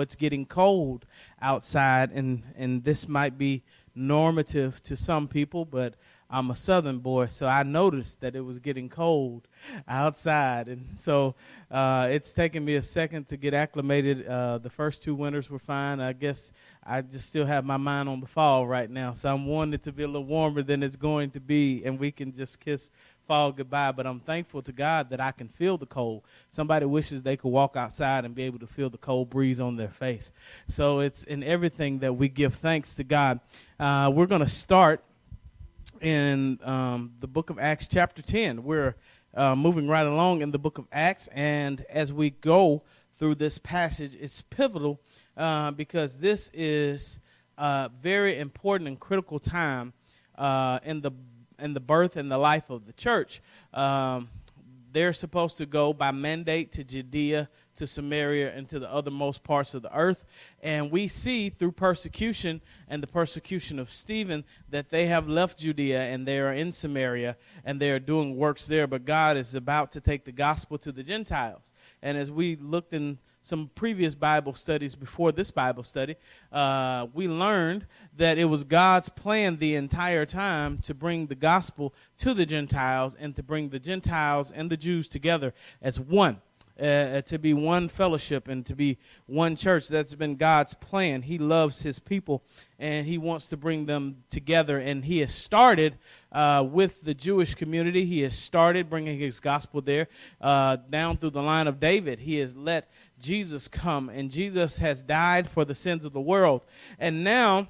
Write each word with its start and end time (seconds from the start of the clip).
it's 0.00 0.14
getting 0.14 0.46
cold 0.46 1.04
outside, 1.42 2.12
and, 2.12 2.42
and 2.56 2.82
this 2.82 3.06
might 3.06 3.36
be 3.36 3.62
normative 3.94 4.82
to 4.84 4.96
some 4.96 5.28
people, 5.28 5.66
but 5.66 5.94
I'm 6.30 6.50
a 6.50 6.56
southern 6.56 7.00
boy, 7.00 7.26
so 7.26 7.46
I 7.46 7.62
noticed 7.62 8.22
that 8.22 8.34
it 8.34 8.40
was 8.40 8.58
getting 8.58 8.88
cold 8.88 9.48
outside. 9.86 10.68
And 10.68 10.98
so 10.98 11.34
uh, 11.70 12.08
it's 12.10 12.32
taken 12.32 12.64
me 12.64 12.76
a 12.76 12.82
second 12.82 13.26
to 13.28 13.36
get 13.36 13.52
acclimated. 13.52 14.26
Uh, 14.26 14.56
the 14.56 14.70
first 14.70 15.02
two 15.02 15.14
winters 15.14 15.50
were 15.50 15.58
fine. 15.58 16.00
I 16.00 16.14
guess 16.14 16.52
I 16.82 17.02
just 17.02 17.28
still 17.28 17.44
have 17.44 17.66
my 17.66 17.76
mind 17.76 18.08
on 18.08 18.20
the 18.20 18.26
fall 18.26 18.66
right 18.66 18.88
now. 18.88 19.12
So 19.12 19.30
I'm 19.30 19.44
wanting 19.44 19.74
it 19.74 19.82
to 19.82 19.92
be 19.92 20.04
a 20.04 20.06
little 20.06 20.24
warmer 20.24 20.62
than 20.62 20.82
it's 20.82 20.96
going 20.96 21.32
to 21.32 21.40
be, 21.40 21.84
and 21.84 21.98
we 21.98 22.10
can 22.10 22.32
just 22.32 22.60
kiss 22.60 22.90
fall 23.32 23.50
goodbye. 23.50 23.92
But 23.92 24.06
I'm 24.06 24.20
thankful 24.20 24.60
to 24.60 24.72
God 24.72 25.08
that 25.08 25.18
I 25.18 25.32
can 25.32 25.48
feel 25.48 25.78
the 25.78 25.86
cold. 25.86 26.22
Somebody 26.50 26.84
wishes 26.84 27.22
they 27.22 27.38
could 27.38 27.48
walk 27.48 27.76
outside 27.76 28.26
and 28.26 28.34
be 28.34 28.42
able 28.42 28.58
to 28.58 28.66
feel 28.66 28.90
the 28.90 28.98
cold 28.98 29.30
breeze 29.30 29.58
on 29.58 29.76
their 29.76 29.88
face. 29.88 30.32
So 30.68 31.00
it's 31.00 31.24
in 31.24 31.42
everything 31.42 32.00
that 32.00 32.12
we 32.12 32.28
give 32.28 32.56
thanks 32.56 32.92
to 32.94 33.04
God. 33.04 33.40
Uh, 33.80 34.12
we're 34.14 34.26
going 34.26 34.42
to 34.42 34.48
start 34.48 35.02
in 36.02 36.58
um, 36.62 37.12
the 37.20 37.26
book 37.26 37.48
of 37.48 37.58
Acts, 37.58 37.88
chapter 37.88 38.20
10. 38.20 38.64
We're 38.64 38.96
uh, 39.32 39.56
moving 39.56 39.88
right 39.88 40.06
along 40.06 40.42
in 40.42 40.50
the 40.50 40.58
book 40.58 40.76
of 40.76 40.86
Acts, 40.92 41.28
and 41.28 41.86
as 41.88 42.12
we 42.12 42.28
go 42.28 42.82
through 43.18 43.36
this 43.36 43.56
passage, 43.56 44.14
it's 44.20 44.42
pivotal 44.42 45.00
uh, 45.38 45.70
because 45.70 46.18
this 46.18 46.50
is 46.52 47.18
a 47.56 47.90
very 48.02 48.36
important 48.38 48.88
and 48.88 49.00
critical 49.00 49.40
time 49.40 49.94
uh, 50.36 50.80
in 50.84 51.00
the 51.00 51.12
in 51.58 51.74
the 51.74 51.80
birth 51.80 52.16
and 52.16 52.30
the 52.30 52.38
life 52.38 52.70
of 52.70 52.86
the 52.86 52.92
church. 52.92 53.42
Um, 53.72 54.28
they're 54.92 55.12
supposed 55.12 55.58
to 55.58 55.66
go 55.66 55.92
by 55.92 56.10
mandate 56.10 56.72
to 56.72 56.84
Judea, 56.84 57.48
to 57.76 57.86
Samaria, 57.86 58.52
and 58.54 58.68
to 58.68 58.78
the 58.78 58.86
othermost 58.86 59.42
parts 59.42 59.72
of 59.72 59.82
the 59.82 59.96
earth. 59.96 60.22
And 60.62 60.90
we 60.90 61.08
see 61.08 61.48
through 61.48 61.72
persecution 61.72 62.60
and 62.88 63.02
the 63.02 63.06
persecution 63.06 63.78
of 63.78 63.90
Stephen 63.90 64.44
that 64.68 64.90
they 64.90 65.06
have 65.06 65.28
left 65.28 65.58
Judea 65.58 66.02
and 66.02 66.28
they 66.28 66.38
are 66.38 66.52
in 66.52 66.72
Samaria 66.72 67.36
and 67.64 67.80
they 67.80 67.90
are 67.90 67.98
doing 67.98 68.36
works 68.36 68.66
there. 68.66 68.86
But 68.86 69.06
God 69.06 69.36
is 69.36 69.54
about 69.54 69.92
to 69.92 70.00
take 70.00 70.24
the 70.24 70.32
gospel 70.32 70.76
to 70.78 70.92
the 70.92 71.02
Gentiles. 71.02 71.72
And 72.02 72.18
as 72.18 72.30
we 72.30 72.56
looked 72.56 72.92
in 72.92 73.18
some 73.42 73.70
previous 73.74 74.14
Bible 74.14 74.54
studies 74.54 74.94
before 74.94 75.32
this 75.32 75.50
Bible 75.50 75.84
study, 75.84 76.16
uh, 76.52 77.06
we 77.12 77.28
learned 77.28 77.86
that 78.16 78.38
it 78.38 78.44
was 78.44 78.64
God's 78.64 79.08
plan 79.08 79.56
the 79.58 79.74
entire 79.74 80.24
time 80.24 80.78
to 80.78 80.94
bring 80.94 81.26
the 81.26 81.34
gospel 81.34 81.94
to 82.18 82.34
the 82.34 82.46
Gentiles 82.46 83.16
and 83.18 83.34
to 83.36 83.42
bring 83.42 83.70
the 83.70 83.78
Gentiles 83.78 84.50
and 84.50 84.70
the 84.70 84.76
Jews 84.76 85.08
together 85.08 85.54
as 85.80 85.98
one. 85.98 86.40
Uh, 86.80 87.20
to 87.20 87.38
be 87.38 87.52
one 87.52 87.86
fellowship 87.86 88.48
and 88.48 88.64
to 88.64 88.74
be 88.74 88.98
one 89.26 89.54
church. 89.54 89.88
That's 89.88 90.14
been 90.14 90.36
God's 90.36 90.74
plan. 90.74 91.22
He 91.22 91.38
loves 91.38 91.82
His 91.82 91.98
people 91.98 92.42
and 92.78 93.06
He 93.06 93.18
wants 93.18 93.48
to 93.48 93.56
bring 93.56 93.86
them 93.86 94.24
together. 94.30 94.78
And 94.78 95.04
He 95.04 95.18
has 95.18 95.34
started 95.34 95.98
uh, 96.32 96.66
with 96.68 97.02
the 97.02 97.14
Jewish 97.14 97.54
community. 97.54 98.04
He 98.06 98.22
has 98.22 98.36
started 98.36 98.88
bringing 98.88 99.18
His 99.18 99.38
gospel 99.38 99.82
there 99.82 100.08
uh, 100.40 100.78
down 100.88 101.18
through 101.18 101.30
the 101.30 101.42
line 101.42 101.66
of 101.66 101.78
David. 101.78 102.18
He 102.18 102.38
has 102.38 102.56
let 102.56 102.90
Jesus 103.20 103.68
come, 103.68 104.08
and 104.08 104.30
Jesus 104.30 104.78
has 104.78 105.02
died 105.02 105.48
for 105.48 105.64
the 105.64 105.74
sins 105.74 106.04
of 106.04 106.12
the 106.12 106.20
world. 106.20 106.62
And 106.98 107.22
now 107.22 107.68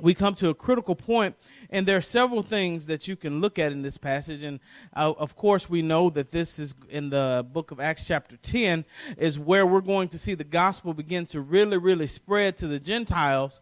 we 0.00 0.12
come 0.12 0.34
to 0.36 0.48
a 0.48 0.54
critical 0.54 0.96
point, 0.96 1.36
and 1.70 1.86
there 1.86 1.96
are 1.96 2.02
several 2.02 2.42
things 2.42 2.86
that 2.86 3.06
you 3.06 3.14
can 3.14 3.40
look 3.40 3.58
at 3.58 3.70
in 3.70 3.82
this 3.82 3.96
passage. 3.96 4.42
And 4.42 4.58
uh, 4.94 5.14
of 5.16 5.36
course, 5.36 5.70
we 5.70 5.82
know 5.82 6.10
that 6.10 6.32
this 6.32 6.58
is 6.58 6.74
in 6.88 7.10
the 7.10 7.46
book 7.52 7.70
of 7.70 7.78
Acts, 7.78 8.06
chapter 8.06 8.36
10, 8.36 8.84
is 9.16 9.38
where 9.38 9.64
we're 9.64 9.80
going 9.80 10.08
to 10.08 10.18
see 10.18 10.34
the 10.34 10.44
gospel 10.44 10.94
begin 10.94 11.26
to 11.26 11.40
really, 11.40 11.78
really 11.78 12.08
spread 12.08 12.56
to 12.56 12.66
the 12.66 12.80
Gentiles. 12.80 13.60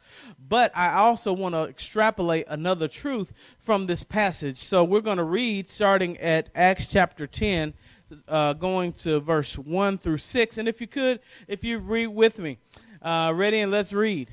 But 0.49 0.73
I 0.75 0.95
also 0.95 1.33
want 1.33 1.55
to 1.55 1.65
extrapolate 1.65 2.47
another 2.49 2.89
truth 2.89 3.33
from 3.61 3.87
this 3.87 4.03
passage. 4.03 4.57
So 4.57 4.85
we're 4.85 5.01
going 5.01 5.19
to 5.19 5.25
read 5.25 5.69
starting 5.69 6.17
at 6.19 6.49
Acts, 6.55 6.87
chapter 6.87 7.27
10 7.27 7.75
uh, 8.29 8.53
going 8.53 8.93
to 8.93 9.21
verse 9.21 9.57
1 9.57 9.99
through 9.99 10.19
6. 10.19 10.59
And 10.59 10.69
if 10.69 10.81
you 10.81 10.87
could, 10.87 11.21
if 11.49 11.65
you 11.65 11.79
read 11.79 12.09
with 12.09 12.39
me, 12.39 12.59
uh, 13.01 13.33
ready 13.35 13.61
and 13.61 13.73
let's 13.73 13.93
read. 13.93 14.33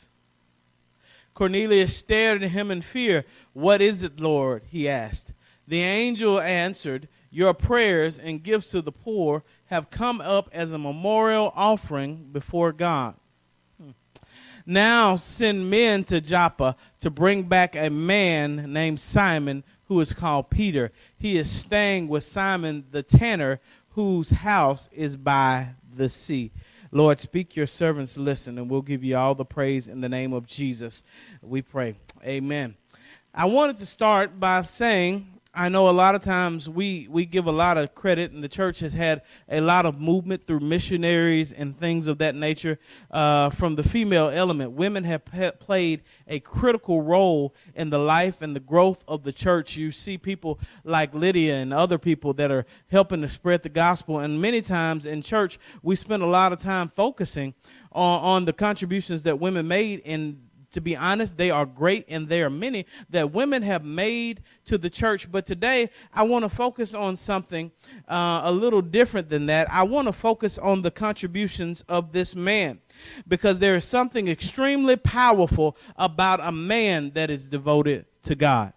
Cornelius 1.41 1.97
stared 1.97 2.43
at 2.43 2.51
him 2.51 2.69
in 2.69 2.83
fear. 2.83 3.25
What 3.53 3.81
is 3.81 4.03
it, 4.03 4.19
Lord? 4.19 4.61
he 4.67 4.87
asked. 4.87 5.33
The 5.67 5.81
angel 5.81 6.39
answered, 6.39 7.07
Your 7.31 7.55
prayers 7.55 8.19
and 8.19 8.43
gifts 8.43 8.69
to 8.69 8.81
the 8.83 8.91
poor 8.91 9.43
have 9.65 9.89
come 9.89 10.21
up 10.21 10.51
as 10.53 10.71
a 10.71 10.77
memorial 10.77 11.51
offering 11.55 12.29
before 12.31 12.71
God. 12.71 13.15
Hmm. 13.81 13.89
Now 14.67 15.15
send 15.15 15.67
men 15.67 16.03
to 16.03 16.21
Joppa 16.21 16.75
to 16.99 17.09
bring 17.09 17.41
back 17.41 17.75
a 17.75 17.89
man 17.89 18.71
named 18.71 18.99
Simon 18.99 19.63
who 19.85 19.99
is 19.99 20.13
called 20.13 20.51
Peter. 20.51 20.91
He 21.17 21.39
is 21.39 21.49
staying 21.49 22.07
with 22.07 22.23
Simon 22.23 22.85
the 22.91 23.01
tanner 23.01 23.59
whose 23.95 24.29
house 24.29 24.89
is 24.91 25.17
by 25.17 25.69
the 25.91 26.07
sea. 26.07 26.51
Lord, 26.91 27.19
speak 27.21 27.55
your 27.55 27.67
servants 27.67 28.17
listen, 28.17 28.57
and 28.57 28.69
we'll 28.69 28.81
give 28.81 29.03
you 29.03 29.15
all 29.15 29.33
the 29.33 29.45
praise 29.45 29.87
in 29.87 30.01
the 30.01 30.09
name 30.09 30.33
of 30.33 30.45
Jesus. 30.45 31.03
We 31.41 31.61
pray. 31.61 31.95
Amen. 32.23 32.75
I 33.33 33.45
wanted 33.45 33.77
to 33.77 33.85
start 33.85 34.39
by 34.39 34.61
saying 34.63 35.27
I 35.53 35.67
know 35.67 35.89
a 35.89 35.91
lot 35.91 36.15
of 36.15 36.21
times 36.21 36.69
we, 36.69 37.07
we 37.09 37.25
give 37.25 37.45
a 37.45 37.51
lot 37.51 37.77
of 37.77 37.93
credit, 37.93 38.31
and 38.31 38.41
the 38.41 38.47
church 38.47 38.79
has 38.79 38.93
had 38.93 39.21
a 39.49 39.59
lot 39.59 39.85
of 39.85 39.99
movement 39.99 40.47
through 40.47 40.61
missionaries 40.61 41.51
and 41.51 41.77
things 41.77 42.07
of 42.07 42.19
that 42.19 42.35
nature 42.35 42.79
uh, 43.11 43.49
from 43.49 43.75
the 43.75 43.83
female 43.83 44.29
element. 44.29 44.71
Women 44.71 45.03
have 45.03 45.25
played 45.59 46.03
a 46.25 46.39
critical 46.39 47.01
role 47.01 47.53
in 47.75 47.89
the 47.89 47.99
life 47.99 48.41
and 48.41 48.55
the 48.55 48.61
growth 48.61 49.03
of 49.09 49.23
the 49.23 49.33
church. 49.33 49.75
You 49.75 49.91
see 49.91 50.17
people 50.17 50.57
like 50.85 51.13
Lydia 51.13 51.57
and 51.57 51.73
other 51.73 51.97
people 51.97 52.31
that 52.35 52.49
are 52.49 52.65
helping 52.89 53.19
to 53.19 53.27
spread 53.27 53.61
the 53.61 53.69
gospel, 53.69 54.19
and 54.19 54.41
many 54.41 54.61
times 54.61 55.05
in 55.05 55.21
church, 55.21 55.59
we 55.83 55.97
spend 55.97 56.23
a 56.23 56.27
lot 56.27 56.53
of 56.53 56.59
time 56.59 56.87
focusing 56.87 57.53
on, 57.91 58.23
on 58.23 58.45
the 58.45 58.53
contributions 58.53 59.23
that 59.23 59.37
women 59.37 59.67
made 59.67 59.99
in 60.05 60.39
to 60.71 60.81
be 60.81 60.95
honest, 60.95 61.37
they 61.37 61.51
are 61.51 61.65
great 61.65 62.05
and 62.07 62.27
there 62.27 62.45
are 62.45 62.49
many 62.49 62.85
that 63.09 63.31
women 63.31 63.61
have 63.61 63.83
made 63.83 64.41
to 64.65 64.77
the 64.77 64.89
church. 64.89 65.31
But 65.31 65.45
today, 65.45 65.89
I 66.13 66.23
want 66.23 66.43
to 66.43 66.49
focus 66.49 66.93
on 66.93 67.17
something 67.17 67.71
uh, 68.07 68.41
a 68.43 68.51
little 68.51 68.81
different 68.81 69.29
than 69.29 69.47
that. 69.47 69.71
I 69.71 69.83
want 69.83 70.07
to 70.07 70.13
focus 70.13 70.57
on 70.57 70.81
the 70.81 70.91
contributions 70.91 71.83
of 71.87 72.11
this 72.11 72.35
man 72.35 72.79
because 73.27 73.59
there 73.59 73.75
is 73.75 73.85
something 73.85 74.27
extremely 74.27 74.95
powerful 74.95 75.77
about 75.95 76.39
a 76.41 76.51
man 76.51 77.11
that 77.15 77.29
is 77.29 77.47
devoted 77.47 78.05
to 78.23 78.35
God. 78.35 78.73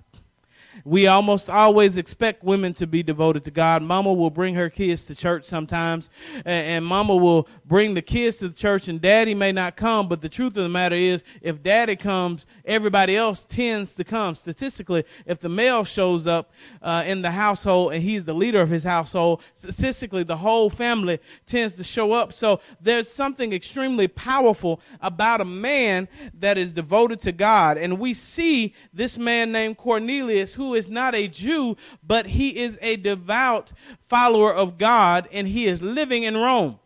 We 0.85 1.07
almost 1.07 1.49
always 1.49 1.97
expect 1.97 2.45
women 2.45 2.75
to 2.75 2.87
be 2.87 3.03
devoted 3.03 3.45
to 3.45 3.51
God. 3.51 3.83
Mama 3.83 4.13
will 4.13 4.31
bring 4.31 4.55
her 4.55 4.69
kids 4.69 5.07
to 5.07 5.15
church 5.15 5.47
sometimes, 5.47 6.11
and, 6.37 6.67
and 6.67 6.85
mama 6.85 7.17
will 7.17 7.49
bring 7.65 7.95
the 7.95 8.03
kids 8.03 8.39
to 8.39 8.49
the 8.49 8.55
church, 8.55 8.89
and 8.89 9.01
daddy 9.01 9.35
may 9.35 9.51
not 9.51 9.77
come. 9.77 10.09
But 10.09 10.21
the 10.21 10.29
truth 10.29 10.57
of 10.57 10.63
the 10.63 10.69
matter 10.69 10.95
is, 10.95 11.25
if 11.41 11.63
daddy 11.63 11.97
comes, 11.97 12.45
everybody 12.67 13.17
else 13.17 13.47
tends 13.47 13.95
to 13.95 14.05
come. 14.05 14.35
Statistically, 14.35 15.05
if 15.25 15.39
the 15.39 15.49
male 15.49 15.85
shows 15.85 16.27
up 16.27 16.53
uh, 16.83 17.03
in 17.07 17.23
the 17.23 17.31
household 17.31 17.95
and 17.95 18.03
he's 18.03 18.25
the 18.25 18.35
leader 18.35 18.61
of 18.61 18.69
his 18.69 18.85
household, 18.85 19.43
statistically, 19.55 20.23
the 20.23 20.37
whole 20.37 20.69
family 20.69 21.19
tends 21.47 21.73
to 21.75 21.85
show 21.85 22.13
up. 22.13 22.33
So 22.33 22.61
there's 22.81 23.09
something 23.09 23.55
extremely 23.55 24.07
powerful 24.09 24.81
about 25.01 25.41
a 25.41 25.47
man 25.47 26.09
that 26.41 26.59
is 26.59 26.73
devoted 26.73 27.21
to 27.21 27.33
God. 27.33 27.79
And 27.79 27.99
we 27.99 28.13
see 28.13 28.75
this 28.93 29.17
man 29.17 29.51
named 29.51 29.79
Cornelius 29.79 30.53
who 30.53 30.74
is 30.75 30.89
not 30.89 31.15
a 31.15 31.29
Jew, 31.29 31.77
but 32.07 32.27
he 32.27 32.59
is 32.59 32.79
a 32.81 32.97
devout 32.97 33.73
follower 34.09 34.53
of 34.53 34.79
God 34.79 35.29
and 35.33 35.49
he 35.49 35.67
is 35.67 35.83
living 35.83 36.25
in 36.25 36.37
Rome 36.37 36.79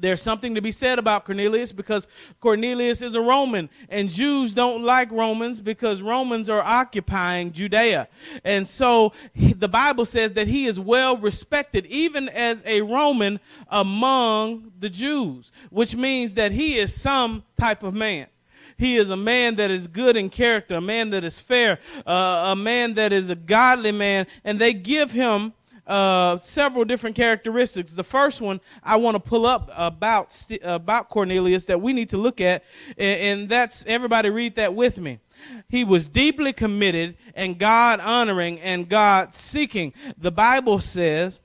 there's 0.00 0.22
something 0.22 0.54
to 0.54 0.60
be 0.60 0.72
said 0.72 0.98
about 0.98 1.24
Cornelius 1.24 1.72
because 1.72 2.06
Cornelius 2.40 3.02
is 3.02 3.14
a 3.14 3.20
Roman, 3.20 3.68
and 3.88 4.08
Jews 4.08 4.54
don't 4.54 4.82
like 4.82 5.10
Romans 5.10 5.60
because 5.60 6.02
Romans 6.02 6.48
are 6.48 6.62
occupying 6.62 7.52
Judea. 7.52 8.08
And 8.44 8.66
so 8.66 9.12
he, 9.32 9.52
the 9.52 9.68
Bible 9.68 10.04
says 10.04 10.32
that 10.32 10.46
he 10.46 10.66
is 10.66 10.78
well 10.78 11.16
respected, 11.16 11.86
even 11.86 12.28
as 12.28 12.62
a 12.64 12.82
Roman 12.82 13.40
among 13.68 14.72
the 14.78 14.90
Jews, 14.90 15.52
which 15.70 15.94
means 15.96 16.34
that 16.34 16.52
he 16.52 16.78
is 16.78 16.94
some 16.94 17.44
type 17.58 17.82
of 17.82 17.94
man. 17.94 18.26
He 18.78 18.96
is 18.96 19.10
a 19.10 19.16
man 19.16 19.56
that 19.56 19.70
is 19.70 19.88
good 19.88 20.16
in 20.16 20.30
character, 20.30 20.76
a 20.76 20.80
man 20.80 21.10
that 21.10 21.24
is 21.24 21.40
fair, 21.40 21.80
uh, 22.06 22.52
a 22.52 22.56
man 22.56 22.94
that 22.94 23.12
is 23.12 23.28
a 23.28 23.34
godly 23.34 23.92
man. 23.92 24.26
And 24.44 24.58
they 24.58 24.72
give 24.72 25.10
him 25.10 25.52
uh, 25.88 26.36
several 26.36 26.84
different 26.84 27.16
characteristics. 27.16 27.92
The 27.92 28.04
first 28.04 28.40
one 28.40 28.60
I 28.84 28.96
want 28.96 29.16
to 29.16 29.20
pull 29.20 29.46
up 29.46 29.70
about 29.74 30.46
about 30.62 31.08
Cornelius 31.08 31.64
that 31.64 31.80
we 31.80 31.92
need 31.92 32.10
to 32.10 32.18
look 32.18 32.40
at, 32.40 32.62
and, 32.96 33.20
and 33.20 33.48
that's 33.48 33.84
everybody 33.86 34.30
read 34.30 34.54
that 34.56 34.74
with 34.74 34.98
me. 34.98 35.18
He 35.68 35.84
was 35.84 36.06
deeply 36.06 36.52
committed 36.52 37.16
and 37.34 37.58
God 37.58 38.00
honoring 38.00 38.60
and 38.60 38.88
God 38.88 39.34
seeking. 39.34 39.92
The 40.18 40.32
Bible 40.32 40.78
says 40.78 41.40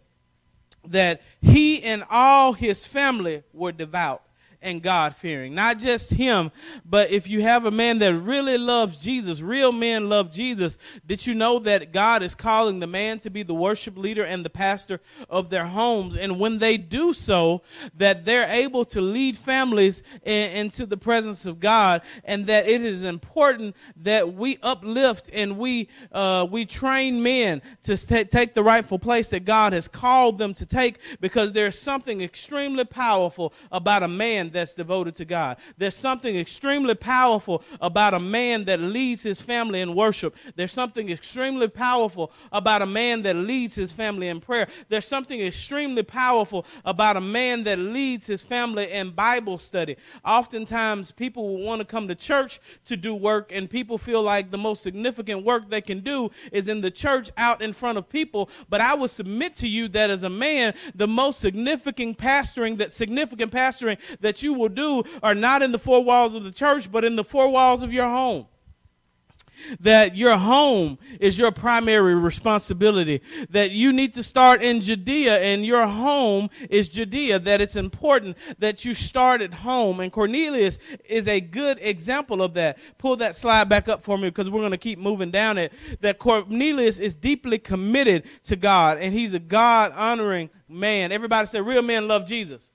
that 0.85 1.21
he 1.41 1.81
and 1.81 2.03
all 2.09 2.53
his 2.53 2.85
family 2.85 3.43
were 3.53 3.71
devout 3.71 4.23
and 4.63 4.81
God 4.81 5.15
fearing. 5.15 5.53
Not 5.53 5.77
just 5.77 6.09
him, 6.09 6.51
but 6.85 7.11
if 7.11 7.27
you 7.27 7.41
have 7.41 7.65
a 7.65 7.71
man 7.71 7.99
that 7.99 8.15
really 8.15 8.57
loves 8.57 8.97
Jesus, 8.97 9.41
real 9.41 9.71
men 9.71 10.09
love 10.09 10.31
Jesus, 10.31 10.77
did 11.05 11.27
you 11.27 11.35
know 11.35 11.59
that 11.59 11.91
God 11.91 12.23
is 12.23 12.33
calling 12.33 12.79
the 12.79 12.87
man 12.87 13.19
to 13.19 13.29
be 13.29 13.43
the 13.43 13.53
worship 13.53 13.97
leader 13.97 14.23
and 14.23 14.43
the 14.43 14.49
pastor 14.49 15.01
of 15.29 15.49
their 15.49 15.65
homes? 15.65 16.15
And 16.17 16.39
when 16.39 16.57
they 16.57 16.77
do 16.77 17.13
so, 17.13 17.61
that 17.97 18.25
they're 18.25 18.49
able 18.49 18.85
to 18.85 19.01
lead 19.01 19.37
families 19.37 20.01
in, 20.23 20.51
into 20.51 20.85
the 20.85 20.97
presence 20.97 21.45
of 21.45 21.59
God, 21.59 22.01
and 22.23 22.47
that 22.47 22.67
it 22.67 22.81
is 22.81 23.03
important 23.03 23.75
that 23.97 24.33
we 24.33 24.57
uplift 24.63 25.29
and 25.33 25.57
we 25.57 25.89
uh, 26.11 26.47
we 26.49 26.65
train 26.65 27.21
men 27.21 27.61
to 27.83 27.97
st- 27.97 28.31
take 28.31 28.53
the 28.53 28.63
rightful 28.63 28.99
place 28.99 29.29
that 29.29 29.43
God 29.45 29.73
has 29.73 29.87
called 29.87 30.37
them 30.37 30.53
to 30.53 30.65
take, 30.65 30.99
because 31.19 31.51
there's 31.51 31.77
something 31.77 32.21
extremely 32.21 32.85
powerful 32.85 33.53
about 33.71 34.03
a 34.03 34.07
man 34.07 34.51
that's 34.53 34.73
devoted 34.73 35.15
to 35.15 35.25
God. 35.25 35.57
There's 35.77 35.95
something 35.95 36.37
extremely 36.37 36.95
powerful 36.95 37.63
about 37.81 38.13
a 38.13 38.19
man 38.19 38.65
that 38.65 38.79
leads 38.79 39.23
his 39.23 39.41
family 39.41 39.81
in 39.81 39.95
worship. 39.95 40.35
There's 40.55 40.71
something 40.71 41.09
extremely 41.09 41.67
powerful 41.67 42.31
about 42.51 42.81
a 42.81 42.85
man 42.85 43.23
that 43.23 43.35
leads 43.35 43.75
his 43.75 43.91
family 43.91 44.29
in 44.29 44.39
prayer. 44.39 44.67
There's 44.89 45.05
something 45.05 45.41
extremely 45.41 46.03
powerful 46.03 46.65
about 46.85 47.17
a 47.17 47.21
man 47.21 47.63
that 47.63 47.79
leads 47.79 48.27
his 48.27 48.43
family 48.43 48.91
in 48.91 49.11
Bible 49.11 49.57
study. 49.57 49.97
Oftentimes, 50.23 51.11
people 51.11 51.49
will 51.49 51.63
want 51.63 51.81
to 51.81 51.85
come 51.85 52.07
to 52.07 52.15
church 52.15 52.59
to 52.85 52.95
do 52.95 53.15
work, 53.15 53.51
and 53.51 53.69
people 53.69 53.97
feel 53.97 54.21
like 54.21 54.51
the 54.51 54.57
most 54.57 54.83
significant 54.83 55.43
work 55.43 55.69
they 55.69 55.81
can 55.81 55.99
do 56.01 56.29
is 56.51 56.67
in 56.67 56.81
the 56.81 56.91
church 56.91 57.31
out 57.37 57.61
in 57.61 57.73
front 57.73 57.97
of 57.97 58.07
people. 58.07 58.49
But 58.69 58.81
I 58.81 58.93
would 58.93 59.09
submit 59.09 59.55
to 59.57 59.67
you 59.67 59.87
that 59.89 60.09
as 60.09 60.23
a 60.23 60.29
man, 60.29 60.73
the 60.93 61.07
most 61.07 61.39
significant 61.39 62.17
pastoring 62.17 62.77
that 62.77 62.91
significant 62.91 63.51
pastoring 63.51 63.97
that 64.19 64.42
you 64.43 64.53
will 64.53 64.69
do 64.69 65.03
are 65.21 65.35
not 65.35 65.61
in 65.61 65.71
the 65.71 65.79
four 65.79 66.03
walls 66.03 66.35
of 66.35 66.43
the 66.43 66.51
church, 66.51 66.91
but 66.91 67.03
in 67.03 67.15
the 67.15 67.23
four 67.23 67.49
walls 67.49 67.81
of 67.81 67.91
your 67.93 68.07
home 68.07 68.47
that 69.79 70.15
your 70.15 70.37
home 70.37 70.97
is 71.19 71.37
your 71.37 71.51
primary 71.51 72.15
responsibility, 72.15 73.21
that 73.49 73.71
you 73.71 73.93
need 73.93 74.13
to 74.15 74.23
start 74.23 74.61
in 74.61 74.81
Judea 74.81 75.39
and 75.39 75.65
your 75.65 75.85
home 75.87 76.49
is 76.69 76.89
Judea, 76.89 77.39
that 77.39 77.61
it's 77.61 77.75
important 77.75 78.37
that 78.59 78.85
you 78.85 78.93
start 78.93 79.41
at 79.41 79.53
home. 79.53 79.99
And 79.99 80.11
Cornelius 80.11 80.77
is 81.05 81.27
a 81.27 81.39
good 81.39 81.79
example 81.81 82.41
of 82.41 82.53
that. 82.55 82.77
Pull 82.97 83.17
that 83.17 83.35
slide 83.35 83.69
back 83.69 83.87
up 83.87 84.03
for 84.03 84.17
me 84.17 84.29
because 84.29 84.49
we're 84.49 84.61
going 84.61 84.71
to 84.71 84.77
keep 84.77 84.99
moving 84.99 85.31
down 85.31 85.57
it. 85.57 85.73
That 86.01 86.19
Cornelius 86.19 86.99
is 86.99 87.13
deeply 87.13 87.59
committed 87.59 88.23
to 88.45 88.55
God 88.55 88.97
and 88.97 89.13
he's 89.13 89.33
a 89.33 89.39
God 89.39 89.93
honoring 89.95 90.49
man. 90.67 91.11
Everybody 91.11 91.47
say 91.47 91.61
real 91.61 91.81
men 91.81 92.07
love 92.07 92.25
Jesus. 92.25 92.71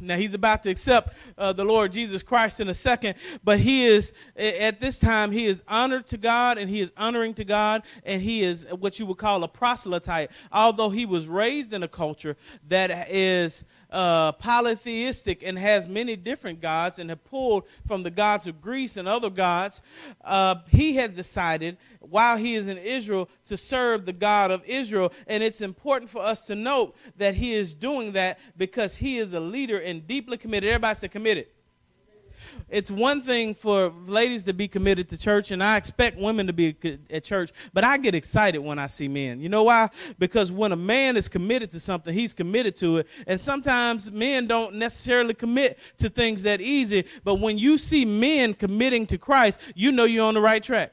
Now 0.00 0.16
he's 0.16 0.34
about 0.34 0.62
to 0.64 0.70
accept 0.70 1.14
uh, 1.36 1.52
the 1.52 1.64
Lord 1.64 1.92
Jesus 1.92 2.22
Christ 2.22 2.60
in 2.60 2.68
a 2.68 2.74
second, 2.74 3.16
but 3.44 3.58
he 3.58 3.86
is 3.86 4.12
at 4.36 4.80
this 4.80 4.98
time 4.98 5.32
he 5.32 5.46
is 5.46 5.60
honored 5.68 6.06
to 6.08 6.16
God 6.16 6.58
and 6.58 6.68
he 6.68 6.80
is 6.80 6.92
honoring 6.96 7.34
to 7.34 7.44
God 7.44 7.82
and 8.04 8.20
he 8.22 8.42
is 8.42 8.66
what 8.70 8.98
you 8.98 9.06
would 9.06 9.18
call 9.18 9.44
a 9.44 9.48
proselyte. 9.48 10.30
Although 10.52 10.90
he 10.90 11.06
was 11.06 11.26
raised 11.26 11.72
in 11.72 11.82
a 11.82 11.88
culture 11.88 12.36
that 12.68 13.10
is 13.10 13.64
uh, 13.90 14.32
polytheistic 14.32 15.42
and 15.42 15.58
has 15.58 15.88
many 15.88 16.16
different 16.16 16.60
gods 16.60 16.98
and 16.98 17.10
have 17.10 17.24
pulled 17.24 17.64
from 17.86 18.02
the 18.02 18.10
gods 18.10 18.46
of 18.46 18.60
Greece 18.60 18.96
and 18.96 19.08
other 19.08 19.30
gods, 19.30 19.82
uh, 20.24 20.56
he 20.68 20.96
has 20.96 21.10
decided 21.10 21.76
while 22.00 22.36
he 22.36 22.54
is 22.54 22.68
in 22.68 22.78
Israel 22.78 23.28
to 23.46 23.56
serve 23.56 24.06
the 24.06 24.12
God 24.12 24.50
of 24.50 24.64
Israel. 24.64 25.12
And 25.26 25.42
it's 25.42 25.60
important 25.60 26.10
for 26.10 26.22
us 26.22 26.46
to 26.46 26.54
note 26.54 26.96
that 27.16 27.34
he 27.34 27.54
is 27.54 27.74
doing 27.74 28.12
that 28.12 28.38
because 28.56 28.96
he 28.96 29.18
is 29.18 29.32
a 29.34 29.40
leader 29.40 29.78
and 29.78 30.06
deeply 30.06 30.36
committed. 30.36 30.70
Everybody 30.70 30.94
say 30.98 31.08
committed 31.08 31.46
it's 32.68 32.90
one 32.90 33.22
thing 33.22 33.54
for 33.54 33.92
ladies 34.06 34.44
to 34.44 34.52
be 34.52 34.68
committed 34.68 35.08
to 35.10 35.18
church, 35.18 35.50
and 35.50 35.62
I 35.62 35.76
expect 35.76 36.18
women 36.18 36.46
to 36.46 36.52
be 36.52 36.76
at 37.10 37.24
church, 37.24 37.50
but 37.72 37.84
I 37.84 37.96
get 37.96 38.14
excited 38.14 38.58
when 38.58 38.78
I 38.78 38.86
see 38.86 39.08
men. 39.08 39.40
You 39.40 39.48
know 39.48 39.64
why? 39.64 39.90
Because 40.18 40.52
when 40.52 40.72
a 40.72 40.76
man 40.76 41.16
is 41.16 41.28
committed 41.28 41.70
to 41.72 41.80
something, 41.80 42.12
he's 42.12 42.32
committed 42.32 42.76
to 42.76 42.98
it. 42.98 43.08
And 43.26 43.40
sometimes 43.40 44.10
men 44.10 44.46
don't 44.46 44.74
necessarily 44.74 45.34
commit 45.34 45.78
to 45.98 46.08
things 46.08 46.42
that 46.42 46.60
easy, 46.60 47.04
but 47.24 47.36
when 47.36 47.58
you 47.58 47.78
see 47.78 48.04
men 48.04 48.54
committing 48.54 49.06
to 49.06 49.18
Christ, 49.18 49.60
you 49.74 49.92
know 49.92 50.04
you're 50.04 50.26
on 50.26 50.34
the 50.34 50.40
right 50.40 50.62
track 50.62 50.92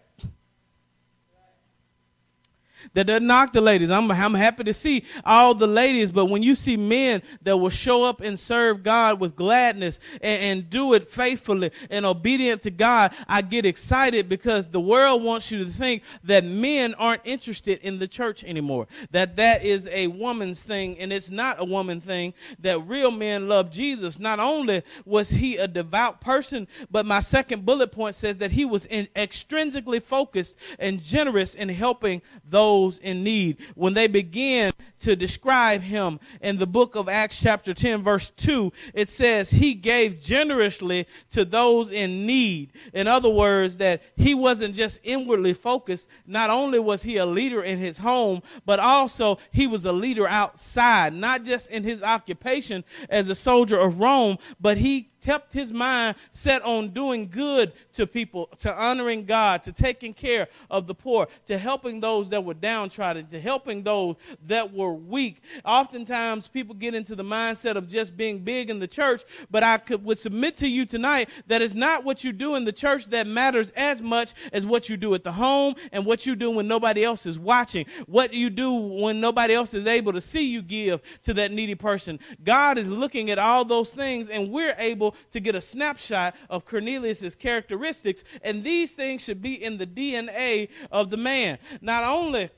that 2.94 3.08
doesn't 3.08 3.28
knock 3.28 3.54
the 3.54 3.62
ladies. 3.62 3.90
I'm, 3.90 4.10
I'm 4.12 4.34
happy 4.34 4.64
to 4.64 4.74
see 4.74 5.04
all 5.24 5.54
the 5.54 5.68
ladies, 5.68 6.12
but 6.12 6.26
when 6.26 6.44
you 6.44 6.56
see 6.56 6.78
men 6.78 7.22
that 7.42 7.58
will 7.58 7.70
show 7.70 8.04
up 8.04 8.22
and 8.22 8.40
serve 8.40 8.84
God 8.84 9.20
with 9.20 9.36
gladness 9.36 10.00
and, 10.22 10.42
and 10.42 10.70
do 10.70 10.94
it 10.94 11.10
faithfully 11.10 11.72
and 11.90 12.06
obedient 12.06 12.62
to 12.64 12.72
God, 12.72 13.14
I 13.28 13.42
get 13.42 13.66
excited 13.66 14.30
because 14.30 14.68
the 14.68 14.80
world 14.80 15.24
wants 15.24 15.52
you 15.52 15.66
to 15.66 15.72
think 15.72 16.04
that 16.24 16.44
men 16.44 16.94
aren't 16.96 17.22
interested 17.26 17.80
in 17.80 18.00
the 18.00 18.08
church 18.08 18.44
anymore. 18.44 18.88
That 19.12 19.36
that 19.38 19.64
is 19.64 19.88
a 19.92 20.08
woman's 20.08 20.64
thing, 20.64 20.98
and 21.00 21.12
it's 21.12 21.32
not 21.32 21.60
a 21.60 21.66
woman 21.66 22.02
thing. 22.02 22.34
That 22.60 22.80
real 22.88 23.12
men 23.12 23.48
love 23.48 23.72
Jesus. 23.72 24.20
Not 24.20 24.40
only 24.40 24.84
was 25.06 25.30
he 25.30 25.58
a 25.58 25.68
devout 25.68 26.22
person, 26.22 26.68
but 26.90 27.06
my 27.06 27.20
second 27.20 27.66
bullet 27.66 27.92
point 27.92 28.16
says 28.16 28.38
that 28.38 28.52
he 28.52 28.66
was 28.66 28.86
in, 28.86 29.08
extrinsically 29.16 30.02
focused 30.02 30.58
and 30.80 31.02
generous 31.02 31.56
in 31.56 31.70
helping 31.70 32.22
those 32.48 32.75
those 32.76 32.98
in 33.00 33.24
need. 33.24 33.58
When 33.76 33.94
they 33.94 34.08
begin 34.08 34.72
to 35.06 35.16
describe 35.16 35.82
him 35.82 36.20
in 36.42 36.58
the 36.58 36.66
book 36.66 36.96
of 36.96 37.08
Acts, 37.08 37.40
chapter 37.40 37.76
10, 37.76 38.02
verse 38.02 38.32
2, 38.32 38.74
it 38.96 39.08
says, 39.08 39.52
He 39.52 39.76
gave 39.76 40.20
generously 40.20 41.06
to 41.30 41.46
those 41.46 41.92
in 41.92 42.26
need. 42.26 42.74
In 42.92 43.08
other 43.08 43.30
words, 43.30 43.78
that 43.78 44.02
he 44.16 44.34
wasn't 44.34 44.74
just 44.74 45.00
inwardly 45.04 45.54
focused. 45.54 46.10
Not 46.26 46.50
only 46.50 46.80
was 46.80 47.04
he 47.04 47.18
a 47.18 47.26
leader 47.26 47.62
in 47.62 47.78
his 47.78 48.00
home, 48.00 48.42
but 48.66 48.80
also 48.80 49.38
he 49.52 49.68
was 49.68 49.86
a 49.86 49.92
leader 49.92 50.28
outside, 50.28 51.14
not 51.14 51.44
just 51.44 51.70
in 51.70 51.84
his 51.84 52.02
occupation 52.02 52.84
as 53.08 53.30
a 53.30 53.36
soldier 53.36 53.80
of 53.80 54.00
Rome, 54.00 54.40
but 54.60 54.78
he 54.78 55.12
kept 55.26 55.52
his 55.54 55.74
mind 55.74 56.16
set 56.30 56.62
on 56.62 56.90
doing 56.90 57.28
good 57.28 57.74
to 57.94 58.06
people, 58.06 58.48
to 58.60 58.74
honoring 58.74 59.26
God, 59.26 59.64
to 59.64 59.72
taking 59.72 60.14
care 60.14 60.48
of 60.70 60.86
the 60.86 60.94
poor, 60.94 61.28
to 61.46 61.58
helping 61.58 62.00
those 62.00 62.30
that 62.30 62.44
were 62.44 62.54
downtrodden, 62.54 63.26
to 63.28 63.42
helping 63.42 63.82
those 63.82 64.18
that 64.46 64.72
were 64.72 64.94
weak. 64.96 65.44
Oftentimes, 65.64 66.48
people 66.48 66.76
get 66.76 66.96
into 66.96 67.16
the 67.16 67.24
mindset 67.24 67.76
of 67.76 67.88
just 67.88 68.18
being 68.18 68.40
big 68.40 68.70
in 68.70 68.80
the 68.80 68.88
church, 68.88 69.24
but 69.52 69.64
I 69.64 69.78
could, 69.78 70.04
would 70.04 70.20
submit 70.20 70.58
to 70.58 70.68
you 70.68 70.86
tonight 70.86 71.30
that 71.48 71.62
it's 71.62 71.74
not 71.74 72.04
what 72.04 72.24
you 72.24 72.32
do 72.32 72.56
in 72.56 72.66
the 72.66 72.72
church 72.72 73.08
that 73.08 73.28
matters 73.28 73.72
as 73.72 74.02
much 74.02 74.34
as 74.54 74.66
what 74.66 74.90
you 74.90 74.98
do 74.98 75.14
at 75.14 75.24
the 75.24 75.32
home 75.32 75.76
and 75.92 76.06
what 76.06 76.26
you 76.26 76.36
do 76.36 76.52
when 76.52 76.68
nobody 76.68 77.04
else 77.04 77.26
is 77.26 77.38
watching, 77.38 77.86
what 78.06 78.34
you 78.34 78.50
do 78.50 78.74
when 78.74 79.20
nobody 79.20 79.54
else 79.54 79.74
is 79.74 79.86
able 79.86 80.14
to 80.14 80.22
see 80.22 80.48
you 80.48 80.62
give 80.62 81.02
to 81.24 81.34
that 81.34 81.52
needy 81.52 81.76
person. 81.76 82.20
God 82.44 82.78
is 82.78 82.88
looking 82.88 83.30
at 83.32 83.40
all 83.40 83.66
those 83.66 83.94
things, 83.94 84.30
and 84.30 84.52
we're 84.52 84.76
able 84.78 85.16
to 85.32 85.40
get 85.40 85.56
a 85.56 85.62
snapshot 85.62 86.36
of 86.50 86.66
Cornelius's 86.66 87.36
characteristics, 87.36 88.24
and 88.42 88.64
these 88.64 88.94
things 88.94 89.24
should 89.24 89.42
be 89.42 89.64
in 89.64 89.78
the 89.78 89.88
DNA 89.88 90.70
of 90.92 91.10
the 91.10 91.18
man. 91.18 91.58
Not 91.82 92.04
only 92.04 92.50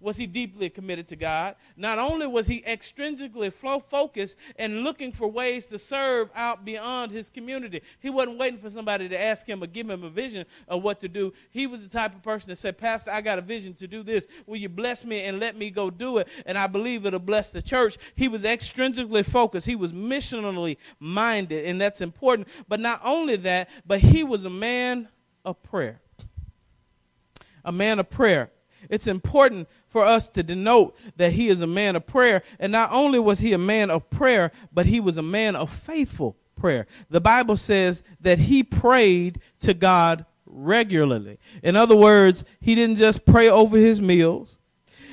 was 0.00 0.16
he 0.16 0.26
deeply 0.26 0.70
committed 0.70 1.06
to 1.08 1.16
God. 1.16 1.56
Not 1.76 1.98
only 1.98 2.26
was 2.26 2.46
he 2.46 2.62
extrinsically 2.62 3.52
flow 3.52 3.80
focused 3.80 4.36
and 4.56 4.84
looking 4.84 5.12
for 5.12 5.28
ways 5.28 5.66
to 5.68 5.78
serve 5.78 6.30
out 6.34 6.64
beyond 6.64 7.10
his 7.10 7.28
community, 7.30 7.82
he 8.00 8.10
wasn't 8.10 8.38
waiting 8.38 8.58
for 8.58 8.70
somebody 8.70 9.08
to 9.08 9.20
ask 9.20 9.46
him 9.46 9.62
or 9.62 9.66
give 9.66 9.88
him 9.88 10.04
a 10.04 10.10
vision 10.10 10.46
of 10.68 10.82
what 10.82 11.00
to 11.00 11.08
do. 11.08 11.32
He 11.50 11.66
was 11.66 11.82
the 11.82 11.88
type 11.88 12.14
of 12.14 12.22
person 12.22 12.50
that 12.50 12.56
said, 12.56 12.78
Pastor, 12.78 13.10
I 13.10 13.20
got 13.20 13.38
a 13.38 13.42
vision 13.42 13.74
to 13.74 13.88
do 13.88 14.02
this. 14.02 14.26
Will 14.46 14.56
you 14.56 14.68
bless 14.68 15.04
me 15.04 15.22
and 15.22 15.40
let 15.40 15.56
me 15.56 15.70
go 15.70 15.90
do 15.90 16.18
it? 16.18 16.28
And 16.46 16.56
I 16.56 16.66
believe 16.66 17.04
it'll 17.04 17.18
bless 17.18 17.50
the 17.50 17.62
church. 17.62 17.98
He 18.14 18.28
was 18.28 18.42
extrinsically 18.42 19.24
focused, 19.24 19.66
he 19.66 19.76
was 19.76 19.92
missionally 19.92 20.76
minded, 21.00 21.64
and 21.64 21.80
that's 21.80 22.00
important. 22.00 22.48
But 22.68 22.80
not 22.80 23.00
only 23.04 23.36
that, 23.36 23.68
but 23.86 24.00
he 24.00 24.24
was 24.24 24.44
a 24.44 24.50
man 24.50 25.08
of 25.44 25.62
prayer. 25.62 26.00
A 27.64 27.72
man 27.72 27.98
of 27.98 28.08
prayer. 28.08 28.50
It's 28.88 29.06
important 29.06 29.68
for 29.88 30.04
us 30.04 30.28
to 30.30 30.42
denote 30.42 30.96
that 31.16 31.32
he 31.32 31.48
is 31.48 31.60
a 31.60 31.66
man 31.66 31.96
of 31.96 32.06
prayer. 32.06 32.42
And 32.58 32.72
not 32.72 32.92
only 32.92 33.18
was 33.18 33.38
he 33.38 33.52
a 33.52 33.58
man 33.58 33.90
of 33.90 34.10
prayer, 34.10 34.52
but 34.72 34.86
he 34.86 35.00
was 35.00 35.16
a 35.16 35.22
man 35.22 35.56
of 35.56 35.70
faithful 35.70 36.36
prayer. 36.56 36.86
The 37.08 37.20
Bible 37.20 37.56
says 37.56 38.02
that 38.20 38.38
he 38.38 38.62
prayed 38.62 39.40
to 39.60 39.74
God 39.74 40.26
regularly. 40.44 41.38
In 41.62 41.76
other 41.76 41.96
words, 41.96 42.44
he 42.60 42.74
didn't 42.74 42.96
just 42.96 43.24
pray 43.24 43.48
over 43.48 43.76
his 43.76 44.00
meals. 44.00 44.57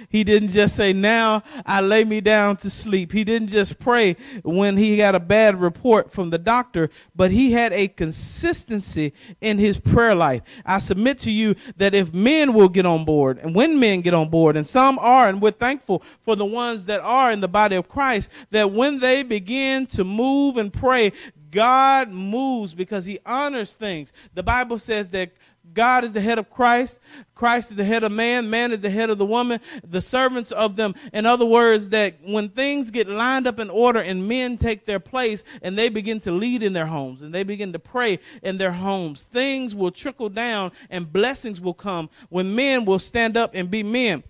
He 0.10 0.24
didn't 0.24 0.50
just 0.50 0.76
say, 0.76 0.94
Now 0.94 1.44
I 1.66 1.82
lay 1.82 2.04
me 2.04 2.22
down 2.22 2.58
to 2.58 2.70
sleep. 2.70 3.12
He 3.12 3.24
didn't 3.24 3.50
just 3.50 3.80
pray 3.80 4.16
when 4.44 4.78
he 4.78 4.98
got 4.98 5.16
a 5.16 5.20
bad 5.20 5.60
report 5.60 6.12
from 6.12 6.30
the 6.30 6.38
doctor, 6.38 6.90
but 7.16 7.32
he 7.32 7.52
had 7.52 7.74
a 7.74 7.88
consistency 7.88 9.14
in 9.42 9.58
his 9.58 9.80
prayer 9.80 10.16
life. 10.16 10.42
I 10.66 10.80
submit 10.80 11.20
to 11.20 11.32
you 11.32 11.56
that 11.78 11.94
if 11.94 12.14
men 12.14 12.54
will 12.54 12.70
get 12.70 12.86
on 12.86 13.06
board, 13.06 13.40
and 13.40 13.56
when 13.56 13.80
men 13.80 14.02
get 14.02 14.14
on 14.14 14.30
board, 14.30 14.58
and 14.58 14.66
some 14.66 15.00
are, 15.00 15.28
and 15.28 15.42
we're 15.42 15.52
thankful 15.52 16.04
for 16.24 16.36
the 16.36 16.46
ones 16.46 16.86
that 16.86 17.02
are 17.02 17.32
in 17.32 17.42
the 17.42 17.48
body 17.48 17.76
of 17.76 17.88
Christ, 17.88 18.30
that 18.52 18.72
when 18.72 19.00
they 19.00 19.24
begin 19.24 19.86
to 19.88 20.04
move 20.04 20.58
and 20.58 20.72
pray, 20.72 21.12
God 21.56 22.10
moves 22.10 22.74
because 22.74 23.06
he 23.06 23.20
honors 23.26 23.74
things. 23.74 24.12
The 24.34 24.44
Bible 24.44 24.78
says 24.78 25.10
that 25.10 25.32
God 25.76 26.06
is 26.06 26.14
the 26.14 26.22
head 26.22 26.40
of 26.40 26.50
Christ. 26.50 27.00
Christ 27.36 27.70
is 27.70 27.78
the 27.78 27.84
head 27.84 28.04
of 28.04 28.12
man. 28.12 28.50
Man 28.50 28.72
is 28.72 28.80
the 28.80 28.90
head 28.90 29.10
of 29.10 29.18
the 29.18 29.26
woman. 29.26 29.60
The 29.84 30.02
servants 30.02 30.52
of 30.52 30.78
them. 30.78 30.96
In 31.14 31.26
other 31.26 31.46
words, 31.46 31.90
that 31.90 32.16
when 32.24 32.50
things 32.50 32.90
get 32.90 33.08
lined 33.08 33.46
up 33.46 33.60
in 33.60 33.70
order 33.70 34.00
and 34.00 34.28
men 34.28 34.58
take 34.58 34.86
their 34.86 35.02
place 35.02 35.44
and 35.62 35.78
they 35.78 35.90
begin 35.90 36.22
to 36.22 36.32
lead 36.32 36.64
in 36.64 36.74
their 36.74 36.86
homes 36.86 37.22
and 37.22 37.36
they 37.36 37.44
begin 37.44 37.74
to 37.74 37.80
pray 37.80 38.20
in 38.42 38.58
their 38.58 38.72
homes, 38.72 39.24
things 39.24 39.76
will 39.76 39.92
trickle 39.92 40.30
down 40.30 40.72
and 40.90 41.12
blessings 41.12 41.60
will 41.60 41.74
come 41.74 42.10
when 42.30 42.56
men 42.56 42.86
will 42.86 43.00
stand 43.00 43.36
up 43.36 43.52
and 43.54 43.70
be 43.70 43.84
men. 43.84 44.24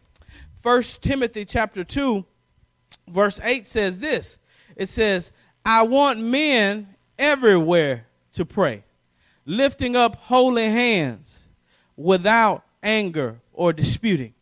First 0.63 1.03
Timothy 1.03 1.45
chapter 1.45 1.83
2, 1.83 2.25
verse 3.07 3.39
8 3.43 3.67
says 3.67 3.99
this. 3.99 4.39
It 4.75 4.89
says, 4.89 5.31
I 5.63 5.83
want 5.83 6.19
men 6.19 6.95
everywhere 7.19 8.07
to 8.33 8.45
pray 8.45 8.84
lifting 9.45 9.95
up 9.95 10.15
holy 10.15 10.69
hands 10.69 11.47
without 11.95 12.63
anger 12.81 13.39
or 13.53 13.73
disputing. 13.73 14.33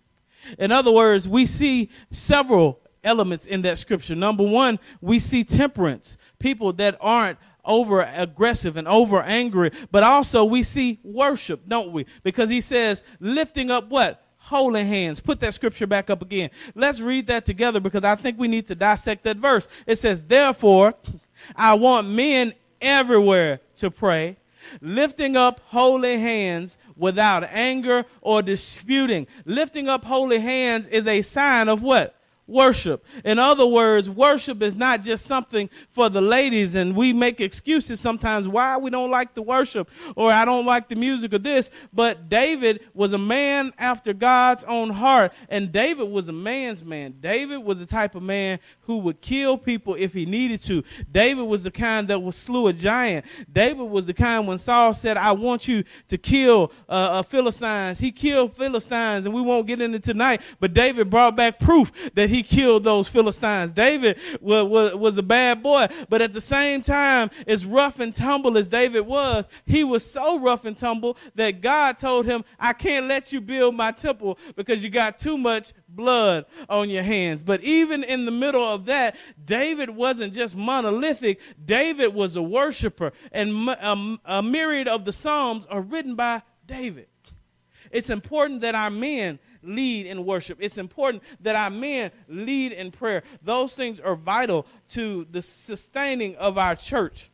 In 0.58 0.72
other 0.72 0.92
words, 0.92 1.28
we 1.28 1.46
see 1.46 1.90
several 2.12 2.80
elements 3.04 3.46
in 3.46 3.62
that 3.64 3.78
scripture. 3.78 4.16
Number 4.16 4.44
one, 4.44 4.80
we 5.02 5.20
see 5.20 5.44
temperance, 5.44 6.18
people 6.40 6.74
that 6.74 6.98
aren't 7.00 7.38
over 7.66 8.02
aggressive 8.02 8.76
and 8.76 8.88
over 8.88 9.22
angry, 9.22 9.72
but 9.92 10.04
also 10.04 10.44
we 10.44 10.64
see 10.64 11.00
worship, 11.04 11.62
don't 11.68 11.92
we? 11.92 12.06
Because 12.24 12.50
he 12.50 12.62
says, 12.62 13.04
lifting 13.20 13.72
up 13.72 13.90
what? 13.90 14.20
Holy 14.38 14.84
hands. 14.84 15.22
Put 15.22 15.40
that 15.40 15.54
scripture 15.54 15.88
back 15.88 16.10
up 16.10 16.22
again. 16.22 16.50
Let's 16.76 17.00
read 17.00 17.28
that 17.28 17.46
together 17.46 17.80
because 17.80 18.04
I 18.04 18.16
think 18.16 18.38
we 18.38 18.50
need 18.50 18.68
to 18.68 18.76
dissect 18.76 19.24
that 19.24 19.38
verse. 19.38 19.70
It 19.88 19.96
says, 19.96 20.22
Therefore, 20.22 20.96
I 21.56 21.76
want 21.76 22.10
men 22.10 22.54
everywhere 22.82 23.62
to 23.78 23.90
pray 23.90 24.36
lifting 24.82 25.36
up 25.36 25.60
holy 25.65 26.20
hands 26.20 26.77
without 26.96 27.43
anger 27.46 28.05
or 28.22 28.41
disputing. 28.41 29.27
Lifting 29.46 29.88
up 29.88 30.05
holy 30.05 30.39
hands 30.39 30.88
is 30.88 31.08
a 31.08 31.22
sign 31.22 31.70
of 31.70 31.82
what? 31.82 32.20
Worship. 32.48 33.06
In 33.24 33.40
other 33.40 33.66
words, 33.66 34.10
worship 34.10 34.62
is 34.62 34.76
not 34.76 35.02
just 35.02 35.26
something 35.26 35.70
for 35.90 36.10
the 36.10 36.22
ladies, 36.22 36.76
and 36.76 36.96
we 36.96 37.14
make 37.14 37.40
excuses 37.40 38.00
sometimes 38.00 38.48
why 38.48 38.78
we 38.78 38.90
don't 38.90 39.12
like 39.12 39.34
the 39.34 39.42
worship 39.42 39.90
or 40.16 40.32
I 40.32 40.46
don't 40.46 40.66
like 40.66 40.90
the 40.90 40.96
music 40.96 41.34
or 41.34 41.40
this. 41.40 41.72
But 41.94 42.30
David 42.30 42.82
was 42.94 43.14
a 43.14 43.18
man 43.18 43.74
after 43.78 44.14
God's 44.14 44.64
own 44.66 44.90
heart, 44.90 45.34
and 45.50 45.72
David 45.72 46.10
was 46.10 46.28
a 46.28 46.34
man's 46.34 46.84
man. 46.84 47.16
David 47.20 47.60
was 47.60 47.78
the 47.78 47.86
type 47.86 48.16
of 48.16 48.24
man 48.24 48.60
who 48.82 48.98
would 49.00 49.22
kill 49.22 49.58
people 49.58 49.96
if 49.96 50.14
he 50.14 50.26
needed 50.26 50.62
to. 50.64 50.84
David 51.12 51.44
was 51.44 51.64
the 51.64 51.72
kind 51.72 52.08
that 52.10 52.22
would 52.22 52.34
slew 52.34 52.68
a 52.68 52.74
giant. 52.74 53.26
David 53.52 53.84
was 53.84 54.06
the 54.06 54.14
kind 54.14 54.48
when 54.48 54.58
Saul 54.58 54.94
said, 54.94 55.18
I 55.18 55.32
want 55.32 55.68
you 55.68 55.84
to 56.10 56.18
kill 56.18 56.72
uh, 56.90 56.92
uh, 56.92 57.24
Philistines. 57.24 58.00
He 58.00 58.12
killed 58.12 58.56
Philistines, 58.56 59.26
and 59.26 59.34
we 59.34 59.42
won't 59.42 59.68
get 59.68 59.82
into 59.82 60.00
tonight, 60.00 60.42
but 60.60 60.74
David 60.74 61.10
brought 61.10 61.36
back 61.36 61.60
proof 61.60 61.92
that 62.16 62.30
he 62.34 62.42
killed 62.42 62.84
those 62.84 63.08
Philistines. 63.08 63.70
David 63.70 64.18
was, 64.42 64.66
was, 64.66 64.96
was 64.96 65.18
a 65.20 65.24
bad 65.24 65.62
boy, 65.62 65.88
but 66.10 66.20
at 66.20 66.34
the 66.34 66.42
same 66.42 66.82
time, 66.82 67.30
as 67.46 67.63
rough 67.63 68.00
and 68.00 68.12
tumble 68.12 68.58
as 68.58 68.68
David 68.68 69.02
was, 69.02 69.48
he 69.68 69.84
was 69.84 70.10
so 70.10 70.40
rough 70.40 70.66
and 70.66 70.75
tumble 70.75 71.16
that 71.36 71.62
God 71.62 72.00
told 72.00 72.25
him, 72.25 72.44
I 72.60 72.74
can't 72.74 73.06
let 73.06 73.32
you 73.32 73.40
build 73.40 73.75
my 73.75 73.92
temple 73.92 74.40
because 74.56 74.84
you 74.84 74.90
got 74.90 75.20
too 75.20 75.38
much 75.38 75.74
blood 75.88 76.46
on 76.70 76.90
your 76.90 77.04
hands. 77.04 77.44
But 77.44 77.62
even 77.62 78.04
in 78.04 78.25
the 78.25 78.32
middle 78.32 78.63
of 78.63 78.86
that, 78.86 79.16
David 79.46 79.92
wasn't 79.92 80.34
just 80.34 80.56
monolithic, 80.56 81.40
David 81.63 82.16
was 82.16 82.36
a 82.36 82.42
worshiper, 82.42 83.13
and 83.32 83.70
a, 83.70 84.18
a 84.25 84.42
myriad 84.42 84.88
of 84.88 85.06
the 85.06 85.13
Psalms 85.13 85.68
are 85.68 85.82
written 85.82 86.16
by 86.16 86.42
David. 86.66 87.08
It's 87.92 88.10
important 88.10 88.62
that 88.62 88.74
our 88.74 88.90
men 88.90 89.38
lead 89.63 90.05
in 90.05 90.25
worship. 90.25 90.58
It's 90.62 90.77
important 90.77 91.24
that 91.41 91.55
our 91.55 91.70
men 91.70 92.12
lead 92.27 92.72
in 92.74 92.91
prayer. 92.91 93.24
Those 93.41 93.75
things 93.75 94.00
are 94.00 94.15
vital 94.15 94.65
to 94.89 95.25
the 95.32 95.41
sustaining 95.41 96.36
of 96.36 96.58
our 96.58 96.75
church. 96.75 97.29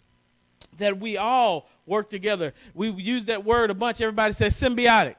That 0.78 1.00
we 1.00 1.18
all 1.18 1.68
work 1.86 2.10
together. 2.10 2.54
We 2.74 2.90
use 2.90 3.26
that 3.26 3.44
word 3.44 3.70
a 3.70 3.74
bunch. 3.74 4.00
Everybody 4.00 4.34
says 4.34 4.60
symbiotic. 4.60 5.16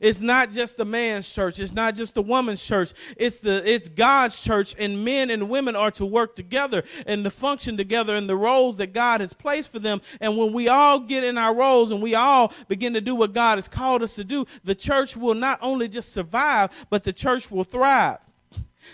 It's 0.00 0.20
not 0.20 0.50
just 0.50 0.76
the 0.76 0.84
man's 0.84 1.32
church. 1.32 1.58
It's 1.58 1.72
not 1.72 1.94
just 1.94 2.14
the 2.14 2.22
woman's 2.22 2.64
church. 2.64 2.92
It's 3.16 3.40
the 3.40 3.62
it's 3.68 3.88
God's 3.88 4.40
church, 4.40 4.74
and 4.78 5.04
men 5.04 5.30
and 5.30 5.48
women 5.48 5.76
are 5.76 5.90
to 5.92 6.06
work 6.06 6.34
together 6.34 6.84
and 7.06 7.24
to 7.24 7.30
function 7.30 7.76
together 7.76 8.16
in 8.16 8.26
the 8.26 8.36
roles 8.36 8.76
that 8.78 8.92
God 8.92 9.20
has 9.20 9.32
placed 9.32 9.70
for 9.70 9.78
them. 9.78 10.00
And 10.20 10.36
when 10.36 10.52
we 10.52 10.68
all 10.68 11.00
get 11.00 11.24
in 11.24 11.38
our 11.38 11.54
roles 11.54 11.90
and 11.90 12.02
we 12.02 12.14
all 12.14 12.52
begin 12.68 12.94
to 12.94 13.00
do 13.00 13.14
what 13.14 13.32
God 13.32 13.58
has 13.58 13.68
called 13.68 14.02
us 14.02 14.14
to 14.16 14.24
do, 14.24 14.46
the 14.64 14.74
church 14.74 15.16
will 15.16 15.34
not 15.34 15.58
only 15.62 15.88
just 15.88 16.12
survive, 16.12 16.70
but 16.90 17.04
the 17.04 17.12
church 17.12 17.50
will 17.50 17.64
thrive. 17.64 18.18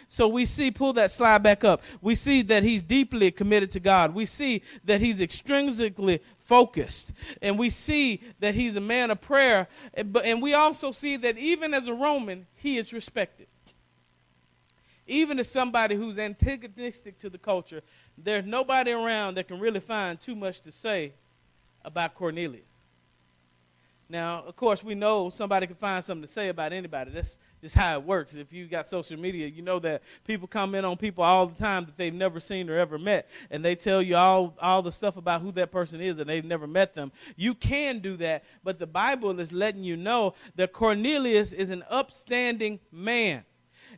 So 0.08 0.28
we 0.28 0.46
see, 0.46 0.70
pull 0.70 0.92
that 0.94 1.10
slide 1.10 1.42
back 1.42 1.64
up. 1.64 1.82
We 2.00 2.14
see 2.14 2.42
that 2.42 2.62
he's 2.62 2.82
deeply 2.82 3.30
committed 3.30 3.70
to 3.72 3.80
God. 3.80 4.14
We 4.14 4.26
see 4.26 4.62
that 4.84 5.00
he's 5.00 5.18
extrinsically 5.18 6.20
focused. 6.52 7.14
And 7.40 7.58
we 7.58 7.70
see 7.70 8.20
that 8.40 8.54
he's 8.54 8.76
a 8.76 8.80
man 8.80 9.10
of 9.10 9.22
prayer. 9.22 9.68
And 9.94 10.42
we 10.42 10.52
also 10.52 10.90
see 10.90 11.16
that 11.16 11.38
even 11.38 11.72
as 11.72 11.86
a 11.86 11.94
Roman, 11.94 12.46
he 12.56 12.76
is 12.76 12.92
respected. 12.92 13.46
Even 15.06 15.38
as 15.38 15.50
somebody 15.50 15.94
who's 15.94 16.18
antagonistic 16.18 17.18
to 17.20 17.30
the 17.30 17.38
culture, 17.38 17.80
there's 18.18 18.44
nobody 18.44 18.92
around 18.92 19.36
that 19.36 19.48
can 19.48 19.58
really 19.60 19.80
find 19.80 20.20
too 20.20 20.36
much 20.36 20.60
to 20.60 20.70
say 20.70 21.14
about 21.86 22.14
Cornelius. 22.14 22.71
Now, 24.12 24.44
of 24.46 24.56
course, 24.56 24.84
we 24.84 24.94
know 24.94 25.30
somebody 25.30 25.66
can 25.66 25.74
find 25.74 26.04
something 26.04 26.20
to 26.20 26.28
say 26.28 26.50
about 26.50 26.74
anybody. 26.74 27.12
That's 27.12 27.38
just 27.62 27.74
how 27.74 27.96
it 27.98 28.04
works. 28.04 28.34
If 28.34 28.52
you 28.52 28.66
got 28.66 28.86
social 28.86 29.18
media, 29.18 29.46
you 29.46 29.62
know 29.62 29.78
that 29.78 30.02
people 30.26 30.46
comment 30.46 30.84
on 30.84 30.98
people 30.98 31.24
all 31.24 31.46
the 31.46 31.58
time 31.58 31.86
that 31.86 31.96
they've 31.96 32.12
never 32.12 32.38
seen 32.38 32.68
or 32.68 32.76
ever 32.78 32.98
met, 32.98 33.30
and 33.50 33.64
they 33.64 33.74
tell 33.74 34.02
you 34.02 34.16
all, 34.16 34.54
all 34.60 34.82
the 34.82 34.92
stuff 34.92 35.16
about 35.16 35.40
who 35.40 35.50
that 35.52 35.72
person 35.72 36.02
is, 36.02 36.20
and 36.20 36.28
they've 36.28 36.44
never 36.44 36.66
met 36.66 36.94
them. 36.94 37.10
You 37.36 37.54
can 37.54 38.00
do 38.00 38.18
that, 38.18 38.44
but 38.62 38.78
the 38.78 38.86
Bible 38.86 39.40
is 39.40 39.50
letting 39.50 39.82
you 39.82 39.96
know 39.96 40.34
that 40.56 40.74
Cornelius 40.74 41.52
is 41.52 41.70
an 41.70 41.82
upstanding 41.88 42.80
man. 42.92 43.44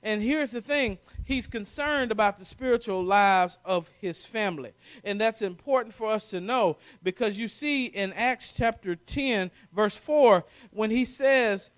And 0.05 0.23
here's 0.23 0.51
the 0.51 0.61
thing 0.61 0.99
he's 1.25 1.47
concerned 1.47 2.13
about 2.13 2.39
the 2.39 2.45
spiritual 2.45 3.03
lives 3.03 3.59
of 3.65 3.89
his 4.01 4.25
family. 4.25 4.75
And 5.03 5.19
that's 5.19 5.41
important 5.41 5.95
for 5.95 6.11
us 6.11 6.29
to 6.31 6.41
know 6.41 6.77
because 7.03 7.39
you 7.39 7.49
see 7.49 7.87
in 7.87 8.13
Acts 8.13 8.53
chapter 8.53 8.95
10, 8.95 9.51
verse 9.73 9.97
4, 9.97 10.45
when 10.71 10.91
he 10.91 11.07
says, 11.07 11.71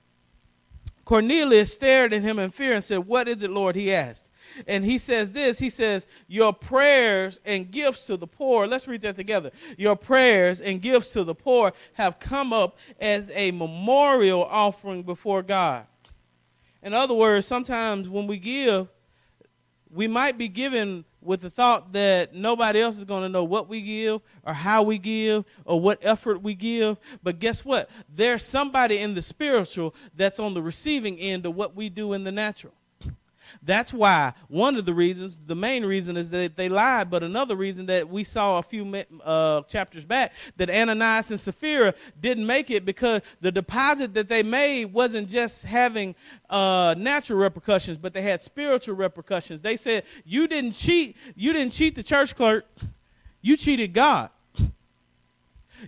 Cornelius 1.05 1.73
stared 1.73 2.13
at 2.13 2.23
him 2.23 2.41
in 2.41 2.51
fear 2.51 2.75
and 2.75 2.83
said, 2.83 3.07
What 3.07 3.29
is 3.29 3.41
it, 3.41 3.51
Lord? 3.51 3.77
He 3.77 3.95
asked. 3.95 4.29
And 4.67 4.85
he 4.85 4.99
says 4.99 5.31
this 5.31 5.61
He 5.61 5.71
says, 5.71 6.05
Your 6.27 6.53
prayers 6.53 7.41
and 7.45 7.71
gifts 7.71 8.07
to 8.07 8.17
the 8.17 8.27
poor, 8.27 8.67
let's 8.67 8.89
read 8.89 9.03
that 9.03 9.15
together. 9.15 9.53
Your 9.77 9.95
prayers 9.95 10.61
and 10.61 10.83
gifts 10.83 11.13
to 11.13 11.23
the 11.23 11.35
poor 11.35 11.73
have 11.93 12.19
come 12.19 12.53
up 12.53 12.77
as 13.01 13.31
a 13.35 13.53
memorial 13.53 14.45
offering 14.45 15.05
before 15.05 15.45
God. 15.45 15.87
In 16.83 16.95
other 16.95 17.15
words, 17.15 17.47
sometimes 17.47 18.09
when 18.09 18.27
we 18.27 18.39
give, 18.39 18.89
we 19.91 20.07
might 20.07 20.37
be 20.39 20.49
giving 20.49 21.05
with 21.23 21.41
the 21.41 21.51
thought 21.51 21.93
that 21.93 22.35
nobody 22.35 22.81
else 22.81 22.97
is 22.97 23.05
going 23.05 23.23
to 23.23 23.29
know 23.29 23.45
what 23.45 23.69
we 23.69 23.81
give 23.81 24.21
or 24.45 24.53
how 24.53 24.83
we 24.83 24.99
give 24.99 25.45
or 25.65 25.81
what 25.81 25.99
effort 26.03 26.41
we 26.43 26.55
give. 26.55 26.99
But 27.23 27.39
guess 27.41 27.65
what? 27.65 27.91
There's 28.15 28.45
somebody 28.45 28.99
in 28.99 29.15
the 29.15 29.23
spiritual 29.23 29.95
that's 30.15 30.39
on 30.39 30.55
the 30.55 30.63
receiving 30.63 31.19
end 31.19 31.45
of 31.47 31.57
what 31.57 31.75
we 31.75 31.89
do 31.89 32.13
in 32.13 32.25
the 32.25 32.33
natural. 32.33 32.75
That's 33.63 33.93
why 33.93 34.33
one 34.49 34.77
of 34.77 34.85
the 34.85 34.95
reasons, 34.95 35.39
the 35.45 35.55
main 35.55 35.85
reason 35.85 36.17
is 36.17 36.31
that 36.31 36.57
they 36.57 36.69
lied, 36.69 37.11
but 37.11 37.23
another 37.23 37.57
reason 37.57 37.87
that 37.87 38.09
we 38.09 38.25
saw 38.25 38.59
a 38.59 38.63
few 38.63 39.05
uh, 39.25 39.63
chapters 39.63 40.05
back 40.05 40.33
that 40.57 40.71
Ananias 40.71 41.31
and 41.31 41.41
Sapphira 41.41 41.95
didn't 42.21 42.47
make 42.47 42.71
it 42.71 42.85
because 42.85 43.23
the 43.41 43.53
deposit 43.53 44.15
that 44.15 44.29
they 44.29 44.43
made 44.43 44.87
wasn't 44.87 45.29
just 45.29 45.65
having 45.65 46.15
uh, 46.51 46.95
natural 46.97 47.39
repercussions, 47.39 47.99
but 47.99 48.15
they 48.15 48.23
had 48.23 48.43
spiritual 48.43 48.95
repercussions. 48.95 49.63
They 49.63 49.77
said, 49.77 50.05
"You 50.25 50.47
didn't 50.49 50.73
cheat. 50.73 51.17
You 51.35 51.53
didn't 51.53 51.73
cheat 51.73 51.95
the 51.95 52.03
church 52.03 52.35
clerk." 52.37 52.67
You 53.43 53.57
cheated 53.57 53.93
God. 53.93 54.31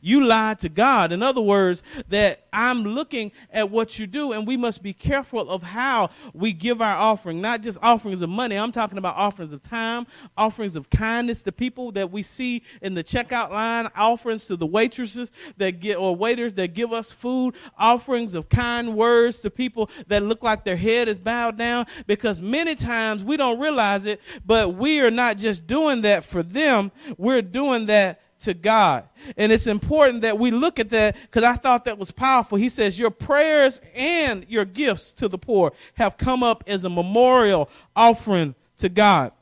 You 0.03 0.25
lied 0.25 0.59
to 0.61 0.69
God. 0.69 1.13
In 1.13 1.23
other 1.23 1.41
words, 1.41 1.83
that 2.09 2.47
I'm 2.53 2.83
looking 2.83 3.33
at 3.51 3.71
what 3.71 3.99
you 3.99 4.07
do, 4.07 4.33
and 4.33 4.47
we 4.47 4.57
must 4.57 4.83
be 4.83 4.93
careful 4.93 5.51
of 5.51 5.63
how 5.63 6.11
we 6.33 6.53
give 6.53 6.81
our 6.81 6.97
offering, 6.97 7.41
not 7.41 7.63
just 7.63 7.79
offerings 7.83 8.23
of 8.23 8.31
money. 8.31 8.57
I'm 8.57 8.73
talking 8.73 8.99
about 8.99 9.17
offerings 9.17 9.53
of 9.53 9.63
time, 9.63 10.07
offerings 10.37 10.77
of 10.77 10.91
kindness 10.91 11.43
to 11.45 11.53
people 11.53 11.93
that 11.93 12.11
we 12.11 12.23
see 12.23 12.63
in 12.83 12.95
the 12.95 13.05
checkout 13.05 13.51
line, 13.51 13.89
offerings 13.95 14.47
to 14.47 14.57
the 14.57 14.67
waitresses 14.67 15.31
that 15.57 15.81
get 15.81 15.97
or 15.97 16.15
waiters 16.17 16.55
that 16.55 16.75
give 16.75 16.93
us 16.93 17.13
food, 17.13 17.55
offerings 17.79 18.35
of 18.35 18.49
kind 18.49 18.95
words 18.97 19.41
to 19.41 19.51
people 19.51 19.91
that 20.09 20.23
look 20.23 20.43
like 20.43 20.65
their 20.65 20.77
head 20.77 21.09
is 21.09 21.19
bowed 21.19 21.57
down. 21.57 21.87
Because 22.07 22.41
many 22.41 22.75
times 22.75 23.23
we 23.23 23.37
don't 23.37 23.59
realize 23.59 24.07
it, 24.07 24.21
but 24.45 24.75
we 24.75 25.01
are 25.01 25.11
not 25.11 25.39
just 25.39 25.67
doing 25.67 26.03
that 26.03 26.25
for 26.25 26.43
them, 26.43 26.91
we're 27.17 27.43
doing 27.43 27.87
that 27.87 28.21
to 28.41 28.55
God. 28.55 29.09
And 29.37 29.53
it's 29.53 29.67
important 29.67 30.23
that 30.23 30.39
we 30.39 30.51
look 30.51 30.79
at 30.79 30.91
that 30.91 31.17
because 31.23 31.45
I 31.45 31.55
thought 31.55 31.85
that 31.87 31.99
was 31.99 32.11
powerful. 32.11 32.59
He 32.59 32.69
says, 32.69 32.99
Your 32.99 33.11
prayers 33.11 33.81
and 33.95 34.47
your 34.49 34.65
gifts 34.65 35.13
to 35.15 35.29
the 35.29 35.39
poor 35.39 35.73
have 35.95 36.17
come 36.17 36.43
up 36.43 36.65
as 36.67 36.85
a 36.85 36.91
memorial 36.91 37.69
offering 37.95 38.55
to 38.79 38.89
God. 38.89 39.33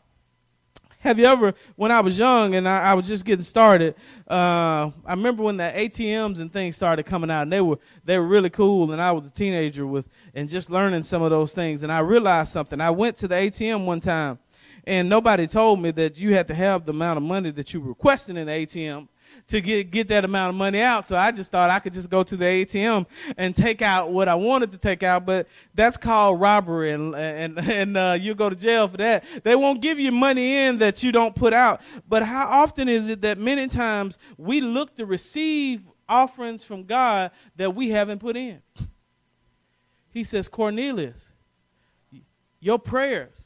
Have 1.07 1.21
you 1.21 1.27
ever, 1.27 1.55
when 1.77 1.93
I 1.93 2.01
was 2.01 2.19
young 2.19 2.57
and 2.57 2.69
I, 2.69 2.81
I 2.81 2.95
was 2.95 3.07
just 3.07 3.25
getting 3.25 3.45
started, 3.45 3.95
uh, 4.29 4.91
I 5.05 5.11
remember 5.11 5.45
when 5.45 5.57
the 5.57 5.63
ATMs 5.63 6.41
and 6.41 6.53
things 6.53 6.75
started 6.75 7.05
coming 7.05 7.31
out, 7.31 7.43
and 7.43 7.53
they 7.53 7.61
were 7.61 7.79
they 8.05 8.19
were 8.19 8.27
really 8.27 8.51
cool. 8.51 8.91
And 8.91 9.01
I 9.01 9.13
was 9.13 9.25
a 9.25 9.31
teenager 9.31 9.87
with 9.87 10.09
and 10.35 10.49
just 10.49 10.69
learning 10.69 11.05
some 11.05 11.23
of 11.23 11.31
those 11.31 11.53
things. 11.53 11.85
And 11.85 11.93
I 11.93 12.01
realized 12.01 12.51
something. 12.51 12.81
I 12.81 12.91
went 12.91 13.17
to 13.19 13.29
the 13.29 13.37
ATM 13.37 13.85
one 13.85 14.01
time, 14.01 14.41
and 14.87 15.09
nobody 15.09 15.47
told 15.47 15.81
me 15.81 15.91
that 15.93 16.19
you 16.19 16.35
had 16.35 16.47
to 16.49 16.55
have 16.55 16.87
the 16.87 16.93
amount 16.93 17.17
of 17.17 17.23
money 17.23 17.51
that 17.51 17.75
you 17.75 17.81
requested 17.81 18.37
in 18.37 18.47
the 18.47 18.53
ATM 18.53 19.09
to 19.49 19.61
get 19.61 19.91
get 19.91 20.09
that 20.09 20.25
amount 20.25 20.51
of 20.51 20.57
money 20.57 20.81
out. 20.81 21.07
So 21.07 21.17
I 21.17 21.33
just 21.33 21.51
thought 21.51 21.71
I 21.71 21.79
could 21.79 21.93
just 21.93 22.09
go 22.09 22.23
to 22.23 22.37
the 22.37 22.45
ATM 22.45 23.07
and 23.37 23.55
take 23.55 23.83
out 23.83 24.11
what 24.11 24.29
I 24.29 24.35
wanted 24.35 24.71
to 24.73 24.79
take 24.79 25.03
out. 25.03 25.27
But 25.27 25.49
that's 25.75 25.97
called 25.97 26.41
robbery, 26.41 26.93
and 26.93 27.15
and 27.15 27.59
and 27.59 27.97
uh, 27.97 28.17
you 28.21 28.35
go 28.35 28.49
to 28.49 28.57
jail 28.57 28.89
for 28.89 28.97
that. 28.99 29.25
They 29.43 29.57
won't 29.57 29.81
give 29.81 29.99
you 29.99 30.13
money 30.13 30.57
in 30.57 30.79
that 30.79 31.03
you 31.03 31.13
don't 31.13 31.35
put 31.35 31.53
out. 31.53 31.81
But 32.09 32.23
how 32.23 32.47
often 32.47 32.89
is 32.89 33.09
it 33.09 33.23
that 33.23 33.39
many 33.39 33.67
times 33.67 34.19
we 34.37 34.61
look 34.61 34.97
to 34.97 35.07
receive 35.07 35.83
offerings 36.09 36.63
from 36.63 36.85
God 36.85 37.33
that 37.57 37.75
we 37.75 37.91
haven't 37.91 38.21
put 38.21 38.37
in? 38.37 38.63
He 40.11 40.25
says, 40.25 40.49
Cornelius, 40.49 41.31
your 42.61 42.79
prayers 42.79 43.45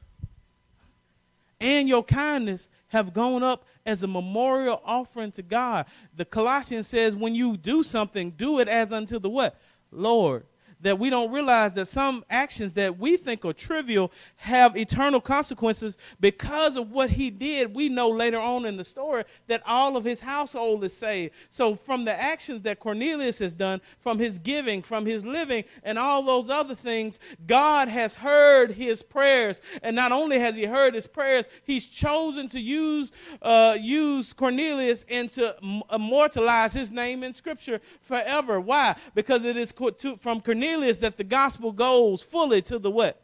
and 1.60 1.88
your 1.88 2.02
kindness 2.02 2.68
have 2.88 3.12
gone 3.12 3.42
up 3.42 3.64
as 3.86 4.02
a 4.02 4.06
memorial 4.06 4.80
offering 4.84 5.32
to 5.32 5.42
God. 5.42 5.86
The 6.16 6.24
Colossians 6.24 6.86
says, 6.86 7.14
when 7.14 7.34
you 7.34 7.56
do 7.56 7.82
something, 7.82 8.30
do 8.32 8.60
it 8.60 8.68
as 8.68 8.92
unto 8.92 9.18
the 9.18 9.30
what? 9.30 9.60
Lord 9.92 10.46
that 10.82 10.98
we 10.98 11.10
don't 11.10 11.30
realize 11.30 11.72
that 11.72 11.86
some 11.86 12.24
actions 12.30 12.74
that 12.74 12.98
we 12.98 13.16
think 13.16 13.44
are 13.44 13.52
trivial 13.52 14.10
have 14.36 14.76
eternal 14.76 15.20
consequences 15.20 15.98
because 16.20 16.76
of 16.76 16.90
what 16.90 17.10
he 17.10 17.30
did. 17.30 17.74
We 17.74 17.88
know 17.88 18.08
later 18.08 18.38
on 18.38 18.64
in 18.64 18.76
the 18.76 18.84
story 18.84 19.24
that 19.46 19.62
all 19.66 19.96
of 19.96 20.04
his 20.04 20.20
household 20.20 20.82
is 20.84 20.96
saved. 20.96 21.34
So, 21.50 21.74
from 21.74 22.04
the 22.04 22.18
actions 22.18 22.62
that 22.62 22.80
Cornelius 22.80 23.38
has 23.40 23.54
done, 23.54 23.80
from 24.00 24.18
his 24.18 24.38
giving, 24.38 24.82
from 24.82 25.04
his 25.04 25.24
living, 25.24 25.64
and 25.82 25.98
all 25.98 26.22
those 26.22 26.48
other 26.48 26.74
things, 26.74 27.18
God 27.46 27.88
has 27.88 28.14
heard 28.14 28.72
his 28.72 29.02
prayers. 29.02 29.60
And 29.82 29.94
not 29.94 30.12
only 30.12 30.38
has 30.38 30.56
he 30.56 30.64
heard 30.64 30.94
his 30.94 31.06
prayers, 31.06 31.46
he's 31.64 31.86
chosen 31.86 32.48
to 32.48 32.60
use, 32.60 33.12
uh, 33.42 33.76
use 33.78 34.32
Cornelius 34.32 35.04
and 35.10 35.30
to 35.32 35.56
immortalize 35.92 36.72
his 36.72 36.90
name 36.90 37.22
in 37.22 37.34
Scripture 37.34 37.80
forever. 38.00 38.60
Why? 38.60 38.96
Because 39.14 39.44
it 39.44 39.56
is 39.56 39.72
from 40.20 40.40
Cornelius 40.40 40.69
Cornelius 40.70 40.98
that 41.00 41.16
the 41.16 41.24
gospel 41.24 41.72
goes 41.72 42.22
fully 42.22 42.62
to 42.62 42.78
the 42.78 42.90
what? 42.90 43.20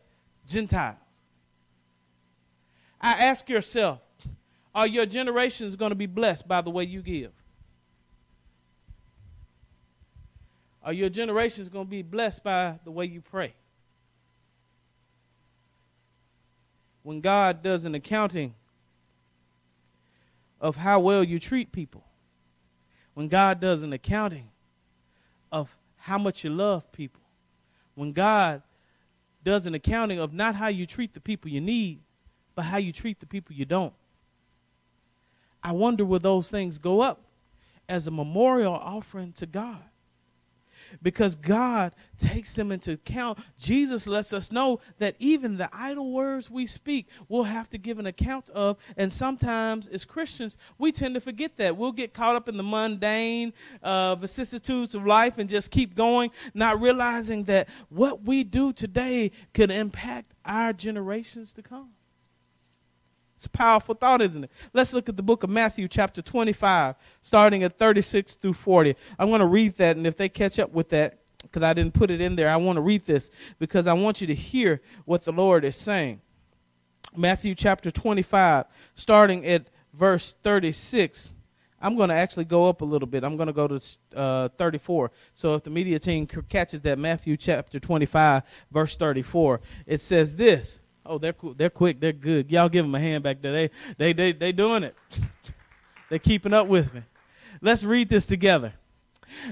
Gentiles. 0.47 0.97
I 3.01 3.13
ask 3.13 3.49
yourself, 3.49 4.01
are 4.75 4.87
your 4.87 5.07
generations 5.07 5.77
going 5.77 5.91
to 5.91 5.97
be 5.97 6.07
blessed 6.07 6.47
by 6.49 6.61
the 6.61 6.71
way 6.71 6.85
you 6.85 7.03
give? 7.03 7.33
Are 10.83 10.93
your 10.93 11.09
generations 11.09 11.69
going 11.69 11.87
to 11.87 11.91
be 11.91 12.03
blessed 12.03 12.45
by 12.45 12.79
the 12.85 12.91
way 12.91 13.07
you 13.07 13.21
pray? 13.21 13.55
When 17.03 17.21
God 17.21 17.63
does 17.63 17.85
an 17.85 17.95
accounting 17.95 18.55
of 20.61 20.77
how 20.77 21.01
well 21.01 21.23
you 21.23 21.39
treat 21.39 21.73
people, 21.73 22.05
when 23.15 23.29
God 23.29 23.61
does 23.61 23.83
an 23.83 23.93
accounting 23.93 24.49
of 25.51 25.75
how 25.97 26.19
much 26.19 26.45
you 26.45 26.51
love 26.51 26.91
people, 26.93 27.21
when 27.97 28.13
God 28.13 28.63
does 29.43 29.67
an 29.67 29.75
accounting 29.75 30.21
of 30.21 30.33
not 30.33 30.55
how 30.55 30.69
you 30.69 30.87
treat 30.87 31.15
the 31.15 31.21
people 31.21 31.51
you 31.51 31.61
need, 31.61 32.01
but 32.55 32.63
how 32.63 32.77
you 32.77 32.93
treat 32.93 33.19
the 33.19 33.27
people 33.27 33.57
you 33.57 33.65
don't. 33.65 33.95
I 35.63 35.73
wonder 35.73 36.05
will 36.05 36.21
those 36.21 36.49
things 36.49 36.79
go 36.79 37.01
up 37.01 37.21
as 37.89 38.07
a 38.07 38.11
memorial 38.11 38.75
offering 38.75 39.33
to 39.33 39.47
God 39.47 39.83
because 41.03 41.35
God 41.35 41.95
takes 42.19 42.55
them 42.55 42.73
into 42.73 42.93
account. 42.93 43.39
Jesus 43.59 44.07
lets 44.07 44.33
us 44.33 44.51
know 44.51 44.81
that 44.99 45.17
even 45.19 45.57
the 45.57 45.69
idle 45.73 46.13
words 46.13 46.51
we 46.51 46.67
speak, 46.67 47.09
we'll 47.29 47.45
have 47.45 47.69
to 47.71 47.79
give 47.79 47.99
an 47.99 48.07
account 48.07 48.49
of. 48.51 48.79
And 48.97 49.13
sometimes, 49.13 49.89
as 49.89 50.05
Christians, 50.05 50.57
we 50.79 50.93
tend 50.93 51.15
to 51.15 51.21
forget 51.21 51.57
that. 51.57 51.77
We'll 51.77 51.93
get 51.93 52.15
caught 52.15 52.37
up 52.37 52.49
in 52.49 52.57
the 52.57 52.63
mundane 52.63 53.53
uh, 53.83 54.15
vicissitudes 54.17 54.95
of 54.95 55.07
life 55.07 55.39
and 55.39 55.49
just 55.49 55.71
keep 55.71 55.95
going, 55.95 56.31
not 56.55 56.81
realizing 56.81 57.45
that 57.45 57.69
what 57.89 58.23
we 58.23 58.45
do 58.45 58.73
today 58.73 59.33
could 59.55 59.71
impact 59.71 60.35
our 60.45 60.73
generations 60.73 61.53
to 61.55 61.63
come. 61.63 61.96
It's 63.47 63.55
a 63.55 63.59
powerful 63.59 63.95
thought, 63.95 64.23
isn't 64.23 64.43
it? 64.43 64.51
Let's 64.73 64.93
look 64.93 65.09
at 65.09 65.17
the 65.17 65.23
book 65.23 65.45
of 65.45 65.51
Matthew, 65.51 65.87
chapter 65.87 66.21
25, 66.21 66.97
starting 67.23 67.63
at 67.63 67.79
36 67.79 68.35
through 68.35 68.55
40. 68.55 68.97
I'm 69.21 69.29
going 69.29 69.39
to 69.39 69.47
read 69.47 69.77
that, 69.77 69.97
and 69.97 70.05
if 70.05 70.17
they 70.17 70.29
catch 70.29 70.59
up 70.59 70.73
with 70.73 70.89
that, 70.89 71.21
because 71.43 71.63
I 71.63 71.73
didn't 71.73 71.95
put 71.95 72.11
it 72.11 72.21
in 72.21 72.35
there, 72.35 72.49
I 72.49 72.57
want 72.57 72.77
to 72.77 72.81
read 72.81 73.07
this 73.07 73.31
because 73.61 73.87
I 73.87 73.93
want 73.93 74.21
you 74.21 74.27
to 74.27 74.35
hear 74.35 74.81
what 75.05 75.25
the 75.25 75.31
Lord 75.31 75.65
is 75.65 75.77
saying. 75.77 76.21
Matthew 77.17 77.55
chapter 77.55 77.93
25, 77.93 78.67
starting 78.97 79.47
at 79.47 79.69
verse 79.95 80.35
36. 80.43 81.33
I'm 81.81 81.97
going 81.97 82.09
to 82.09 82.17
actually 82.17 82.47
go 82.47 82.69
up 82.69 82.81
a 82.81 82.85
little 82.85 83.07
bit. 83.07 83.23
I'm 83.23 83.37
going 83.37 83.47
to 83.47 83.53
go 83.53 83.69
to 83.69 83.81
uh, 84.17 84.49
34. 84.59 85.13
So 85.35 85.55
if 85.55 85.63
the 85.63 85.71
media 85.71 86.01
team 86.01 86.27
catches 86.27 86.81
that, 86.81 86.99
Matthew 86.99 87.37
chapter 87.37 87.79
25, 87.79 88.43
verse 88.73 88.97
34, 88.97 89.61
it 89.87 90.01
says 90.01 90.35
this. 90.35 90.81
Oh, 91.09 91.19
they're 91.19 91.33
cool. 91.33 91.55
They're 91.55 91.71
quick. 91.71 92.01
They're 92.01 92.13
good. 92.13 92.51
Y'all 92.51 92.69
give 92.69 92.85
them 92.85 92.95
a 92.95 93.01
hand 93.01 93.23
back 93.23 93.43
there. 93.43 93.53
They 93.53 93.71
they 93.99 94.13
they 94.13 94.33
they 94.33 94.53
doing 94.53 94.83
it. 94.83 94.97
They're 96.09 96.21
keeping 96.21 96.55
up 96.55 96.69
with 96.69 96.95
me. 96.95 97.03
Let's 97.61 97.83
read 97.83 98.09
this 98.09 98.27
together. 98.27 98.75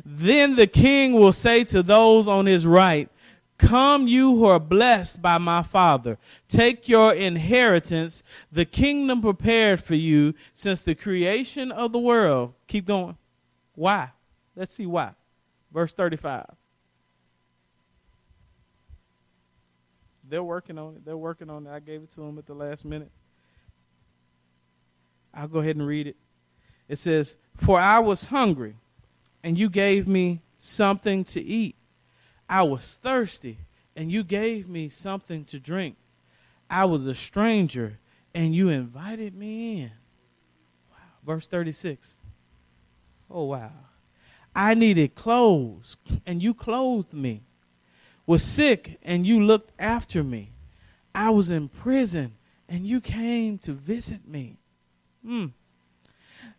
Then 0.05 0.55
the 0.55 0.69
king 0.69 1.15
will 1.15 1.33
say 1.33 1.65
to 1.65 1.83
those 1.83 2.29
on 2.29 2.47
his 2.47 2.65
right, 2.65 3.09
Come, 3.59 4.09
you 4.09 4.37
who 4.37 4.47
are 4.47 4.61
blessed 4.61 5.23
by 5.23 5.39
my 5.39 5.63
Father. 5.63 6.19
Take 6.49 6.89
your 6.89 7.15
inheritance, 7.15 8.23
the 8.51 8.65
kingdom 8.65 9.23
prepared 9.23 9.83
for 9.83 9.95
you 9.95 10.35
since 10.55 10.81
the 10.81 10.95
creation 10.95 11.71
of 11.71 11.93
the 11.93 11.99
world. 11.99 12.55
Keep 12.67 12.87
going. 12.87 13.17
Why? 13.75 14.11
Let's 14.57 14.75
see 14.75 14.87
why. 14.87 15.13
Verse 15.73 15.93
35. 15.93 16.47
They're 20.35 20.43
working 20.43 20.79
on 20.79 20.97
it. 20.97 21.05
They're 21.05 21.17
working 21.17 21.49
on 21.49 21.65
it. 21.65 21.71
I 21.71 21.79
gave 21.79 22.03
it 22.03 22.11
to 22.11 22.23
them 22.23 22.39
at 22.39 22.47
the 22.47 22.55
last 22.55 22.85
minute. 22.85 23.13
I'll 25.33 25.47
go 25.47 25.61
ahead 25.61 25.77
and 25.77 25.87
read 25.87 26.09
it. 26.09 26.17
It 26.89 26.99
says, 26.99 27.37
For 27.57 27.79
I 27.79 28.01
was 28.01 28.25
hungry, 28.25 28.75
and 29.45 29.57
you 29.57 29.71
gave 29.71 30.09
me 30.09 30.43
something 30.59 31.23
to 31.27 31.41
eat. 31.41 31.77
I 32.49 32.65
was 32.65 32.99
thirsty, 33.01 33.59
and 33.95 34.11
you 34.11 34.25
gave 34.25 34.69
me 34.69 34.89
something 34.89 35.45
to 35.45 35.61
drink. 35.61 35.95
I 36.69 36.87
was 36.87 37.07
a 37.07 37.15
stranger, 37.15 38.01
and 38.35 38.57
you 38.57 38.71
invited 38.71 39.37
me 39.37 39.83
in. 39.83 39.93
Wow. 40.91 40.97
Verse 41.25 41.47
36. 41.47 42.17
Oh, 43.31 43.45
wow. 43.45 43.71
I 44.53 44.75
needed 44.75 45.15
clothes, 45.15 45.97
and 46.27 46.43
you 46.43 46.55
clothed 46.55 47.13
me 47.13 47.45
was 48.27 48.43
sick 48.43 48.99
and 49.03 49.27
you 49.27 49.43
looked 49.43 49.73
after 49.79 50.23
me. 50.25 50.53
I 51.15 51.31
was 51.31 51.51
in 51.51 51.69
prison 51.69 52.37
and 52.69 52.87
you 52.87 53.01
came 53.01 53.59
to 53.59 53.73
visit 53.73 54.27
me. 54.27 54.59
Hmm. 55.25 55.47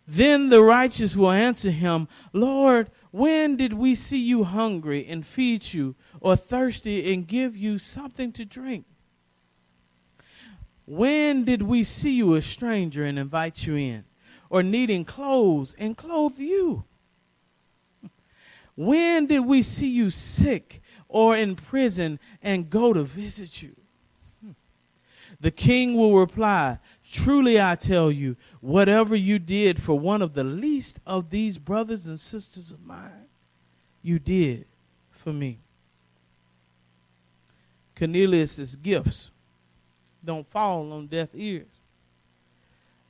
Then 0.07 0.49
the 0.49 0.61
righteous 0.61 1.15
will 1.15 1.31
answer 1.31 1.71
him, 1.71 2.07
Lord, 2.31 2.91
when 3.11 3.55
did 3.55 3.73
we 3.73 3.95
see 3.95 4.19
you 4.19 4.43
hungry 4.43 5.05
and 5.07 5.25
feed 5.25 5.73
you, 5.73 5.95
or 6.19 6.35
thirsty 6.35 7.11
and 7.11 7.27
give 7.27 7.57
you 7.57 7.79
something 7.79 8.31
to 8.33 8.45
drink? 8.45 8.85
When 10.85 11.43
did 11.43 11.63
we 11.63 11.83
see 11.83 12.11
you 12.11 12.35
a 12.35 12.41
stranger 12.41 13.03
and 13.03 13.17
invite 13.17 13.65
you 13.65 13.75
in, 13.75 14.05
or 14.49 14.61
needing 14.61 15.05
clothes 15.05 15.75
and 15.79 15.97
clothe 15.97 16.37
you? 16.37 16.83
When 18.75 19.25
did 19.25 19.39
we 19.39 19.63
see 19.63 19.89
you 19.89 20.11
sick 20.11 20.83
or 21.07 21.35
in 21.35 21.55
prison 21.55 22.19
and 22.41 22.69
go 22.69 22.93
to 22.93 23.03
visit 23.03 23.61
you? 23.61 23.75
Hmm. 24.43 24.51
The 25.39 25.51
king 25.51 25.95
will 25.95 26.17
reply, 26.17 26.79
Truly 27.11 27.61
I 27.61 27.75
tell 27.75 28.11
you, 28.11 28.35
whatever 28.61 29.15
you 29.15 29.39
did 29.39 29.81
for 29.81 29.97
one 29.97 30.21
of 30.21 30.33
the 30.33 30.43
least 30.43 30.99
of 31.05 31.29
these 31.29 31.57
brothers 31.57 32.07
and 32.07 32.19
sisters 32.19 32.71
of 32.71 32.85
mine, 32.85 33.27
you 34.01 34.19
did 34.19 34.65
for 35.11 35.31
me. 35.31 35.59
Cornelius' 37.95 38.75
gifts 38.75 39.31
don't 40.23 40.49
fall 40.49 40.91
on 40.91 41.07
deaf 41.07 41.29
ears. 41.33 41.74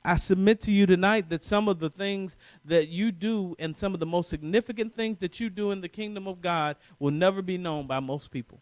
I 0.06 0.14
submit 0.14 0.60
to 0.62 0.70
you 0.70 0.86
tonight 0.86 1.28
that 1.30 1.42
some 1.42 1.68
of 1.68 1.80
the 1.80 1.90
things 1.90 2.36
that 2.64 2.88
you 2.88 3.10
do 3.10 3.56
and 3.58 3.76
some 3.76 3.92
of 3.92 3.98
the 3.98 4.06
most 4.06 4.30
significant 4.30 4.94
things 4.94 5.18
that 5.18 5.40
you 5.40 5.50
do 5.50 5.72
in 5.72 5.80
the 5.80 5.88
kingdom 5.88 6.28
of 6.28 6.40
God 6.40 6.76
will 7.00 7.10
never 7.10 7.42
be 7.42 7.58
known 7.58 7.88
by 7.88 7.98
most 7.98 8.30
people. 8.30 8.60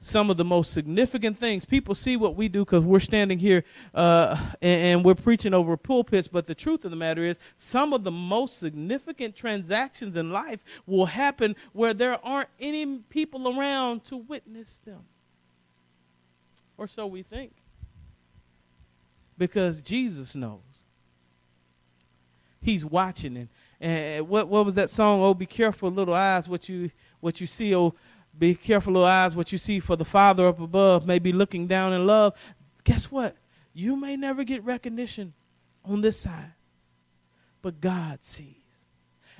some 0.00 0.30
of 0.30 0.36
the 0.36 0.44
most 0.44 0.72
significant 0.72 1.36
things. 1.36 1.64
People 1.64 1.94
see 1.94 2.16
what 2.16 2.34
we 2.34 2.48
do 2.48 2.64
because 2.64 2.82
we're 2.82 3.00
standing 3.00 3.38
here 3.38 3.64
uh, 3.94 4.40
and, 4.62 4.80
and, 4.80 5.04
we're 5.04 5.14
preaching 5.14 5.52
over 5.52 5.76
pulpits, 5.76 6.28
but 6.28 6.46
the 6.46 6.54
truth 6.54 6.84
of 6.84 6.90
the 6.90 6.96
matter 6.96 7.22
is, 7.22 7.38
some 7.58 7.92
of 7.92 8.04
the 8.04 8.10
most 8.10 8.58
significant 8.58 9.36
transactions 9.36 10.16
in 10.16 10.32
life 10.32 10.60
will 10.86 11.06
happen 11.06 11.54
where 11.72 11.92
there 11.92 12.24
aren't 12.24 12.48
any 12.58 13.00
people 13.10 13.58
around 13.58 14.04
to 14.04 14.16
witness 14.16 14.78
them. 14.78 15.04
Or 16.78 16.86
so 16.86 17.06
we 17.06 17.22
think. 17.22 17.52
Because 19.36 19.80
Jesus 19.80 20.34
knows. 20.34 20.60
He's 22.60 22.84
watching. 22.84 23.36
And, 23.36 23.48
and 23.80 24.28
what, 24.28 24.48
what 24.48 24.64
was 24.64 24.74
that 24.76 24.90
song? 24.90 25.20
Oh, 25.20 25.34
be 25.34 25.46
careful, 25.46 25.90
little 25.90 26.14
eyes, 26.14 26.48
what 26.48 26.68
you, 26.68 26.90
what 27.20 27.40
you 27.40 27.46
see. 27.46 27.74
Oh, 27.74 27.94
be 28.36 28.54
careful, 28.54 28.92
little 28.92 29.06
eyes, 29.06 29.34
what 29.36 29.52
you 29.52 29.58
see, 29.58 29.80
for 29.80 29.96
the 29.96 30.04
Father 30.04 30.46
up 30.46 30.60
above 30.60 31.06
may 31.06 31.18
be 31.18 31.32
looking 31.32 31.66
down 31.66 31.92
in 31.92 32.06
love. 32.06 32.34
Guess 32.84 33.10
what? 33.10 33.36
You 33.74 33.96
may 33.96 34.16
never 34.16 34.44
get 34.44 34.64
recognition 34.64 35.34
on 35.84 36.00
this 36.00 36.18
side, 36.20 36.52
but 37.62 37.80
God 37.80 38.24
sees 38.24 38.57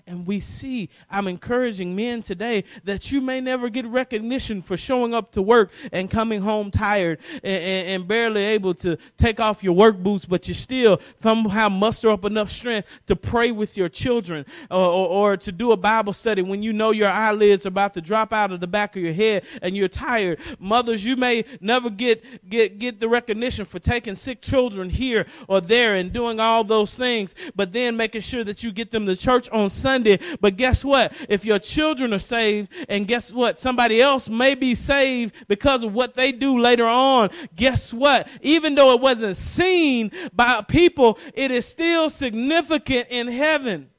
and 0.09 0.27
we 0.27 0.41
see. 0.41 0.89
I'm 1.11 1.29
encouraging 1.29 1.95
men 1.95 2.23
today 2.23 2.65
that 2.85 3.13
you 3.13 3.21
may 3.21 3.41
never 3.41 3.69
get 3.69 3.87
recognition 3.87 4.63
for 4.63 4.77
showing 4.77 5.15
up 5.15 5.33
to 5.33 5.43
work 5.43 5.71
and 5.93 6.11
coming 6.11 6.41
home 6.41 6.71
tired 6.71 7.21
and, 7.45 7.63
and, 7.63 7.89
and 7.89 8.09
barely 8.09 8.43
able 8.43 8.75
to 8.75 8.97
take 9.17 9.39
off 9.39 9.63
your 9.63 9.75
work 9.75 9.99
boots, 9.99 10.25
but 10.25 10.49
you 10.49 10.55
still 10.55 11.01
somehow 11.23 11.69
muster 11.69 12.11
up 12.11 12.25
enough 12.25 12.51
strength 12.51 12.89
to 13.07 13.15
pray 13.15 13.53
with 13.53 13.77
your 13.77 13.89
children 13.89 14.45
or, 14.71 14.79
or, 14.79 15.09
or 15.09 15.37
to 15.37 15.53
do 15.53 15.73
a 15.73 15.77
Bible 15.77 16.13
study 16.13 16.43
when 16.43 16.63
you 16.63 16.73
know 16.73 16.91
your 16.91 17.09
eyelids 17.09 17.67
are 17.67 17.69
about 17.69 17.95
to 17.95 18.01
drop 18.01 18.33
out 18.33 18.51
of 18.51 18.61
the 18.61 18.67
back 18.67 18.97
of 18.97 19.03
your 19.03 19.13
head 19.13 19.45
and 19.63 19.77
you're 19.77 19.89
tired. 19.89 20.41
Mothers, 20.59 21.05
you 21.05 21.17
may 21.17 21.45
never 21.61 21.91
get, 21.91 22.49
get, 22.49 22.79
get 22.79 22.99
the 22.99 23.09
recognition 23.09 23.65
for 23.65 23.79
taking 23.79 24.15
sick 24.15 24.41
children 24.41 24.89
here 24.89 25.27
or 25.49 25.61
there 25.61 25.97
and 25.97 26.13
doing 26.13 26.41
all 26.41 26.65
those 26.65 26.97
things, 26.97 27.35
but 27.55 27.73
then 27.73 27.97
making 27.97 28.23
sure 28.23 28.45
that 28.45 28.63
you 28.63 28.73
get 28.73 28.91
them 28.91 29.05
to 29.07 29.15
church 29.15 29.49
on 29.51 29.69
Sunday 29.69 29.98
Sunday. 29.99 30.21
But 30.41 30.57
guess 30.57 30.85
what? 30.85 31.13
If 31.29 31.45
your 31.45 31.59
children 31.59 32.13
are 32.15 32.19
saved, 32.19 32.73
and 32.89 33.07
guess 33.07 33.33
what? 33.33 33.59
Somebody 33.59 34.01
else 34.01 34.29
may 34.29 34.55
be 34.55 34.75
saved 34.75 35.35
because 35.49 35.83
of 35.83 35.93
what 35.93 36.15
they 36.15 36.31
do 36.31 36.59
later 36.59 36.87
on. 36.87 37.31
Guess 37.57 37.93
what? 37.93 38.29
Even 38.41 38.75
though 38.75 38.95
it 38.95 39.01
wasn't 39.01 39.37
seen 39.37 40.13
by 40.33 40.63
people, 40.63 41.19
it 41.35 41.51
is 41.51 41.67
still 41.67 42.09
significant 42.09 43.09
in 43.11 43.27
heaven. 43.27 43.91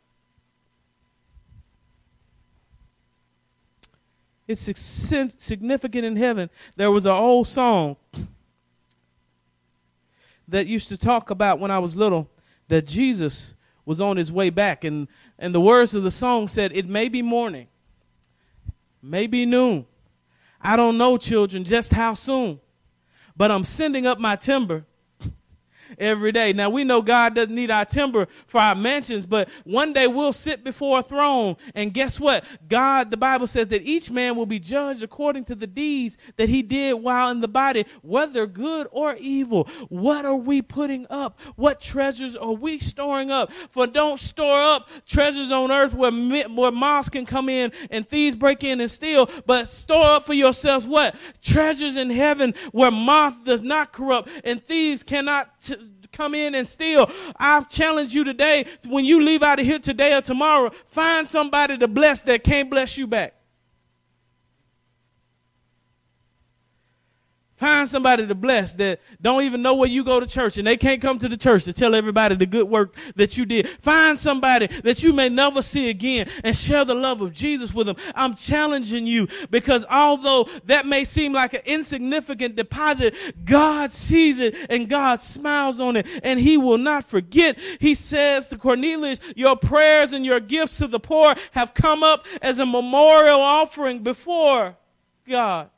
It's 4.48 4.62
significant 5.38 6.06
in 6.06 6.16
heaven. 6.16 6.50
There 6.76 6.90
was 6.90 7.06
an 7.06 7.12
old 7.12 7.48
song 7.48 7.98
that 10.48 10.66
used 10.66 10.90
to 10.90 10.98
talk 10.98 11.30
about 11.30 11.60
when 11.60 11.70
I 11.70 11.78
was 11.78 11.96
little 11.96 12.28
that 12.68 12.88
Jesus 12.88 13.54
was 13.86 14.02
on 14.02 14.18
his 14.18 14.32
way 14.32 14.50
back. 14.50 14.84
And, 14.84 15.08
and 15.40 15.56
the 15.56 15.62
words 15.62 15.96
of 15.96 16.04
the 16.04 16.12
song 16.12 16.48
said, 16.48 16.72
It 16.74 16.88
may 16.88 17.08
be 17.10 17.22
morning, 17.22 17.68
may 19.02 19.26
be 19.26 19.46
noon. 19.46 19.86
I 20.62 20.76
don't 20.76 20.98
know, 20.98 21.18
children, 21.18 21.64
just 21.64 21.94
how 21.94 22.14
soon. 22.14 22.60
But 23.36 23.50
I'm 23.50 23.64
sending 23.64 24.06
up 24.06 24.20
my 24.20 24.36
timber 24.36 24.86
every 26.00 26.32
day. 26.32 26.54
Now 26.54 26.70
we 26.70 26.84
know 26.84 27.02
God 27.02 27.36
doesn't 27.36 27.54
need 27.54 27.72
our 27.72 27.86
timber 27.86 28.28
for 28.48 28.60
our 28.60 28.76
mansions, 28.76 29.26
but 29.26 29.50
one 29.64 29.94
day 29.94 30.08
we'll 30.08 30.34
sit 30.34 30.64
before 30.64 31.00
a 31.00 31.04
throne. 31.04 31.58
And 31.76 31.94
guess 31.94 32.20
what? 32.20 32.44
God, 32.68 33.12
the 33.12 33.18
Bible 33.18 33.48
says 33.48 33.68
that 33.68 33.82
each 33.84 34.10
man 34.10 34.36
will 34.36 34.46
be 34.46 34.60
judged 34.60 35.04
according 35.04 35.46
to 35.46 35.56
the 35.56 35.68
deeds 35.68 36.18
that 36.38 36.50
he 36.50 36.62
did 36.62 36.94
while 36.94 37.30
in 37.30 37.42
the 37.42 37.48
body, 37.48 37.86
whether 38.02 38.48
good 38.48 38.88
or 38.92 39.16
evil. 39.20 39.68
What 39.90 40.26
are 40.26 40.36
we 40.36 40.62
putting 40.62 41.06
up? 41.10 41.40
What 41.56 41.82
treasures 41.82 42.36
are 42.36 42.54
we 42.54 42.80
storing 42.80 43.32
up? 43.32 43.52
For 43.72 43.88
don't 43.88 44.20
store 44.20 44.62
up 44.62 44.90
treasures 45.06 45.52
on 45.52 45.72
earth 45.72 45.94
where, 45.94 46.12
where 46.12 46.72
moths 46.72 47.10
can 47.10 47.26
come 47.26 47.50
in 47.50 47.72
and 47.92 48.08
thieves 48.08 48.36
break 48.36 48.64
in 48.64 48.82
and 48.82 48.90
steal, 48.90 49.30
but 49.46 49.68
store 49.68 50.06
up 50.06 50.26
for 50.26 50.34
yourselves 50.34 50.88
what? 50.88 51.16
Treasures 51.42 51.98
in 51.98 52.10
heaven 52.10 52.54
where 52.72 52.92
moth 52.92 53.44
does 53.44 53.62
not 53.62 53.92
corrupt 53.92 54.30
and 54.44 54.64
thieves 54.64 55.04
cannot 55.04 55.50
come 56.12 56.36
in 56.36 56.56
and 56.56 56.68
steal. 56.68 57.10
I 57.38 57.62
challenge 57.62 58.14
you 58.14 58.24
today, 58.24 58.66
when 58.88 59.06
you 59.06 59.22
leave 59.22 59.44
out 59.44 59.60
of 59.60 59.66
here 59.66 59.80
today 59.80 60.16
or 60.16 60.22
tomorrow, 60.22 60.72
find 60.88 61.28
somebody 61.28 61.78
to 61.78 61.88
bless 61.88 62.22
that 62.24 62.44
can't 62.44 62.70
bless 62.70 62.98
you 62.98 63.08
back. 63.08 63.34
Find 67.60 67.90
somebody 67.90 68.26
to 68.26 68.36
bless 68.36 68.74
that 68.76 69.02
don't 69.22 69.44
even 69.44 69.62
know 69.62 69.76
where 69.76 69.90
you 69.90 70.06
go 70.06 70.22
to 70.22 70.26
church 70.26 70.58
and 70.58 70.66
they 70.66 70.78
can't 70.78 71.02
come 71.02 71.20
to 71.20 71.28
the 71.28 71.36
church 71.36 71.66
to 71.66 71.74
tell 71.74 71.94
everybody 71.94 72.36
the 72.36 72.46
good 72.46 72.70
work 72.70 72.96
that 73.18 73.36
you 73.36 73.46
did. 73.46 73.68
Find 73.68 74.18
somebody 74.18 74.68
that 74.68 75.04
you 75.04 75.12
may 75.12 75.28
never 75.28 75.62
see 75.62 75.90
again 75.90 76.30
and 76.46 76.56
share 76.56 76.86
the 76.86 76.96
love 76.96 77.20
of 77.20 77.34
Jesus 77.34 77.74
with 77.74 77.88
them. 77.88 77.98
I'm 78.16 78.34
challenging 78.34 79.06
you 79.06 79.28
because 79.52 79.86
although 79.90 80.48
that 80.68 80.86
may 80.86 81.04
seem 81.04 81.34
like 81.34 81.54
an 81.54 81.64
insignificant 81.66 82.56
deposit, 82.56 83.14
God 83.44 83.92
sees 83.92 84.40
it 84.40 84.56
and 84.70 84.88
God 84.88 85.22
smiles 85.22 85.82
on 85.82 85.98
it 85.98 86.08
and 86.24 86.40
he 86.40 86.56
will 86.56 86.78
not 86.78 87.10
forget. 87.10 87.60
He 87.82 87.94
says 87.94 88.48
to 88.48 88.58
Cornelius, 88.58 89.20
your 89.36 89.58
prayers 89.58 90.14
and 90.14 90.26
your 90.26 90.40
gifts 90.40 90.78
to 90.78 90.88
the 90.88 91.02
poor 91.02 91.36
have 91.52 91.74
come 91.74 92.04
up 92.04 92.26
as 92.42 92.58
a 92.58 92.66
memorial 92.66 93.42
offering 93.42 94.00
before 94.00 94.78
God. 95.28 95.70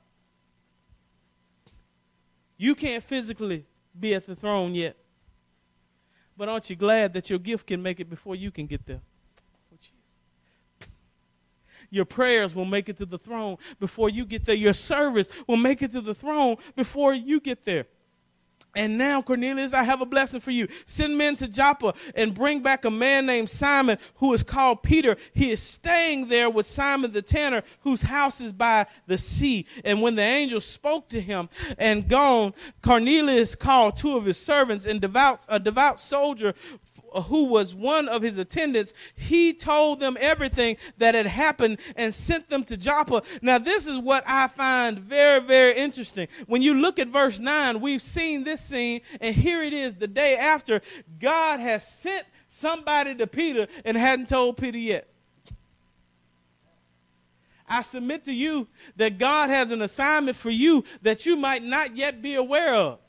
You 2.61 2.75
can't 2.75 3.03
physically 3.03 3.65
be 3.99 4.13
at 4.13 4.27
the 4.27 4.35
throne 4.35 4.75
yet. 4.75 4.95
But 6.37 6.47
aren't 6.47 6.69
you 6.69 6.75
glad 6.75 7.11
that 7.15 7.27
your 7.27 7.39
gift 7.39 7.65
can 7.65 7.81
make 7.81 7.99
it 7.99 8.07
before 8.07 8.35
you 8.35 8.51
can 8.51 8.67
get 8.67 8.85
there? 8.85 9.01
Your 11.89 12.05
prayers 12.05 12.53
will 12.53 12.65
make 12.65 12.87
it 12.87 12.97
to 12.97 13.07
the 13.07 13.17
throne 13.17 13.57
before 13.79 14.11
you 14.11 14.27
get 14.27 14.45
there. 14.45 14.53
Your 14.53 14.75
service 14.75 15.27
will 15.47 15.57
make 15.57 15.81
it 15.81 15.89
to 15.93 16.01
the 16.01 16.13
throne 16.13 16.57
before 16.75 17.15
you 17.15 17.39
get 17.39 17.65
there. 17.65 17.87
And 18.73 18.97
now, 18.97 19.21
Cornelius, 19.21 19.73
I 19.73 19.83
have 19.83 20.01
a 20.01 20.05
blessing 20.05 20.39
for 20.39 20.51
you. 20.51 20.67
Send 20.85 21.17
men 21.17 21.35
to 21.37 21.47
Joppa 21.47 21.93
and 22.15 22.33
bring 22.33 22.61
back 22.61 22.85
a 22.85 22.91
man 22.91 23.25
named 23.25 23.49
Simon 23.49 23.97
who 24.15 24.33
is 24.33 24.43
called 24.43 24.81
Peter. 24.81 25.17
He 25.33 25.51
is 25.51 25.61
staying 25.61 26.29
there 26.29 26.49
with 26.49 26.65
Simon 26.65 27.11
the 27.11 27.21
tanner, 27.21 27.63
whose 27.81 28.01
house 28.01 28.39
is 28.39 28.53
by 28.53 28.85
the 29.07 29.17
sea. 29.17 29.65
And 29.83 30.01
when 30.01 30.15
the 30.15 30.21
angel 30.21 30.61
spoke 30.61 31.09
to 31.09 31.19
him 31.19 31.49
and 31.77 32.07
gone, 32.07 32.53
Cornelius 32.81 33.55
called 33.55 33.97
two 33.97 34.15
of 34.15 34.25
his 34.25 34.37
servants 34.37 34.85
and 34.85 35.01
devout, 35.01 35.45
a 35.49 35.59
devout 35.59 35.99
soldier 35.99 36.53
Uh, 37.13 37.21
who 37.23 37.43
was 37.45 37.75
one 37.75 38.07
of 38.07 38.21
his 38.21 38.37
attendants, 38.37 38.93
he 39.15 39.53
told 39.53 39.99
them 39.99 40.15
everything 40.19 40.77
that 40.97 41.13
had 41.13 41.25
happened 41.25 41.77
and 41.97 42.13
sent 42.13 42.47
them 42.47 42.63
to 42.63 42.77
Joppa. 42.77 43.21
Now, 43.41 43.57
this 43.57 43.85
is 43.85 43.97
what 43.97 44.23
I 44.25 44.47
find 44.47 44.97
very, 44.97 45.41
very 45.41 45.75
interesting. 45.75 46.29
When 46.47 46.61
you 46.61 46.73
look 46.73 46.99
at 46.99 47.09
verse 47.09 47.37
9, 47.37 47.81
we've 47.81 48.01
seen 48.01 48.45
this 48.45 48.61
scene, 48.61 49.01
and 49.19 49.35
here 49.35 49.61
it 49.61 49.73
is 49.73 49.95
the 49.95 50.07
day 50.07 50.37
after 50.37 50.79
God 51.19 51.59
has 51.59 51.85
sent 51.85 52.25
somebody 52.47 53.13
to 53.15 53.27
Peter 53.27 53.67
and 53.83 53.97
hadn't 53.97 54.29
told 54.29 54.55
Peter 54.55 54.77
yet. 54.77 55.09
I 57.67 57.81
submit 57.81 58.23
to 58.25 58.33
you 58.33 58.69
that 58.95 59.17
God 59.17 59.49
has 59.49 59.71
an 59.71 59.81
assignment 59.81 60.37
for 60.37 60.49
you 60.49 60.85
that 61.01 61.25
you 61.25 61.35
might 61.35 61.63
not 61.63 61.97
yet 61.97 62.21
be 62.21 62.35
aware 62.35 62.73
of. 62.73 63.00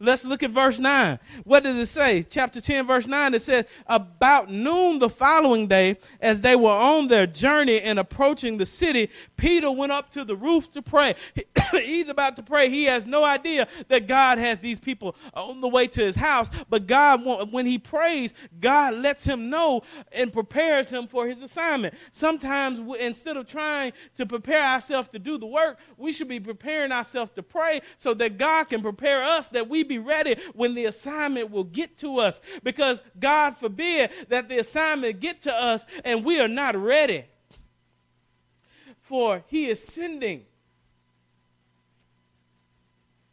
Let's 0.00 0.24
look 0.24 0.42
at 0.42 0.50
verse 0.50 0.80
9. 0.80 1.20
What 1.44 1.62
does 1.62 1.76
it 1.76 1.86
say? 1.86 2.24
Chapter 2.24 2.60
10, 2.60 2.84
verse 2.84 3.06
9, 3.06 3.34
it 3.34 3.42
says, 3.42 3.64
About 3.86 4.50
noon 4.50 4.98
the 4.98 5.08
following 5.08 5.68
day, 5.68 5.98
as 6.20 6.40
they 6.40 6.56
were 6.56 6.70
on 6.70 7.06
their 7.06 7.28
journey 7.28 7.80
and 7.80 8.00
approaching 8.00 8.56
the 8.56 8.66
city, 8.66 9.08
Peter 9.36 9.70
went 9.70 9.92
up 9.92 10.10
to 10.10 10.24
the 10.24 10.34
roof 10.34 10.72
to 10.72 10.82
pray. 10.82 11.14
He's 11.70 12.08
about 12.08 12.34
to 12.36 12.42
pray. 12.42 12.68
He 12.70 12.84
has 12.84 13.06
no 13.06 13.22
idea 13.22 13.68
that 13.86 14.08
God 14.08 14.38
has 14.38 14.58
these 14.58 14.80
people 14.80 15.14
on 15.32 15.60
the 15.60 15.68
way 15.68 15.86
to 15.86 16.00
his 16.04 16.16
house. 16.16 16.50
But 16.68 16.88
God, 16.88 17.24
when 17.52 17.64
he 17.64 17.78
prays, 17.78 18.34
God 18.60 18.94
lets 18.94 19.22
him 19.22 19.48
know 19.48 19.82
and 20.10 20.32
prepares 20.32 20.90
him 20.90 21.06
for 21.06 21.28
his 21.28 21.40
assignment. 21.40 21.94
Sometimes, 22.10 22.80
instead 22.98 23.36
of 23.36 23.46
trying 23.46 23.92
to 24.16 24.26
prepare 24.26 24.64
ourselves 24.64 25.08
to 25.10 25.20
do 25.20 25.38
the 25.38 25.46
work, 25.46 25.78
we 25.96 26.10
should 26.10 26.28
be 26.28 26.40
preparing 26.40 26.90
ourselves 26.90 27.30
to 27.36 27.44
pray 27.44 27.80
so 27.96 28.12
that 28.14 28.38
God 28.38 28.64
can 28.64 28.82
prepare 28.82 29.22
us 29.22 29.48
that 29.50 29.68
we 29.68 29.83
be 29.84 29.98
ready 29.98 30.36
when 30.54 30.74
the 30.74 30.86
assignment 30.86 31.50
will 31.50 31.64
get 31.64 31.96
to 31.98 32.18
us. 32.18 32.40
Because 32.62 33.02
God 33.18 33.56
forbid 33.56 34.10
that 34.28 34.48
the 34.48 34.58
assignment 34.58 35.20
get 35.20 35.42
to 35.42 35.54
us 35.54 35.86
and 36.04 36.24
we 36.24 36.40
are 36.40 36.48
not 36.48 36.76
ready. 36.76 37.24
For 39.00 39.44
he 39.48 39.66
is 39.66 39.82
sending 39.82 40.44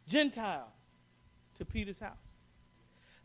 Gentiles 0.08 0.68
to 1.56 1.66
Peter's 1.66 2.00
house. 2.00 2.21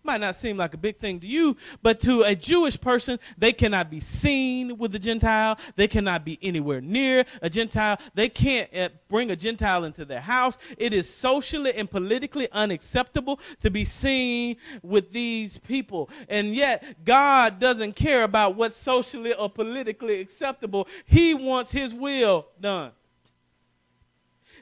Might 0.07 0.21
not 0.21 0.37
seem 0.37 0.57
like 0.57 0.73
a 0.73 0.77
big 0.77 0.99
thing 0.99 1.19
to 1.19 1.27
you, 1.27 1.57
but 1.83 1.99
to 2.01 2.23
a 2.23 2.37
Jewish 2.37 2.81
person, 2.81 3.19
they 3.37 3.53
cannot 3.53 3.91
be 3.91 3.99
seen 3.99 4.79
with 4.79 4.95
a 4.95 5.01
Gentile. 5.01 5.59
They 5.75 5.89
cannot 5.89 6.25
be 6.25 6.39
anywhere 6.43 6.81
near 6.81 7.25
a 7.43 7.51
Gentile. 7.51 7.99
They 8.15 8.29
can't 8.29 8.73
uh, 8.73 8.91
bring 9.09 9.33
a 9.33 9.37
Gentile 9.37 9.83
into 9.83 10.05
their 10.05 10.21
house. 10.21 10.59
It 10.79 10.95
is 10.95 11.13
socially 11.13 11.75
and 11.75 11.91
politically 11.91 12.49
unacceptable 12.53 13.41
to 13.63 13.71
be 13.71 13.85
seen 13.85 14.59
with 14.81 15.11
these 15.13 15.59
people. 15.59 16.09
And 16.29 16.55
yet, 16.55 17.05
God 17.05 17.59
doesn't 17.59 17.97
care 17.97 18.23
about 18.23 18.55
what's 18.55 18.77
socially 18.77 19.35
or 19.35 19.51
politically 19.51 20.21
acceptable. 20.21 20.87
He 21.05 21.35
wants 21.35 21.73
His 21.73 21.93
will 21.93 22.47
done 22.61 22.93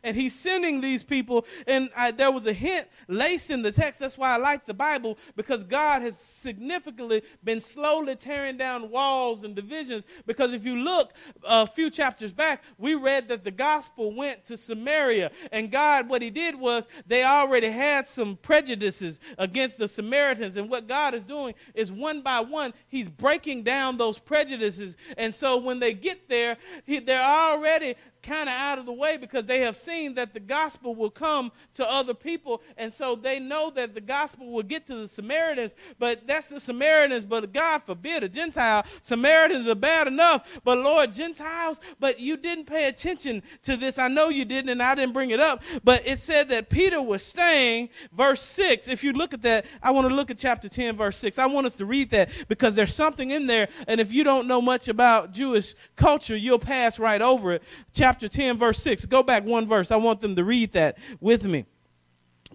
and 0.05 0.17
he's 0.17 0.35
sending 0.35 0.81
these 0.81 1.03
people. 1.03 1.47
And 1.67 1.91
I, 1.97 2.13
there 2.13 2.31
was 2.31 2.47
a 2.47 2.53
hint 2.53 2.87
laced 3.09 3.51
in 3.51 3.63
the 3.63 3.73
text. 3.73 3.99
That's 3.99 4.17
why 4.17 4.35
I 4.35 4.37
like 4.37 4.67
the 4.67 4.75
Bible, 4.75 5.19
because 5.35 5.65
God 5.65 6.03
has 6.03 6.17
significantly 6.17 7.23
been 7.43 7.61
slowly 7.61 8.15
tearing 8.15 8.57
down 8.57 8.91
walls 8.91 9.43
and 9.43 9.57
divisions. 9.57 10.05
Because 10.27 10.53
if 10.53 10.65
you 10.65 10.77
look 10.77 11.15
uh, 11.43 11.67
a 11.69 11.73
few 11.73 11.91
chapters 11.91 12.33
back, 12.33 12.63
we 12.79 12.95
read 12.95 13.29
that 13.29 13.43
the 13.43 13.51
gospel 13.51 14.15
went 14.15 14.45
to 14.45 14.57
Samaria. 14.57 15.31
And 15.51 15.71
God, 15.71 16.09
what 16.09 16.23
he 16.23 16.31
did 16.31 16.55
was 16.55 16.87
they 17.07 17.25
already 17.25 17.71
had 17.71 18.07
some 18.07 18.37
prejudices 18.37 19.19
against 19.39 19.79
the 19.79 19.89
Samaritans. 19.89 20.57
And 20.57 20.69
what 20.69 20.87
God 20.87 21.15
is 21.15 21.25
doing 21.25 21.55
is 21.75 21.91
one 21.91 22.21
by 22.21 22.41
one, 22.41 22.75
he's 22.89 23.09
breaking 23.09 23.63
down 23.63 23.97
those 23.97 24.19
prejudices. 24.19 24.99
And 25.17 25.35
so 25.35 25.57
when 25.57 25.81
they 25.81 25.95
get 25.95 26.29
there, 26.29 26.59
he, 26.85 27.01
they're 27.01 27.23
already 27.23 27.95
kind 28.25 28.49
of 28.49 28.55
out 28.55 28.79
of 28.79 28.87
the 28.87 28.93
way 28.93 29.17
because 29.17 29.45
they 29.45 29.61
have 29.61 29.77
seen 29.77 30.15
that 30.15 30.33
the 30.33 30.41
gospel 30.41 30.95
will 30.95 31.11
come 31.11 31.53
to 31.75 31.89
other 31.89 32.15
people. 32.15 32.63
And 32.77 32.93
so 32.93 33.15
they 33.15 33.39
know 33.39 33.71
that 33.71 33.95
the 33.95 34.01
gospel 34.01 34.51
will 34.51 34.63
get 34.63 34.87
to 34.87 34.97
the 34.97 35.09
Samaritans, 35.09 35.75
but 35.99 36.27
that's 36.27 36.49
the 36.49 36.61
Samaritans, 36.61 37.25
but 37.25 37.53
God 37.53 37.83
forbid 37.85 38.25
a 38.25 38.29
Gentile. 38.29 38.85
Samaritans 39.03 39.69
are 39.69 39.75
bad 39.75 40.09
enough, 40.09 40.61
but 40.65 40.79
Lord, 40.79 41.13
Gentiles, 41.13 41.81
but 42.01 42.19
you 42.19 42.37
didn't 42.37 42.65
pay 42.65 42.89
attention 42.89 43.43
to 43.63 43.77
this. 43.77 43.99
I 43.99 44.09
know 44.09 44.29
you 44.29 44.45
didn't, 44.45 44.71
and 44.71 44.83
I 44.83 44.95
didn't 44.95 45.13
bring 45.13 45.31
it 45.31 45.41
up, 45.41 45.63
but 45.85 46.07
it 46.07 46.19
said 46.19 46.49
that 46.49 46.71
Peter 46.71 47.03
was 47.03 47.23
staying, 47.23 47.91
verse 48.13 48.41
6. 48.43 48.89
If 48.89 49.05
you 49.05 49.13
look 49.13 49.35
at 49.35 49.43
that, 49.43 49.67
I 49.83 49.91
want 49.91 50.09
to 50.09 50.15
look 50.15 50.31
at 50.31 50.39
chapter 50.39 50.69
10, 50.69 50.97
verse 50.97 51.19
6. 51.19 51.39
I 51.39 51.47
want 51.47 51.67
us 51.67 51.77
to 51.77 51.87
read 51.87 52.11
that 52.11 52.31
because 52.49 52.75
there's 52.75 52.95
something 52.95 53.31
in 53.31 53.47
there, 53.47 53.69
and 53.87 54.01
if 54.01 54.13
you 54.13 54.25
don't 54.25 54.49
know 54.49 54.63
much 54.63 54.89
about 54.89 55.33
Jewish 55.33 55.75
culture, 55.97 56.37
you'll 56.37 56.59
pass 56.59 56.99
right 56.99 57.21
over 57.21 57.53
it. 57.53 57.63
Chapter 57.93 58.14
chapter 58.15 58.29
10, 58.29 58.57
verse 58.59 58.79
6. 58.79 59.07
Go 59.07 59.25
back 59.25 59.45
one 59.45 59.67
verse. 59.67 59.91
I 59.91 59.97
want 59.97 60.21
them 60.21 60.37
to 60.37 60.45
read 60.45 60.71
that 60.75 60.99
with 61.21 61.45
me. 61.45 61.65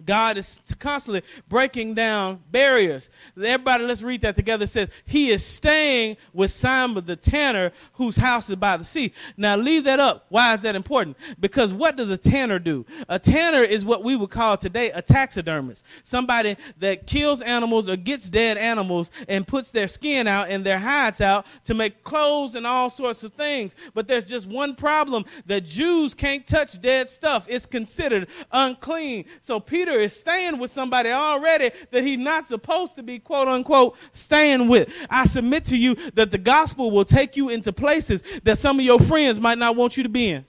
God 0.04 0.38
is 0.38 0.60
constantly 0.78 1.22
breaking 1.48 1.94
down 1.94 2.40
barriers. 2.50 3.10
Everybody, 3.36 3.84
let's 3.84 4.02
read 4.02 4.22
that 4.22 4.36
together. 4.36 4.64
It 4.64 4.68
says, 4.68 4.88
He 5.04 5.30
is 5.30 5.44
staying 5.44 6.16
with 6.32 6.50
Simon 6.50 7.04
the 7.04 7.16
tanner, 7.16 7.72
whose 7.94 8.16
house 8.16 8.50
is 8.50 8.56
by 8.56 8.76
the 8.76 8.84
sea. 8.84 9.12
Now, 9.36 9.56
leave 9.56 9.84
that 9.84 10.00
up. 10.00 10.26
Why 10.28 10.54
is 10.54 10.62
that 10.62 10.74
important? 10.74 11.16
Because 11.38 11.72
what 11.72 11.96
does 11.96 12.10
a 12.10 12.16
tanner 12.16 12.58
do? 12.58 12.84
A 13.08 13.18
tanner 13.18 13.62
is 13.62 13.84
what 13.84 14.04
we 14.04 14.16
would 14.16 14.30
call 14.30 14.56
today 14.56 14.90
a 14.90 15.02
taxidermist. 15.02 15.84
Somebody 16.04 16.56
that 16.78 17.06
kills 17.06 17.42
animals 17.42 17.88
or 17.88 17.96
gets 17.96 18.28
dead 18.28 18.56
animals 18.56 19.10
and 19.28 19.46
puts 19.46 19.70
their 19.70 19.88
skin 19.88 20.26
out 20.26 20.48
and 20.48 20.64
their 20.64 20.78
hides 20.78 21.20
out 21.20 21.46
to 21.64 21.74
make 21.74 22.02
clothes 22.04 22.54
and 22.54 22.66
all 22.66 22.90
sorts 22.90 23.22
of 23.22 23.32
things. 23.32 23.74
But 23.94 24.06
there's 24.06 24.24
just 24.24 24.46
one 24.46 24.74
problem 24.74 25.24
that 25.46 25.64
Jews 25.64 26.14
can't 26.14 26.46
touch 26.46 26.80
dead 26.80 27.08
stuff, 27.08 27.44
it's 27.48 27.66
considered 27.66 28.28
unclean. 28.52 29.24
So, 29.42 29.60
Peter 29.60 29.89
Peter 29.90 30.02
is 30.02 30.18
staying 30.18 30.58
with 30.58 30.70
somebody 30.70 31.10
already 31.10 31.70
that 31.90 32.04
he's 32.04 32.18
not 32.18 32.46
supposed 32.46 32.94
to 32.94 33.02
be, 33.02 33.18
quote 33.18 33.48
unquote, 33.48 33.96
staying 34.12 34.68
with. 34.68 34.88
I 35.08 35.26
submit 35.26 35.64
to 35.66 35.76
you 35.76 35.96
that 36.14 36.30
the 36.30 36.38
gospel 36.38 36.92
will 36.92 37.04
take 37.04 37.36
you 37.36 37.48
into 37.48 37.72
places 37.72 38.22
that 38.44 38.58
some 38.58 38.78
of 38.78 38.84
your 38.84 39.00
friends 39.00 39.40
might 39.40 39.58
not 39.58 39.74
want 39.74 39.96
you 39.96 40.04
to 40.04 40.08
be 40.08 40.30
in. 40.30 40.44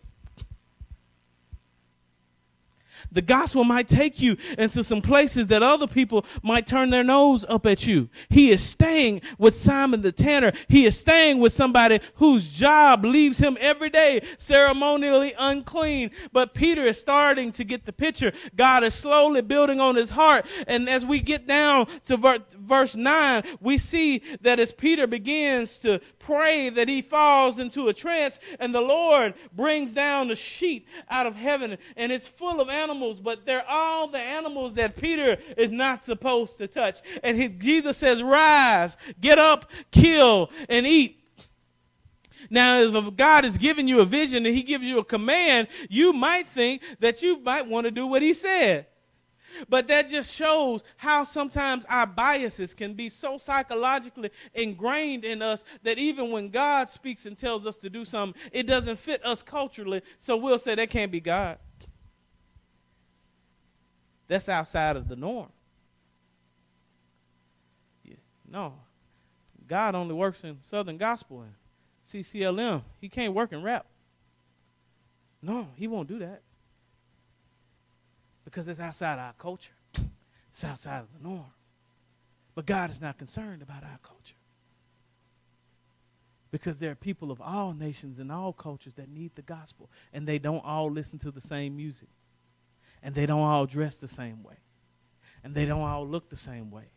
The 3.11 3.21
gospel 3.21 3.63
might 3.63 3.87
take 3.87 4.19
you 4.21 4.37
into 4.57 4.83
some 4.83 5.01
places 5.01 5.47
that 5.47 5.63
other 5.63 5.87
people 5.87 6.25
might 6.43 6.65
turn 6.65 6.89
their 6.89 7.03
nose 7.03 7.45
up 7.47 7.65
at 7.65 7.85
you. 7.85 8.09
He 8.29 8.51
is 8.51 8.63
staying 8.63 9.21
with 9.37 9.53
Simon 9.53 10.01
the 10.01 10.11
tanner. 10.11 10.53
He 10.67 10.85
is 10.85 10.97
staying 10.97 11.39
with 11.39 11.53
somebody 11.53 11.99
whose 12.15 12.47
job 12.47 13.03
leaves 13.03 13.37
him 13.37 13.57
every 13.59 13.89
day 13.89 14.21
ceremonially 14.37 15.33
unclean. 15.37 16.11
But 16.31 16.53
Peter 16.53 16.83
is 16.85 16.99
starting 16.99 17.51
to 17.53 17.63
get 17.63 17.85
the 17.85 17.93
picture. 17.93 18.31
God 18.55 18.83
is 18.83 18.93
slowly 18.93 19.41
building 19.41 19.79
on 19.79 19.95
his 19.95 20.09
heart. 20.09 20.45
And 20.67 20.89
as 20.89 21.05
we 21.05 21.19
get 21.19 21.47
down 21.47 21.87
to 22.05 22.17
ver- 22.17 22.43
verse 22.57 22.95
9, 22.95 23.43
we 23.59 23.77
see 23.77 24.21
that 24.41 24.59
as 24.59 24.71
Peter 24.71 25.07
begins 25.07 25.79
to 25.79 25.99
pray 26.19 26.69
that 26.69 26.87
he 26.87 27.01
falls 27.01 27.59
into 27.59 27.87
a 27.87 27.93
trance 27.93 28.39
and 28.59 28.73
the 28.73 28.81
Lord 28.81 29.33
brings 29.53 29.93
down 29.93 30.31
a 30.31 30.35
sheet 30.35 30.87
out 31.09 31.25
of 31.25 31.35
heaven 31.35 31.77
and 31.95 32.11
it's 32.11 32.27
full 32.27 32.61
of 32.61 32.69
animals, 32.69 33.00
but 33.19 33.45
they're 33.45 33.67
all 33.67 34.07
the 34.07 34.19
animals 34.19 34.75
that 34.75 34.95
Peter 34.95 35.37
is 35.57 35.71
not 35.71 36.03
supposed 36.03 36.57
to 36.57 36.67
touch. 36.67 36.99
And 37.23 37.37
he, 37.37 37.49
Jesus 37.49 37.97
says, 37.97 38.21
Rise, 38.21 38.97
get 39.19 39.39
up, 39.39 39.71
kill, 39.91 40.49
and 40.69 40.85
eat. 40.85 41.17
Now, 42.49 42.81
if 42.81 43.15
God 43.15 43.45
is 43.45 43.57
giving 43.57 43.87
you 43.87 43.99
a 43.99 44.05
vision 44.05 44.45
and 44.45 44.55
He 44.55 44.63
gives 44.63 44.83
you 44.83 44.99
a 44.99 45.03
command, 45.03 45.67
you 45.89 46.11
might 46.11 46.47
think 46.47 46.81
that 46.99 47.21
you 47.21 47.39
might 47.39 47.67
want 47.67 47.85
to 47.85 47.91
do 47.91 48.07
what 48.07 48.21
He 48.21 48.33
said. 48.33 48.87
But 49.69 49.87
that 49.89 50.09
just 50.09 50.33
shows 50.33 50.83
how 50.97 51.23
sometimes 51.23 51.85
our 51.89 52.07
biases 52.07 52.73
can 52.73 52.93
be 52.93 53.09
so 53.09 53.37
psychologically 53.37 54.31
ingrained 54.53 55.25
in 55.25 55.41
us 55.41 55.63
that 55.83 55.97
even 55.97 56.31
when 56.31 56.49
God 56.49 56.89
speaks 56.89 57.25
and 57.25 57.37
tells 57.37 57.65
us 57.65 57.77
to 57.77 57.89
do 57.89 58.05
something, 58.05 58.41
it 58.51 58.65
doesn't 58.65 58.97
fit 58.97 59.23
us 59.25 59.41
culturally. 59.41 60.01
So 60.19 60.37
we'll 60.37 60.57
say 60.57 60.75
that 60.75 60.89
can't 60.89 61.11
be 61.11 61.19
God. 61.19 61.57
That's 64.31 64.47
outside 64.47 64.95
of 64.95 65.09
the 65.09 65.17
norm. 65.17 65.49
No. 68.49 68.75
God 69.67 69.93
only 69.93 70.13
works 70.13 70.45
in 70.45 70.55
Southern 70.61 70.95
Gospel 70.97 71.41
and 71.41 71.53
CCLM. 72.07 72.81
He 73.01 73.09
can't 73.09 73.33
work 73.33 73.51
in 73.51 73.61
rap. 73.61 73.87
No, 75.41 75.67
he 75.75 75.85
won't 75.85 76.07
do 76.07 76.19
that 76.19 76.43
because 78.45 78.69
it's 78.69 78.79
outside 78.79 79.19
our 79.19 79.33
culture, 79.33 79.73
it's 80.49 80.63
outside 80.63 80.99
of 80.99 81.07
the 81.11 81.27
norm. 81.27 81.51
But 82.55 82.65
God 82.65 82.89
is 82.89 83.01
not 83.01 83.17
concerned 83.17 83.61
about 83.61 83.83
our 83.83 83.99
culture. 84.01 84.35
Because 86.51 86.79
there 86.79 86.91
are 86.91 86.95
people 86.95 87.31
of 87.31 87.41
all 87.41 87.73
nations 87.73 88.17
and 88.17 88.31
all 88.31 88.53
cultures 88.53 88.93
that 88.93 89.09
need 89.09 89.35
the 89.35 89.41
gospel, 89.41 89.89
and 90.13 90.25
they 90.25 90.39
don't 90.39 90.63
all 90.63 90.89
listen 90.89 91.19
to 91.19 91.31
the 91.31 91.41
same 91.41 91.75
music, 91.75 92.07
and 93.03 93.15
they 93.15 93.25
don't 93.25 93.41
all 93.41 93.65
dress 93.65 93.97
the 93.97 94.07
same 94.07 94.43
way, 94.43 94.57
and 95.43 95.53
they 95.55 95.65
don't 95.65 95.81
all 95.81 96.07
look 96.07 96.29
the 96.29 96.37
same 96.37 96.71
way, 96.71 96.91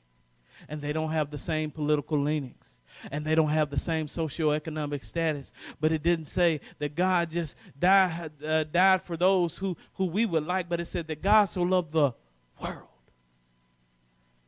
and 0.69 0.81
they 0.81 0.93
don't 0.93 1.11
have 1.11 1.31
the 1.31 1.39
same 1.39 1.71
political 1.71 2.19
leanings 2.19 2.75
and 3.11 3.25
they 3.25 3.35
don't 3.35 3.49
have 3.49 3.71
the 3.71 3.79
same 3.79 4.07
socioeconomic 4.07 5.05
status. 5.05 5.53
But 5.81 5.93
it 5.93 6.03
didn't 6.03 6.27
say 6.27 6.61
that 6.79 6.95
God 6.95 7.31
just 7.31 7.57
died, 7.79 8.33
uh, 8.45 8.65
died 8.65 9.03
for 9.03 9.17
those 9.17 9.59
who, 9.59 9.77
who 9.95 10.07
we 10.07 10.27
would 10.27 10.47
like, 10.47 10.69
but 10.69 10.81
it 10.81 10.87
said 10.87 11.07
that 11.09 11.23
God 11.23 11.47
so 11.47 11.63
loved 11.63 11.93
the 11.93 12.13
world, 12.61 12.89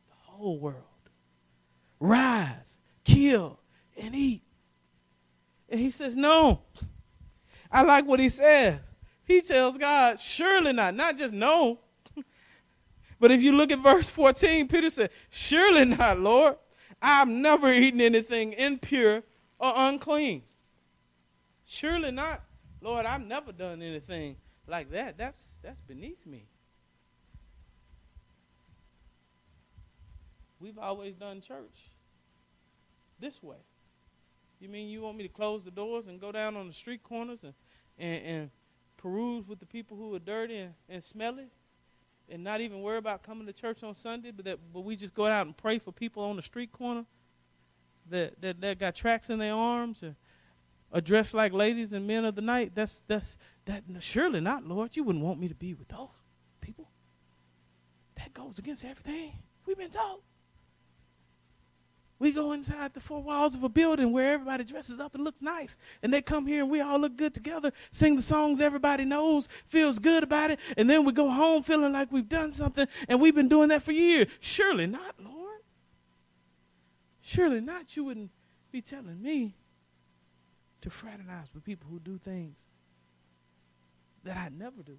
the 0.07 0.15
whole 0.23 0.59
world. 0.59 0.83
Rise, 1.99 2.79
kill, 3.03 3.59
and 3.97 4.15
eat. 4.15 4.43
And 5.69 5.79
he 5.79 5.91
says, 5.91 6.15
No. 6.15 6.61
I 7.69 7.81
like 7.81 8.05
what 8.05 8.19
he 8.19 8.29
says. 8.29 8.79
He 9.27 9.41
tells 9.41 9.77
God, 9.77 10.19
Surely 10.19 10.71
not. 10.71 10.95
Not 10.95 11.17
just 11.17 11.33
no, 11.33 11.79
But 13.19 13.31
if 13.31 13.41
you 13.41 13.51
look 13.51 13.71
at 13.71 13.79
verse 13.79 14.09
14, 14.09 14.67
Peter 14.67 14.89
said, 14.89 15.09
Surely 15.29 15.85
not, 15.85 16.19
Lord. 16.19 16.55
I've 17.01 17.27
never 17.27 17.71
eaten 17.71 18.01
anything 18.01 18.53
impure 18.53 19.17
or 19.59 19.73
unclean. 19.75 20.41
Surely 21.65 22.09
not. 22.09 22.41
Lord, 22.81 23.05
I've 23.05 23.21
never 23.21 23.51
done 23.51 23.81
anything 23.81 24.37
like 24.65 24.89
that. 24.91 25.17
That's 25.17 25.59
that's 25.61 25.81
beneath 25.81 26.25
me. 26.25 26.45
We've 30.59 30.77
always 30.79 31.13
done 31.15 31.41
church 31.41 31.91
this 33.19 33.43
way. 33.43 33.57
You 34.59 34.69
mean 34.69 34.89
you 34.89 35.01
want 35.01 35.17
me 35.17 35.23
to 35.23 35.29
close 35.29 35.63
the 35.63 35.71
doors 35.71 36.07
and 36.07 36.19
go 36.19 36.31
down 36.31 36.55
on 36.55 36.67
the 36.67 36.73
street 36.73 37.03
corners 37.03 37.43
and, 37.43 37.53
and, 37.99 38.25
and 38.25 38.49
peruse 38.97 39.47
with 39.47 39.59
the 39.59 39.65
people 39.65 39.95
who 39.95 40.13
are 40.15 40.19
dirty 40.19 40.57
and, 40.57 40.73
and 40.89 41.03
smelly? 41.03 41.45
And 42.29 42.43
not 42.43 42.59
even 42.59 42.81
worry 42.81 42.97
about 42.97 43.23
coming 43.23 43.47
to 43.47 43.53
church 43.53 43.83
on 43.83 43.93
Sunday, 43.93 44.31
but 44.31 44.43
that 44.45 44.59
but 44.73 44.81
we 44.81 44.97
just 44.97 45.13
go 45.13 45.25
out 45.25 45.45
and 45.45 45.55
pray 45.55 45.79
for 45.79 45.93
people 45.93 46.23
on 46.23 46.35
the 46.35 46.41
street 46.41 46.73
corner 46.73 47.05
that 48.09 48.41
that, 48.41 48.59
that 48.59 48.79
got 48.79 48.95
tracks 48.95 49.29
in 49.29 49.39
their 49.39 49.53
arms 49.53 50.03
and 50.03 50.15
are 50.91 51.01
dressed 51.01 51.33
like 51.33 51.53
ladies 51.53 51.93
and 51.93 52.05
men 52.05 52.25
of 52.25 52.35
the 52.35 52.41
night. 52.41 52.73
That's 52.75 53.01
that's 53.07 53.37
that 53.65 53.83
surely 53.99 54.41
not, 54.41 54.65
Lord. 54.65 54.95
You 54.95 55.03
wouldn't 55.03 55.23
want 55.23 55.39
me 55.39 55.47
to 55.47 55.55
be 55.55 55.73
with 55.73 55.87
those 55.87 56.09
people. 56.59 56.89
That 58.15 58.33
goes 58.33 58.59
against 58.59 58.83
everything 58.83 59.33
we've 59.65 59.77
been 59.77 59.89
taught. 59.89 60.19
We 62.19 62.31
go 62.31 62.51
inside 62.51 62.93
the 62.93 62.99
four 62.99 63.21
walls 63.21 63.55
of 63.55 63.63
a 63.63 63.69
building 63.69 64.11
where 64.11 64.33
everybody 64.33 64.63
dresses 64.63 64.99
up 64.99 65.13
and 65.13 65.23
looks 65.23 65.41
nice. 65.41 65.77
And 66.01 66.11
they 66.11 66.21
come 66.21 66.47
here 66.47 66.63
and 66.63 66.71
we 66.71 66.81
all 66.81 66.99
look 66.99 67.15
good 67.15 67.33
together, 67.33 67.71
sing 67.91 68.15
the 68.15 68.23
songs 68.23 68.59
everybody 68.59 69.05
knows, 69.05 69.47
feels 69.67 69.99
good 69.99 70.23
about 70.23 70.49
it. 70.49 70.59
And 70.77 70.89
then 70.89 71.05
we 71.05 71.11
go 71.11 71.29
home 71.29 71.61
feeling 71.61 71.93
like 71.93 72.11
we've 72.11 72.27
done 72.27 72.51
something. 72.51 72.87
And 73.07 73.21
we've 73.21 73.35
been 73.35 73.49
doing 73.49 73.69
that 73.69 73.83
for 73.83 73.91
years. 73.91 74.29
Surely 74.39 74.87
not, 74.87 75.15
Lord. 75.23 75.61
Surely 77.21 77.61
not. 77.61 77.95
You 77.95 78.05
wouldn't 78.05 78.31
be 78.71 78.81
telling 78.81 79.21
me 79.21 79.55
to 80.81 80.89
fraternize 80.89 81.53
with 81.53 81.63
people 81.63 81.87
who 81.89 81.99
do 81.99 82.17
things 82.17 82.65
that 84.23 84.37
I 84.37 84.49
never 84.49 84.81
do. 84.83 84.97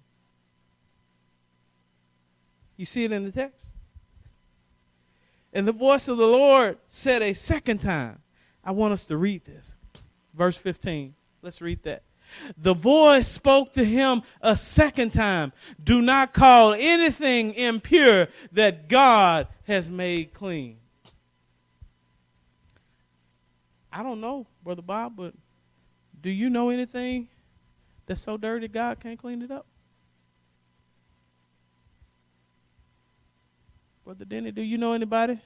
You 2.77 2.85
see 2.85 3.03
it 3.03 3.11
in 3.11 3.25
the 3.25 3.31
text? 3.31 3.71
And 5.53 5.67
the 5.67 5.73
voice 5.73 6.07
of 6.07 6.17
the 6.17 6.27
Lord 6.27 6.77
said 6.87 7.21
a 7.21 7.33
second 7.33 7.79
time, 7.79 8.21
I 8.63 8.71
want 8.71 8.93
us 8.93 9.05
to 9.05 9.17
read 9.17 9.45
this. 9.45 9.75
Verse 10.33 10.57
15. 10.57 11.15
Let's 11.41 11.61
read 11.61 11.83
that. 11.83 12.03
The 12.57 12.73
voice 12.73 13.27
spoke 13.27 13.73
to 13.73 13.83
him 13.83 14.21
a 14.41 14.55
second 14.55 15.11
time 15.11 15.51
Do 15.83 16.01
not 16.01 16.33
call 16.33 16.73
anything 16.73 17.53
impure 17.55 18.27
that 18.51 18.87
God 18.87 19.47
has 19.65 19.89
made 19.89 20.33
clean. 20.33 20.77
I 23.91 24.03
don't 24.03 24.21
know, 24.21 24.45
Brother 24.63 24.83
Bob, 24.83 25.15
but 25.15 25.33
do 26.21 26.29
you 26.29 26.49
know 26.49 26.69
anything 26.69 27.27
that's 28.05 28.21
so 28.21 28.37
dirty 28.37 28.67
God 28.67 28.99
can't 28.99 29.17
clean 29.17 29.41
it 29.41 29.49
up? 29.49 29.65
Brother 34.09 34.25
Denny, 34.25 34.51
do 34.51 34.63
you 34.63 34.79
know 34.79 34.93
anybody 34.93 35.39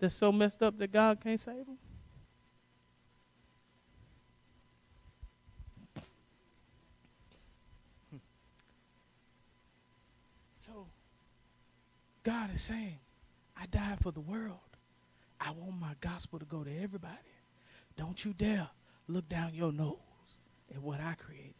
that's 0.00 0.16
so 0.16 0.32
messed 0.32 0.64
up 0.64 0.76
that 0.78 0.90
God 0.90 1.20
can't 1.20 1.38
save 1.38 1.64
them? 1.64 1.78
Hmm. 8.10 8.16
So, 10.56 10.88
God 12.24 12.52
is 12.52 12.62
saying, 12.62 12.98
I 13.56 13.66
died 13.66 14.00
for 14.00 14.10
the 14.10 14.18
world. 14.18 14.58
I 15.40 15.52
want 15.52 15.78
my 15.78 15.94
gospel 16.00 16.40
to 16.40 16.44
go 16.44 16.64
to 16.64 16.82
everybody. 16.82 17.14
Don't 17.96 18.24
you 18.24 18.32
dare 18.32 18.68
look 19.06 19.28
down 19.28 19.54
your 19.54 19.70
nose 19.70 19.98
at 20.74 20.82
what 20.82 20.98
I 20.98 21.14
created. 21.14 21.54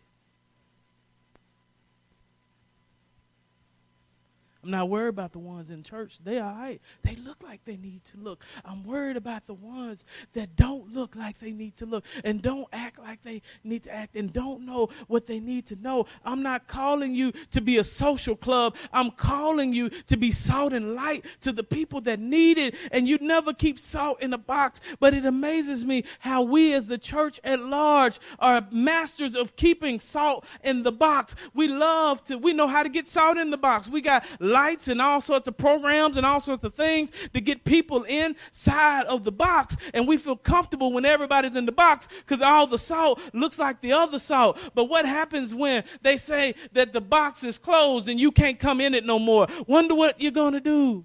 I'm 4.65 4.71
not 4.71 4.89
worried 4.89 5.09
about 5.09 5.33
the 5.33 5.41
ones 5.41 5.71
in 5.71 5.83
church. 5.83 6.21
They 6.23 6.39
all 6.39 6.55
right. 6.55 6.81
They 7.03 7.17
look 7.17 7.43
like 7.43 7.65
they 7.65 7.77
need 7.77 8.05
to 8.07 8.17
look. 8.19 8.45
I'm 8.65 8.85
worried 8.85 9.17
about 9.17 9.47
the 9.49 9.55
ones 9.55 10.05
that 10.35 10.55
don't 10.55 10.93
look 10.95 11.17
like 11.17 11.41
they 11.41 11.53
need 11.53 11.75
to 11.77 11.87
look 11.87 12.05
and 12.25 12.41
don't 12.41 12.69
act 12.73 13.01
like 13.01 13.23
they 13.23 13.43
need 13.65 13.83
to 13.85 13.93
act 13.93 14.15
and 14.15 14.33
don't 14.33 14.65
know 14.65 14.89
what 15.09 15.27
they 15.27 15.41
need 15.41 15.67
to 15.67 15.77
know. 15.77 16.07
I'm 16.25 16.45
not 16.45 16.69
calling 16.69 17.13
you 17.13 17.33
to 17.51 17.61
be 17.61 17.79
a 17.79 17.85
social 17.85 18.37
club. 18.37 18.77
I'm 18.93 19.11
calling 19.11 19.73
you 19.73 19.89
to 19.89 20.17
be 20.17 20.31
salt 20.31 20.73
and 20.73 20.95
light 20.95 21.25
to 21.41 21.51
the 21.51 21.65
people 21.65 22.01
that 22.03 22.21
need 22.21 22.57
it. 22.57 22.77
And 22.93 23.09
you 23.09 23.19
never 23.21 23.53
keep 23.53 23.81
salt 23.81 24.23
in 24.23 24.33
a 24.33 24.39
box. 24.39 24.81
But 25.01 25.13
it 25.13 25.27
amazes 25.27 25.85
me 25.85 26.05
how 26.21 26.43
we 26.43 26.73
as 26.73 26.87
the 26.87 26.99
church 26.99 27.41
at 27.43 27.59
large 27.59 28.21
are 28.39 28.65
masters 28.71 29.35
of 29.35 29.57
keeping 29.57 29.99
salt 29.99 30.45
in 30.63 30.85
the 30.85 30.93
box. 30.93 31.35
We 31.53 31.67
love 31.67 32.23
to, 32.25 32.39
we 32.39 32.53
know 32.53 32.69
how 32.69 32.85
to 32.85 32.89
get 32.89 33.09
salt 33.09 33.39
in 33.39 33.51
the 33.51 33.59
box. 33.59 33.89
We 33.89 34.01
got 34.01 34.25
lights 34.53 34.89
and 34.89 35.01
all 35.01 35.21
sorts 35.21 35.49
of 35.49 35.57
programs 35.57 36.17
and 36.17 36.25
all 36.25 36.41
sorts 36.41 36.63
of 36.65 36.75
things 36.75 37.11
to 37.33 37.41
get 37.41 37.65
people 37.65 38.05
inside 38.05 39.07
of 39.07 39.25
the 39.25 39.33
box. 39.33 39.77
And 39.95 40.07
we 40.07 40.17
feel 40.17 40.37
comfortable 40.37 40.93
when 40.93 41.05
everybody's 41.05 41.57
in 41.57 41.67
the 41.67 41.73
box 41.73 42.09
because 42.27 42.41
all 42.41 42.67
the 42.67 42.79
salt 42.79 43.21
looks 43.33 43.59
like 43.59 43.81
the 43.81 43.93
other 43.93 44.19
salt. 44.19 44.59
But 44.75 44.85
what 44.85 45.07
happens 45.07 45.55
when 45.55 45.85
they 46.03 46.17
say 46.17 46.55
that 46.73 46.93
the 46.93 47.01
box 47.01 47.43
is 47.45 47.59
closed 47.59 48.09
and 48.09 48.21
you 48.21 48.31
can't 48.31 48.59
come 48.59 48.81
in 48.81 48.95
it 48.95 49.05
no 49.05 49.19
more? 49.19 49.47
Wonder 49.67 49.95
what 49.95 50.21
you're 50.21 50.33
going 50.33 50.55
to 50.55 50.61
do. 50.61 51.05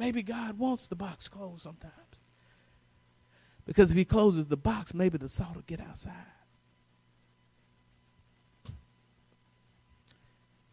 Maybe 0.00 0.22
God 0.22 0.58
wants 0.58 0.86
the 0.86 0.96
box 0.96 1.28
closed 1.28 1.60
sometimes. 1.60 1.92
Because 3.66 3.90
if 3.90 3.98
he 3.98 4.06
closes 4.06 4.46
the 4.46 4.56
box, 4.56 4.94
maybe 4.94 5.18
the 5.18 5.28
salt 5.28 5.54
will 5.54 5.62
get 5.62 5.78
outside. 5.78 6.14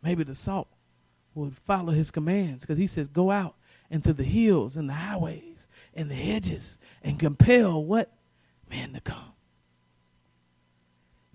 Maybe 0.02 0.24
the 0.24 0.36
salt 0.36 0.68
would 1.36 1.56
follow 1.66 1.94
his 1.94 2.12
commands 2.12 2.64
because 2.64 2.78
he 2.78 2.88
says, 2.88 3.08
Go 3.08 3.32
out 3.32 3.56
into 3.90 4.14
the 4.14 4.24
hills 4.24 4.78
and 4.78 4.90
the 4.90 4.94
highways 4.94 5.68
and 5.94 6.10
the 6.10 6.16
hedges 6.16 6.78
and 7.04 7.20
compel 7.20 7.84
what? 7.84 8.12
Man 8.70 8.94
to 8.94 9.02
come. 9.02 9.34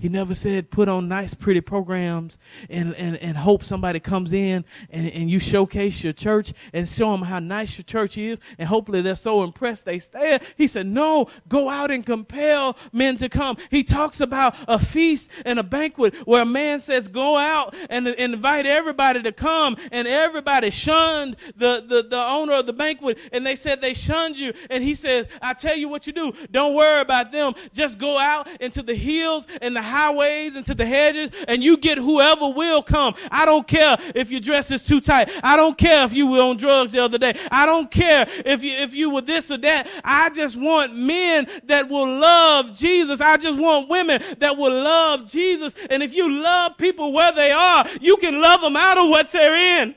He 0.02 0.08
never 0.08 0.34
said 0.34 0.72
put 0.72 0.88
on 0.88 1.06
nice, 1.06 1.32
pretty 1.32 1.60
programs 1.60 2.36
and, 2.68 2.92
and, 2.96 3.16
and 3.18 3.36
hope 3.36 3.62
somebody 3.62 4.00
comes 4.00 4.32
in 4.32 4.64
and, 4.90 5.12
and 5.12 5.30
you 5.30 5.38
showcase 5.38 6.02
your 6.02 6.12
church 6.12 6.52
and 6.72 6.88
show 6.88 7.12
them 7.12 7.22
how 7.22 7.38
nice 7.38 7.78
your 7.78 7.84
church 7.84 8.18
is. 8.18 8.40
And 8.58 8.66
hopefully 8.66 9.00
they're 9.00 9.14
so 9.14 9.44
impressed 9.44 9.84
they 9.84 10.00
stay. 10.00 10.40
He 10.56 10.66
said, 10.66 10.86
no, 10.86 11.28
go 11.48 11.70
out 11.70 11.92
and 11.92 12.04
compel 12.04 12.76
men 12.92 13.16
to 13.18 13.28
come. 13.28 13.56
He 13.70 13.84
talks 13.84 14.18
about 14.18 14.56
a 14.66 14.76
feast 14.76 15.30
and 15.44 15.60
a 15.60 15.62
banquet 15.62 16.16
where 16.26 16.42
a 16.42 16.46
man 16.46 16.80
says, 16.80 17.06
go 17.06 17.36
out 17.36 17.76
and, 17.88 18.08
and 18.08 18.34
invite 18.34 18.66
everybody 18.66 19.22
to 19.22 19.30
come. 19.30 19.76
And 19.92 20.08
everybody 20.08 20.70
shunned 20.70 21.36
the, 21.54 21.80
the, 21.80 22.02
the 22.02 22.26
owner 22.26 22.54
of 22.54 22.66
the 22.66 22.72
banquet. 22.72 23.18
And 23.30 23.46
they 23.46 23.54
said 23.54 23.80
they 23.80 23.94
shunned 23.94 24.36
you. 24.36 24.52
And 24.68 24.82
he 24.82 24.96
says, 24.96 25.28
I 25.40 25.54
tell 25.54 25.76
you 25.76 25.88
what 25.88 26.08
you 26.08 26.12
do. 26.12 26.32
Don't 26.50 26.74
worry 26.74 27.00
about 27.00 27.30
them. 27.30 27.54
Just 27.72 28.00
go 28.00 28.18
out 28.18 28.48
into 28.60 28.82
the 28.82 28.96
hills 28.96 29.46
and 29.60 29.76
the 29.76 29.91
highways 29.92 30.56
and 30.56 30.64
to 30.66 30.74
the 30.74 30.86
hedges, 30.86 31.30
and 31.46 31.62
you 31.62 31.76
get 31.76 31.98
whoever 31.98 32.48
will 32.48 32.82
come. 32.82 33.14
I 33.30 33.44
don't 33.44 33.66
care 33.66 33.96
if 34.14 34.30
your 34.30 34.40
dress 34.40 34.70
is 34.70 34.84
too 34.84 35.00
tight. 35.00 35.30
I 35.42 35.56
don't 35.56 35.76
care 35.76 36.04
if 36.04 36.14
you 36.14 36.26
were 36.26 36.40
on 36.40 36.56
drugs 36.56 36.92
the 36.92 37.04
other 37.04 37.18
day. 37.18 37.38
I 37.50 37.66
don't 37.66 37.90
care 37.90 38.26
if 38.44 38.62
you 38.62 38.72
if 38.72 38.94
you 38.94 39.10
were 39.10 39.20
this 39.20 39.50
or 39.50 39.58
that. 39.58 39.88
I 40.02 40.30
just 40.30 40.56
want 40.56 40.96
men 40.96 41.46
that 41.64 41.88
will 41.88 42.08
love 42.08 42.74
Jesus. 42.76 43.20
I 43.20 43.36
just 43.36 43.58
want 43.58 43.88
women 43.88 44.22
that 44.38 44.56
will 44.56 44.72
love 44.72 45.30
Jesus. 45.30 45.74
And 45.90 46.02
if 46.02 46.14
you 46.14 46.28
love 46.28 46.76
people 46.78 47.12
where 47.12 47.32
they 47.32 47.50
are, 47.50 47.86
you 48.00 48.16
can 48.16 48.40
love 48.40 48.60
them 48.62 48.76
out 48.76 48.98
of 48.98 49.08
what 49.08 49.30
they're 49.30 49.82
in. 49.82 49.94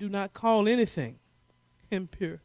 do 0.00 0.08
not 0.08 0.32
call 0.32 0.66
anything 0.66 1.19
impure 1.90 2.40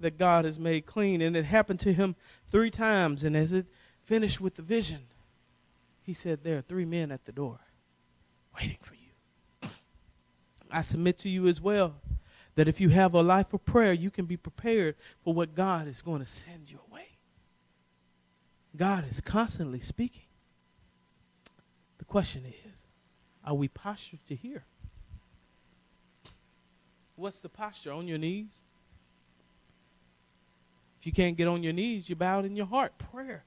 that 0.00 0.18
God 0.18 0.44
has 0.44 0.58
made 0.58 0.86
clean. 0.86 1.20
And 1.20 1.36
it 1.36 1.44
happened 1.44 1.80
to 1.80 1.92
him 1.92 2.16
three 2.50 2.70
times. 2.70 3.24
And 3.24 3.36
as 3.36 3.52
it 3.52 3.66
finished 4.04 4.40
with 4.40 4.56
the 4.56 4.62
vision, 4.62 5.02
he 6.02 6.14
said, 6.14 6.42
There 6.42 6.58
are 6.58 6.62
three 6.62 6.84
men 6.84 7.10
at 7.10 7.24
the 7.24 7.32
door 7.32 7.60
waiting 8.54 8.78
for 8.80 8.94
you. 8.94 9.70
I 10.70 10.82
submit 10.82 11.18
to 11.18 11.28
you 11.28 11.46
as 11.46 11.60
well 11.60 11.94
that 12.56 12.68
if 12.68 12.80
you 12.80 12.88
have 12.90 13.14
a 13.14 13.22
life 13.22 13.52
of 13.52 13.64
prayer, 13.64 13.92
you 13.92 14.10
can 14.10 14.26
be 14.26 14.36
prepared 14.36 14.96
for 15.22 15.34
what 15.34 15.54
God 15.54 15.88
is 15.88 16.02
going 16.02 16.20
to 16.20 16.26
send 16.26 16.70
your 16.70 16.80
way. 16.92 17.18
God 18.76 19.04
is 19.08 19.20
constantly 19.20 19.80
speaking. 19.80 20.26
The 21.98 22.04
question 22.04 22.44
is, 22.46 22.72
are 23.44 23.54
we 23.54 23.68
postured 23.68 24.24
to 24.26 24.34
hear? 24.34 24.64
What's 27.16 27.40
the 27.40 27.48
posture? 27.48 27.92
On 27.92 28.08
your 28.08 28.18
knees? 28.18 28.64
If 31.00 31.06
you 31.06 31.12
can't 31.12 31.36
get 31.36 31.48
on 31.48 31.62
your 31.62 31.72
knees, 31.72 32.08
you 32.08 32.16
bow 32.16 32.40
in 32.40 32.56
your 32.56 32.66
heart. 32.66 32.96
Prayer 32.96 33.44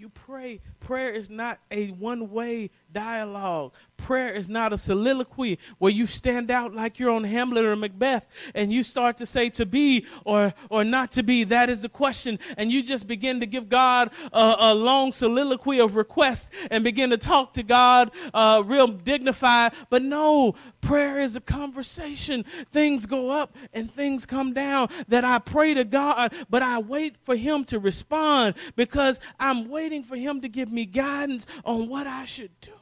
you 0.00 0.08
pray, 0.08 0.62
prayer 0.80 1.10
is 1.10 1.28
not 1.28 1.58
a 1.70 1.88
one 1.88 2.30
way 2.30 2.70
dialogue. 2.90 3.74
Prayer 3.98 4.32
is 4.32 4.48
not 4.48 4.72
a 4.72 4.78
soliloquy 4.78 5.58
where 5.78 5.92
you 5.92 6.06
stand 6.06 6.50
out 6.50 6.72
like 6.72 6.98
you're 6.98 7.10
on 7.10 7.24
Hamlet 7.24 7.66
or 7.66 7.76
Macbeth 7.76 8.26
and 8.54 8.72
you 8.72 8.82
start 8.82 9.18
to 9.18 9.26
say 9.26 9.50
to 9.50 9.66
be 9.66 10.06
or, 10.24 10.54
or 10.70 10.84
not 10.84 11.10
to 11.12 11.22
be. 11.22 11.44
That 11.44 11.68
is 11.68 11.82
the 11.82 11.90
question. 11.90 12.38
And 12.56 12.72
you 12.72 12.82
just 12.82 13.06
begin 13.06 13.40
to 13.40 13.46
give 13.46 13.68
God 13.68 14.10
a, 14.32 14.56
a 14.58 14.74
long 14.74 15.12
soliloquy 15.12 15.80
of 15.80 15.96
request 15.96 16.48
and 16.70 16.82
begin 16.82 17.10
to 17.10 17.18
talk 17.18 17.52
to 17.54 17.62
God 17.62 18.10
uh, 18.32 18.62
real 18.64 18.88
dignified. 18.88 19.74
But 19.90 20.02
no, 20.02 20.54
prayer 20.80 21.20
is 21.20 21.36
a 21.36 21.40
conversation. 21.42 22.44
Things 22.72 23.04
go 23.04 23.30
up 23.30 23.54
and 23.74 23.92
things 23.92 24.24
come 24.24 24.54
down. 24.54 24.88
That 25.08 25.24
I 25.24 25.40
pray 25.40 25.74
to 25.74 25.84
God, 25.84 26.32
but 26.48 26.62
I 26.62 26.78
wait 26.78 27.16
for 27.24 27.36
Him 27.36 27.64
to 27.66 27.78
respond 27.78 28.54
because 28.76 29.20
I'm 29.38 29.68
waiting 29.68 29.89
for 30.04 30.16
Him 30.16 30.40
to 30.40 30.48
give 30.48 30.70
me 30.70 30.86
guidance 30.86 31.46
on 31.64 31.88
what 31.88 32.06
I 32.06 32.24
should 32.24 32.58
do. 32.60 32.72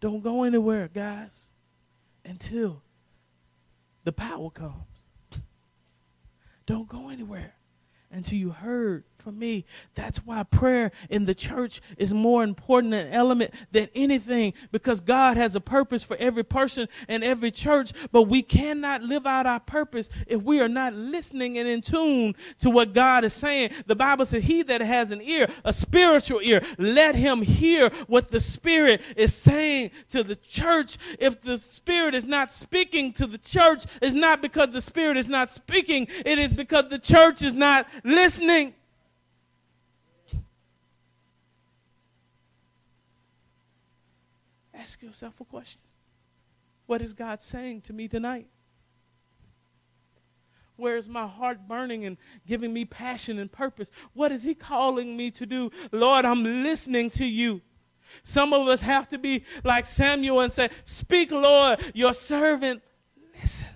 Don't 0.00 0.22
go 0.22 0.44
anywhere, 0.44 0.88
guys, 0.88 1.48
until 2.24 2.82
the 4.04 4.12
power 4.12 4.50
comes. 4.50 4.74
Don't 6.66 6.88
go 6.88 7.08
anywhere 7.08 7.54
until 8.10 8.38
you 8.38 8.50
heard 8.50 9.04
from 9.22 9.38
me. 9.38 9.64
That's 9.94 10.18
why 10.18 10.42
prayer 10.44 10.92
in 11.10 11.24
the 11.24 11.34
church 11.34 11.80
is 11.96 12.14
more 12.14 12.42
important 12.44 12.94
an 12.94 13.12
element 13.12 13.52
than 13.72 13.88
anything 13.94 14.54
because 14.70 15.00
God 15.00 15.36
has 15.36 15.54
a 15.54 15.60
purpose 15.60 16.02
for 16.02 16.16
every 16.18 16.44
person 16.44 16.88
and 17.08 17.24
every 17.24 17.50
church, 17.50 17.92
but 18.12 18.22
we 18.22 18.42
cannot 18.42 19.02
live 19.02 19.26
out 19.26 19.46
our 19.46 19.60
purpose 19.60 20.08
if 20.26 20.42
we 20.42 20.60
are 20.60 20.68
not 20.68 20.94
listening 20.94 21.58
and 21.58 21.68
in 21.68 21.80
tune 21.80 22.34
to 22.60 22.70
what 22.70 22.94
God 22.94 23.24
is 23.24 23.34
saying. 23.34 23.70
The 23.86 23.96
Bible 23.96 24.24
says, 24.24 24.44
He 24.44 24.62
that 24.62 24.80
has 24.80 25.10
an 25.10 25.20
ear, 25.20 25.48
a 25.64 25.72
spiritual 25.72 26.40
ear, 26.42 26.62
let 26.78 27.14
him 27.14 27.42
hear 27.42 27.90
what 28.06 28.30
the 28.30 28.40
Spirit 28.40 29.02
is 29.16 29.34
saying 29.34 29.90
to 30.10 30.22
the 30.22 30.36
church. 30.36 30.96
If 31.18 31.42
the 31.42 31.58
Spirit 31.58 32.14
is 32.14 32.24
not 32.24 32.52
speaking 32.52 33.12
to 33.14 33.26
the 33.26 33.38
church, 33.38 33.84
it's 34.00 34.14
not 34.14 34.42
because 34.42 34.70
the 34.70 34.80
Spirit 34.80 35.16
is 35.16 35.28
not 35.28 35.50
speaking, 35.50 36.06
it 36.24 36.38
is 36.38 36.52
because 36.52 36.88
the 36.88 36.98
church 36.98 37.42
is 37.42 37.54
not 37.54 37.86
listening. 38.04 38.74
Ask 44.88 45.02
yourself 45.02 45.38
a 45.38 45.44
question 45.44 45.82
What 46.86 47.02
is 47.02 47.12
God 47.12 47.42
saying 47.42 47.82
to 47.82 47.92
me 47.92 48.08
tonight? 48.08 48.46
Where 50.76 50.96
is 50.96 51.10
my 51.10 51.26
heart 51.26 51.68
burning 51.68 52.06
and 52.06 52.16
giving 52.46 52.72
me 52.72 52.86
passion 52.86 53.38
and 53.38 53.52
purpose? 53.52 53.90
What 54.14 54.32
is 54.32 54.44
He 54.44 54.54
calling 54.54 55.14
me 55.14 55.30
to 55.32 55.44
do? 55.44 55.70
Lord, 55.92 56.24
I'm 56.24 56.42
listening 56.62 57.10
to 57.10 57.26
you. 57.26 57.60
Some 58.22 58.54
of 58.54 58.66
us 58.66 58.80
have 58.80 59.08
to 59.08 59.18
be 59.18 59.44
like 59.62 59.84
Samuel 59.84 60.40
and 60.40 60.50
say, 60.50 60.70
Speak, 60.86 61.32
Lord, 61.32 61.80
your 61.92 62.14
servant 62.14 62.80
listens. 63.38 63.68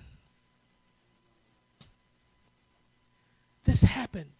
This 3.65 3.83
happened 3.83 4.31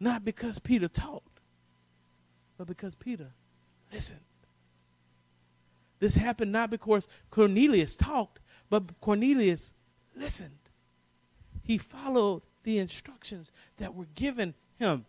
not 0.00 0.24
because 0.24 0.58
Peter 0.58 0.88
talked, 0.88 1.40
but 2.56 2.66
because 2.66 2.94
Peter 2.94 3.32
listened. 3.92 4.20
This 5.98 6.14
happened 6.14 6.52
not 6.52 6.70
because 6.70 7.08
Cornelius 7.30 7.96
talked, 7.96 8.40
but 8.68 9.00
Cornelius 9.00 9.72
listened. 10.14 10.58
He 11.62 11.78
followed 11.78 12.42
the 12.62 12.78
instructions 12.78 13.52
that 13.78 13.94
were 13.94 14.08
given 14.14 14.54
him. 14.78 15.06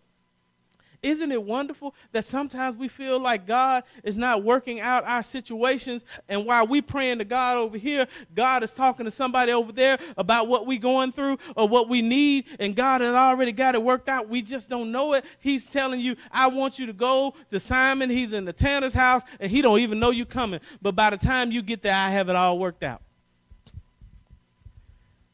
Isn't 1.03 1.31
it 1.31 1.43
wonderful 1.43 1.93
that 2.11 2.25
sometimes 2.25 2.75
we 2.75 2.87
feel 2.87 3.19
like 3.19 3.45
God 3.45 3.83
is 4.03 4.15
not 4.15 4.43
working 4.43 4.79
out 4.79 5.03
our 5.05 5.21
situations, 5.21 6.03
and 6.27 6.45
while 6.45 6.65
we 6.65 6.81
praying 6.81 7.19
to 7.19 7.25
God 7.25 7.57
over 7.57 7.77
here, 7.77 8.07
God 8.33 8.63
is 8.63 8.73
talking 8.73 9.05
to 9.05 9.11
somebody 9.11 9.51
over 9.51 9.71
there 9.71 9.99
about 10.17 10.47
what 10.47 10.65
we 10.65 10.77
going 10.79 11.11
through 11.11 11.37
or 11.55 11.67
what 11.67 11.87
we 11.87 12.01
need, 12.01 12.45
and 12.59 12.75
God 12.75 13.01
has 13.01 13.13
already 13.13 13.51
got 13.51 13.75
it 13.75 13.83
worked 13.83 14.09
out. 14.09 14.27
We 14.27 14.41
just 14.41 14.69
don't 14.69 14.91
know 14.91 15.13
it. 15.13 15.23
He's 15.39 15.69
telling 15.69 15.99
you, 15.99 16.15
"I 16.31 16.47
want 16.47 16.79
you 16.79 16.87
to 16.87 16.93
go 16.93 17.35
to 17.51 17.59
Simon. 17.59 18.09
He's 18.09 18.33
in 18.33 18.45
the 18.45 18.53
tanner's 18.53 18.93
house, 18.93 19.21
and 19.39 19.51
he 19.51 19.61
don't 19.61 19.79
even 19.79 19.99
know 19.99 20.09
you 20.09 20.25
coming. 20.25 20.61
But 20.81 20.95
by 20.95 21.11
the 21.11 21.17
time 21.17 21.51
you 21.51 21.61
get 21.61 21.83
there, 21.83 21.93
I 21.95 22.09
have 22.09 22.27
it 22.27 22.35
all 22.35 22.57
worked 22.57 22.83
out." 22.83 23.01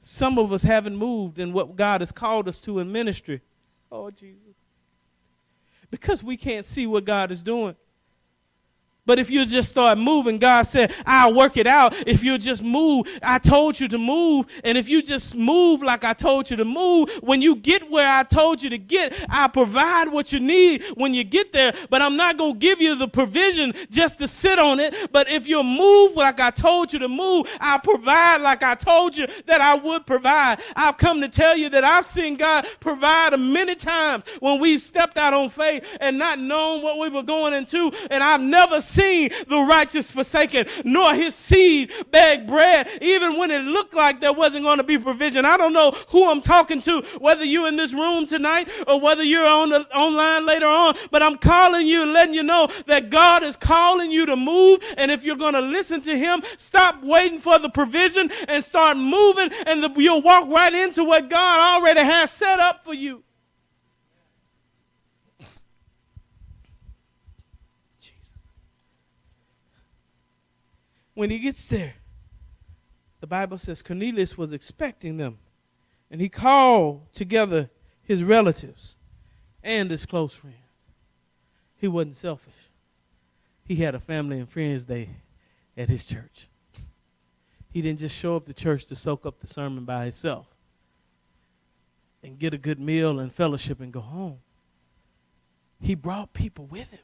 Some 0.01 0.37
of 0.37 0.51
us 0.51 0.63
haven't 0.63 0.97
moved 0.97 1.39
in 1.39 1.53
what 1.53 1.77
God 1.77 2.01
has 2.01 2.11
called 2.11 2.49
us 2.49 2.59
to 2.61 2.79
in 2.79 2.91
ministry. 2.91 3.39
Oh, 3.89 4.11
Jesus. 4.11 4.52
Because 5.93 6.23
we 6.23 6.37
can't 6.37 6.65
see 6.65 6.87
what 6.87 7.05
God 7.05 7.31
is 7.31 7.43
doing. 7.43 7.75
But 9.05 9.19
if 9.19 9.29
you 9.29 9.45
just 9.45 9.69
start 9.69 9.97
moving, 9.97 10.37
God 10.37 10.63
said, 10.63 10.93
I'll 11.05 11.33
work 11.33 11.57
it 11.57 11.67
out. 11.67 11.93
If 12.07 12.23
you 12.23 12.37
just 12.37 12.63
move, 12.63 13.07
I 13.21 13.37
told 13.37 13.77
you 13.77 13.89
to 13.89 13.97
move. 13.97 14.45
And 14.63 14.77
if 14.77 14.87
you 14.87 15.01
just 15.01 15.35
move 15.35 15.81
like 15.81 16.05
I 16.05 16.13
told 16.13 16.49
you 16.49 16.55
to 16.55 16.65
move, 16.65 17.09
when 17.21 17.41
you 17.41 17.57
get 17.57 17.89
where 17.91 18.09
I 18.09 18.23
told 18.23 18.63
you 18.63 18.69
to 18.69 18.77
get, 18.77 19.13
I'll 19.29 19.49
provide 19.49 20.07
what 20.07 20.31
you 20.31 20.39
need 20.39 20.85
when 20.95 21.13
you 21.13 21.25
get 21.25 21.51
there. 21.51 21.73
But 21.89 22.01
I'm 22.01 22.15
not 22.15 22.37
going 22.37 22.53
to 22.53 22.59
give 22.59 22.79
you 22.79 22.95
the 22.95 23.09
provision 23.09 23.73
just 23.89 24.19
to 24.19 24.27
sit 24.27 24.57
on 24.57 24.79
it. 24.79 24.95
But 25.11 25.29
if 25.29 25.47
you 25.47 25.61
move 25.63 26.15
like 26.15 26.39
I 26.39 26.51
told 26.51 26.93
you 26.93 26.99
to 26.99 27.09
move, 27.09 27.47
I'll 27.59 27.79
provide 27.79 28.37
like 28.37 28.63
I 28.63 28.75
told 28.75 29.17
you 29.17 29.27
that 29.47 29.59
I 29.59 29.75
would 29.75 30.05
provide. 30.05 30.61
I've 30.77 30.95
come 30.95 31.19
to 31.19 31.27
tell 31.27 31.57
you 31.57 31.67
that 31.69 31.83
I've 31.83 32.05
seen 32.05 32.37
God 32.37 32.65
provide 32.79 33.37
many 33.37 33.75
times 33.75 34.23
when 34.39 34.61
we've 34.61 34.81
stepped 34.81 35.17
out 35.17 35.33
on 35.33 35.49
faith 35.49 35.85
and 35.99 36.17
not 36.17 36.39
known 36.39 36.81
what 36.81 36.99
we 36.99 37.09
were 37.09 37.23
going 37.23 37.53
into. 37.53 37.91
And 38.09 38.23
I've 38.23 38.41
never 38.41 38.79
the 38.97 39.65
righteous 39.67 40.11
forsaken, 40.11 40.65
nor 40.83 41.13
his 41.13 41.35
seed 41.35 41.91
beg 42.11 42.47
bread, 42.47 42.87
even 43.01 43.37
when 43.37 43.51
it 43.51 43.63
looked 43.63 43.93
like 43.93 44.21
there 44.21 44.33
wasn't 44.33 44.63
going 44.63 44.77
to 44.77 44.83
be 44.83 44.97
provision. 44.97 45.45
I 45.45 45.57
don't 45.57 45.73
know 45.73 45.91
who 46.09 46.29
I'm 46.29 46.41
talking 46.41 46.81
to, 46.81 47.01
whether 47.19 47.43
you're 47.43 47.67
in 47.67 47.75
this 47.75 47.93
room 47.93 48.25
tonight 48.25 48.69
or 48.87 48.99
whether 48.99 49.23
you're 49.23 49.45
on 49.45 49.69
the 49.69 49.81
online 49.95 50.45
later 50.45 50.65
on, 50.67 50.95
but 51.11 51.21
I'm 51.23 51.37
calling 51.37 51.87
you 51.87 52.03
and 52.03 52.13
letting 52.13 52.33
you 52.33 52.43
know 52.43 52.69
that 52.87 53.09
God 53.09 53.43
is 53.43 53.55
calling 53.55 54.11
you 54.11 54.25
to 54.25 54.35
move. 54.35 54.81
And 54.97 55.11
if 55.11 55.23
you're 55.23 55.35
going 55.35 55.53
to 55.53 55.61
listen 55.61 56.01
to 56.01 56.17
him, 56.17 56.41
stop 56.57 57.03
waiting 57.03 57.39
for 57.39 57.59
the 57.59 57.69
provision 57.69 58.31
and 58.47 58.63
start 58.63 58.97
moving, 58.97 59.49
and 59.65 59.83
the, 59.83 59.91
you'll 59.97 60.21
walk 60.21 60.47
right 60.49 60.73
into 60.73 61.03
what 61.03 61.29
God 61.29 61.81
already 61.81 62.01
has 62.01 62.31
set 62.31 62.59
up 62.59 62.83
for 62.83 62.93
you. 62.93 63.23
When 71.13 71.29
he 71.29 71.39
gets 71.39 71.67
there, 71.67 71.93
the 73.19 73.27
Bible 73.27 73.57
says 73.57 73.81
Cornelius 73.81 74.37
was 74.37 74.51
expecting 74.51 75.17
them. 75.17 75.37
And 76.11 76.19
he 76.21 76.29
called 76.29 77.11
together 77.13 77.69
his 78.03 78.23
relatives 78.23 78.95
and 79.63 79.89
his 79.89 80.05
close 80.05 80.33
friends. 80.33 80.57
He 81.75 81.87
wasn't 81.87 82.17
selfish. 82.17 82.53
He 83.65 83.75
had 83.77 83.95
a 83.95 83.99
family 83.99 84.39
and 84.39 84.49
friends 84.49 84.85
day 84.85 85.09
at 85.77 85.89
his 85.89 86.05
church. 86.05 86.49
He 87.69 87.81
didn't 87.81 87.99
just 87.99 88.15
show 88.15 88.35
up 88.35 88.45
to 88.45 88.53
church 88.53 88.85
to 88.87 88.95
soak 88.95 89.25
up 89.25 89.39
the 89.39 89.47
sermon 89.47 89.85
by 89.85 90.03
himself 90.03 90.47
and 92.21 92.37
get 92.37 92.53
a 92.53 92.57
good 92.57 92.79
meal 92.79 93.19
and 93.19 93.33
fellowship 93.33 93.81
and 93.81 93.91
go 93.91 94.01
home. 94.01 94.39
He 95.81 95.95
brought 95.95 96.33
people 96.33 96.65
with 96.65 96.91
him. 96.91 96.99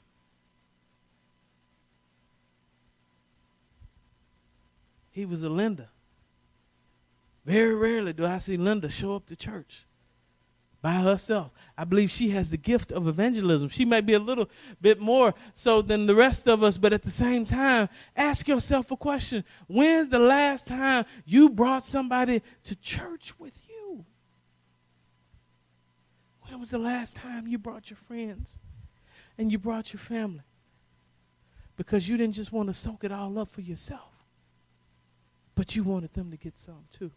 He 5.19 5.25
was 5.25 5.43
a 5.43 5.49
lender. 5.49 5.89
Very 7.45 7.75
rarely 7.75 8.13
do 8.13 8.25
I 8.25 8.37
see 8.37 8.55
Linda 8.55 8.89
show 8.89 9.15
up 9.15 9.25
to 9.27 9.35
church 9.35 9.85
by 10.81 10.93
herself. 10.93 11.51
I 11.77 11.83
believe 11.83 12.09
she 12.09 12.29
has 12.29 12.51
the 12.51 12.57
gift 12.57 12.93
of 12.93 13.05
evangelism. 13.05 13.67
She 13.67 13.83
might 13.83 14.05
be 14.05 14.13
a 14.13 14.19
little 14.19 14.49
bit 14.79 15.01
more 15.01 15.33
so 15.53 15.81
than 15.81 16.05
the 16.05 16.15
rest 16.15 16.47
of 16.47 16.63
us, 16.63 16.77
but 16.77 16.93
at 16.93 17.03
the 17.03 17.11
same 17.11 17.43
time, 17.43 17.89
ask 18.15 18.47
yourself 18.47 18.91
a 18.91 18.97
question. 18.97 19.43
When's 19.67 20.07
the 20.07 20.19
last 20.19 20.67
time 20.67 21.03
you 21.25 21.49
brought 21.49 21.85
somebody 21.85 22.41
to 22.63 22.75
church 22.77 23.37
with 23.37 23.61
you? 23.67 24.05
When 26.43 26.59
was 26.61 26.69
the 26.69 26.77
last 26.77 27.17
time 27.17 27.45
you 27.45 27.57
brought 27.57 27.89
your 27.89 27.97
friends 27.97 28.59
and 29.37 29.51
you 29.51 29.59
brought 29.59 29.91
your 29.91 29.99
family? 29.99 30.43
Because 31.75 32.07
you 32.07 32.15
didn't 32.15 32.35
just 32.35 32.53
want 32.53 32.67
to 32.69 32.73
soak 32.73 33.03
it 33.03 33.11
all 33.11 33.37
up 33.37 33.49
for 33.49 33.61
yourself 33.61 34.08
but 35.59 35.75
you 35.75 35.83
wanted 35.83 36.13
them 36.13 36.31
to 36.31 36.37
get 36.37 36.57
some 36.57 36.85
too. 36.89 37.11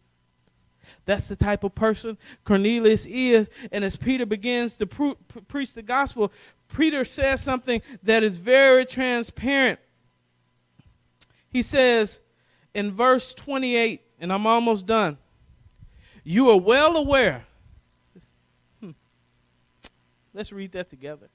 That's 1.05 1.29
the 1.29 1.35
type 1.37 1.63
of 1.63 1.73
person 1.75 2.17
Cornelius 2.43 3.05
is. 3.05 3.49
And 3.71 3.85
as 3.85 3.95
Peter 3.95 4.25
begins 4.25 4.75
to 4.75 4.85
pre- 4.85 5.15
preach 5.47 5.73
the 5.73 5.81
gospel, 5.81 6.29
Peter 6.75 7.05
says 7.05 7.41
something 7.41 7.81
that 8.03 8.21
is 8.21 8.35
very 8.35 8.85
transparent. 8.85 9.79
He 11.51 11.61
says 11.61 12.19
in 12.73 12.91
verse 12.91 13.33
28, 13.33 14.01
and 14.19 14.33
I'm 14.33 14.45
almost 14.45 14.85
done, 14.85 15.17
you 16.25 16.49
are 16.49 16.59
well 16.59 16.97
aware 16.97 17.45
hmm. 18.81 18.91
Let's 20.33 20.51
read 20.51 20.73
that 20.73 20.89
together. 20.89 21.29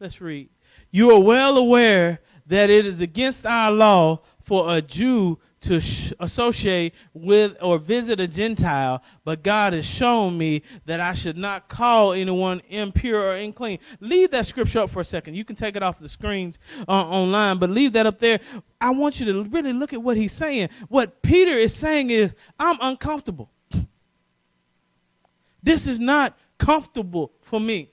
Let's 0.00 0.20
read. 0.20 0.48
You 0.90 1.12
are 1.12 1.20
well 1.20 1.56
aware 1.56 2.18
that 2.46 2.68
it 2.68 2.84
is 2.84 3.00
against 3.00 3.46
our 3.46 3.70
law 3.70 4.22
for 4.42 4.74
a 4.74 4.82
Jew 4.82 5.38
to 5.62 5.80
sh- 5.80 6.12
associate 6.20 6.94
with 7.12 7.56
or 7.60 7.78
visit 7.78 8.18
a 8.18 8.26
Gentile, 8.26 9.02
but 9.24 9.42
God 9.42 9.72
has 9.72 9.84
shown 9.84 10.38
me 10.38 10.62
that 10.86 11.00
I 11.00 11.12
should 11.12 11.36
not 11.36 11.68
call 11.68 12.12
anyone 12.12 12.62
impure 12.68 13.20
or 13.20 13.32
unclean. 13.32 13.78
Leave 14.00 14.30
that 14.30 14.46
scripture 14.46 14.80
up 14.80 14.90
for 14.90 15.00
a 15.00 15.04
second. 15.04 15.34
You 15.34 15.44
can 15.44 15.56
take 15.56 15.76
it 15.76 15.82
off 15.82 15.98
the 15.98 16.08
screens 16.08 16.58
uh, 16.88 16.92
online, 16.92 17.58
but 17.58 17.70
leave 17.70 17.92
that 17.92 18.06
up 18.06 18.18
there. 18.18 18.40
I 18.80 18.90
want 18.90 19.20
you 19.20 19.26
to 19.26 19.44
really 19.44 19.72
look 19.72 19.92
at 19.92 20.02
what 20.02 20.16
he's 20.16 20.32
saying. 20.32 20.70
What 20.88 21.20
Peter 21.22 21.52
is 21.52 21.74
saying 21.74 22.10
is, 22.10 22.34
I'm 22.58 22.78
uncomfortable. 22.80 23.50
This 25.62 25.86
is 25.86 26.00
not 26.00 26.38
comfortable 26.58 27.32
for 27.42 27.60
me. 27.60 27.90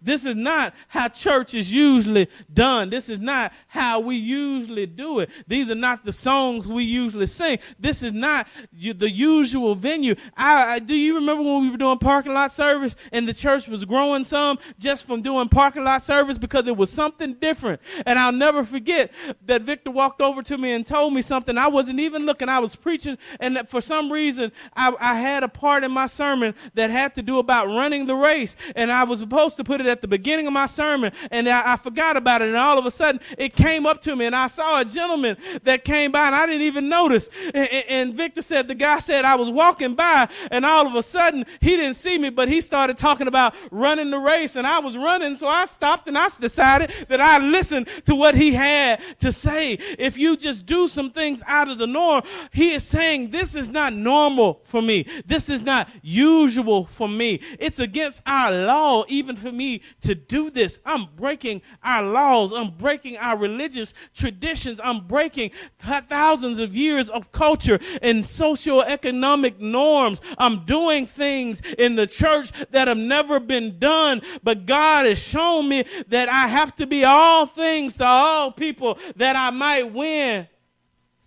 This 0.00 0.24
is 0.24 0.36
not 0.36 0.74
how 0.88 1.08
church 1.08 1.54
is 1.54 1.72
usually 1.72 2.28
done. 2.52 2.90
This 2.90 3.08
is 3.08 3.18
not 3.18 3.52
how 3.68 4.00
we 4.00 4.16
usually 4.16 4.86
do 4.86 5.20
it. 5.20 5.30
These 5.46 5.70
are 5.70 5.74
not 5.74 6.04
the 6.04 6.12
songs 6.12 6.66
we 6.66 6.84
usually 6.84 7.26
sing. 7.26 7.58
This 7.78 8.02
is 8.02 8.12
not 8.12 8.46
the 8.72 9.10
usual 9.10 9.74
venue. 9.74 10.14
I, 10.36 10.74
I, 10.74 10.78
do 10.78 10.94
you 10.94 11.14
remember 11.16 11.42
when 11.42 11.62
we 11.62 11.70
were 11.70 11.76
doing 11.76 11.98
parking 11.98 12.32
lot 12.32 12.52
service 12.52 12.96
and 13.12 13.28
the 13.28 13.34
church 13.34 13.68
was 13.68 13.84
growing 13.84 14.24
some 14.24 14.58
just 14.78 15.06
from 15.06 15.22
doing 15.22 15.48
parking 15.48 15.84
lot 15.84 16.02
service 16.02 16.38
because 16.38 16.66
it 16.66 16.76
was 16.76 16.90
something 16.90 17.34
different? 17.34 17.80
And 18.06 18.18
I'll 18.18 18.32
never 18.32 18.64
forget 18.64 19.12
that 19.46 19.62
Victor 19.62 19.90
walked 19.90 20.20
over 20.20 20.42
to 20.42 20.58
me 20.58 20.72
and 20.72 20.86
told 20.86 21.12
me 21.14 21.22
something. 21.22 21.56
I 21.58 21.68
wasn't 21.68 22.00
even 22.00 22.26
looking. 22.26 22.48
I 22.48 22.58
was 22.58 22.76
preaching, 22.76 23.18
and 23.38 23.68
for 23.68 23.80
some 23.80 24.10
reason 24.10 24.52
I, 24.76 24.94
I 24.98 25.14
had 25.14 25.42
a 25.42 25.48
part 25.48 25.84
in 25.84 25.90
my 25.90 26.06
sermon 26.06 26.54
that 26.74 26.90
had 26.90 27.14
to 27.16 27.22
do 27.22 27.38
about 27.38 27.66
running 27.66 28.06
the 28.06 28.14
race, 28.14 28.56
and 28.76 28.90
I 28.90 29.04
was 29.04 29.20
supposed 29.20 29.56
to 29.56 29.64
put 29.64 29.79
it 29.80 29.86
at 29.86 30.00
the 30.00 30.08
beginning 30.08 30.46
of 30.46 30.52
my 30.52 30.66
sermon 30.66 31.12
and 31.30 31.48
I, 31.48 31.72
I, 31.72 31.76
forgot 31.76 32.16
about 32.16 32.42
it. 32.42 32.48
And 32.48 32.56
all 32.56 32.78
of 32.78 32.86
a 32.86 32.90
sudden 32.90 33.20
it 33.38 33.54
came 33.54 33.86
up 33.86 34.00
to 34.02 34.16
me 34.16 34.26
and 34.26 34.36
I 34.36 34.46
saw 34.46 34.80
a 34.80 34.84
gentleman 34.84 35.36
that 35.62 35.84
came 35.84 36.12
by 36.12 36.26
and 36.26 36.34
I 36.34 36.46
didn't 36.46 36.62
even 36.62 36.88
notice. 36.88 37.28
And, 37.54 37.68
and 37.88 38.14
Victor 38.14 38.42
said, 38.42 38.68
the 38.68 38.74
guy 38.74 38.98
said, 38.98 39.24
I 39.24 39.36
was 39.36 39.50
walking 39.50 39.94
by 39.94 40.28
and 40.50 40.64
all 40.64 40.86
of 40.86 40.94
a 40.94 41.02
sudden 41.02 41.44
he 41.60 41.76
didn't 41.76 41.94
see 41.94 42.18
me, 42.18 42.30
but 42.30 42.48
he 42.48 42.60
started 42.60 42.96
talking 42.96 43.28
about 43.28 43.54
running 43.70 44.10
the 44.10 44.18
race 44.18 44.56
and 44.56 44.66
I 44.66 44.78
was 44.78 44.96
running. 44.96 45.36
So 45.36 45.46
I 45.46 45.64
stopped 45.66 46.08
and 46.08 46.16
I 46.16 46.28
decided 46.38 46.90
that 47.08 47.20
I 47.20 47.38
listened 47.38 47.88
to 48.06 48.14
what 48.14 48.34
he 48.34 48.52
had 48.52 49.00
to 49.20 49.32
say. 49.32 49.72
If 49.98 50.18
you 50.18 50.36
just 50.36 50.66
do 50.66 50.88
some 50.88 51.10
things 51.10 51.42
out 51.46 51.68
of 51.68 51.78
the 51.78 51.86
norm, 51.86 52.22
he 52.52 52.72
is 52.74 52.84
saying 52.84 53.30
this 53.30 53.54
is 53.54 53.68
not 53.68 53.92
normal 53.92 54.60
for 54.64 54.82
me. 54.82 55.06
This 55.26 55.48
is 55.48 55.62
not 55.62 55.88
usual 56.02 56.86
for 56.86 57.08
me. 57.08 57.40
It's 57.58 57.78
against 57.78 58.22
our 58.26 58.50
law, 58.50 59.04
even 59.08 59.36
for 59.36 59.52
me 59.52 59.69
to 60.00 60.14
do 60.14 60.50
this. 60.50 60.78
I'm 60.84 61.06
breaking 61.16 61.62
our 61.82 62.02
laws. 62.02 62.52
I'm 62.52 62.70
breaking 62.70 63.16
our 63.18 63.36
religious 63.36 63.94
traditions. 64.14 64.80
I'm 64.82 65.06
breaking 65.06 65.52
thousands 65.78 66.58
of 66.58 66.74
years 66.74 67.08
of 67.08 67.32
culture 67.32 67.78
and 68.02 68.28
socio-economic 68.28 69.60
norms. 69.60 70.20
I'm 70.38 70.64
doing 70.64 71.06
things 71.06 71.62
in 71.78 71.94
the 71.94 72.06
church 72.06 72.52
that 72.70 72.88
have 72.88 72.98
never 72.98 73.40
been 73.40 73.78
done. 73.78 74.22
But 74.42 74.66
God 74.66 75.06
has 75.06 75.18
shown 75.18 75.68
me 75.68 75.84
that 76.08 76.28
I 76.28 76.48
have 76.48 76.74
to 76.76 76.86
be 76.86 77.04
all 77.04 77.46
things 77.46 77.96
to 77.98 78.04
all 78.04 78.50
people 78.52 78.98
that 79.16 79.36
I 79.36 79.50
might 79.50 79.92
win. 79.92 80.48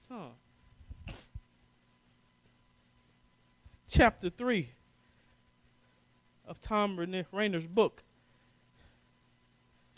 So, 0.08 0.32
chapter 3.90 4.30
3 4.30 4.70
of 6.46 6.58
Thom 6.58 7.00
Rainer's 7.32 7.68
book 7.68 8.04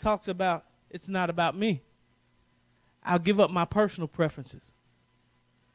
talks 0.06 0.28
about 0.28 0.64
it's 0.88 1.08
not 1.08 1.30
about 1.30 1.56
me. 1.56 1.82
I'll 3.02 3.18
give 3.18 3.40
up 3.40 3.50
my 3.50 3.64
personal 3.64 4.06
preferences 4.06 4.62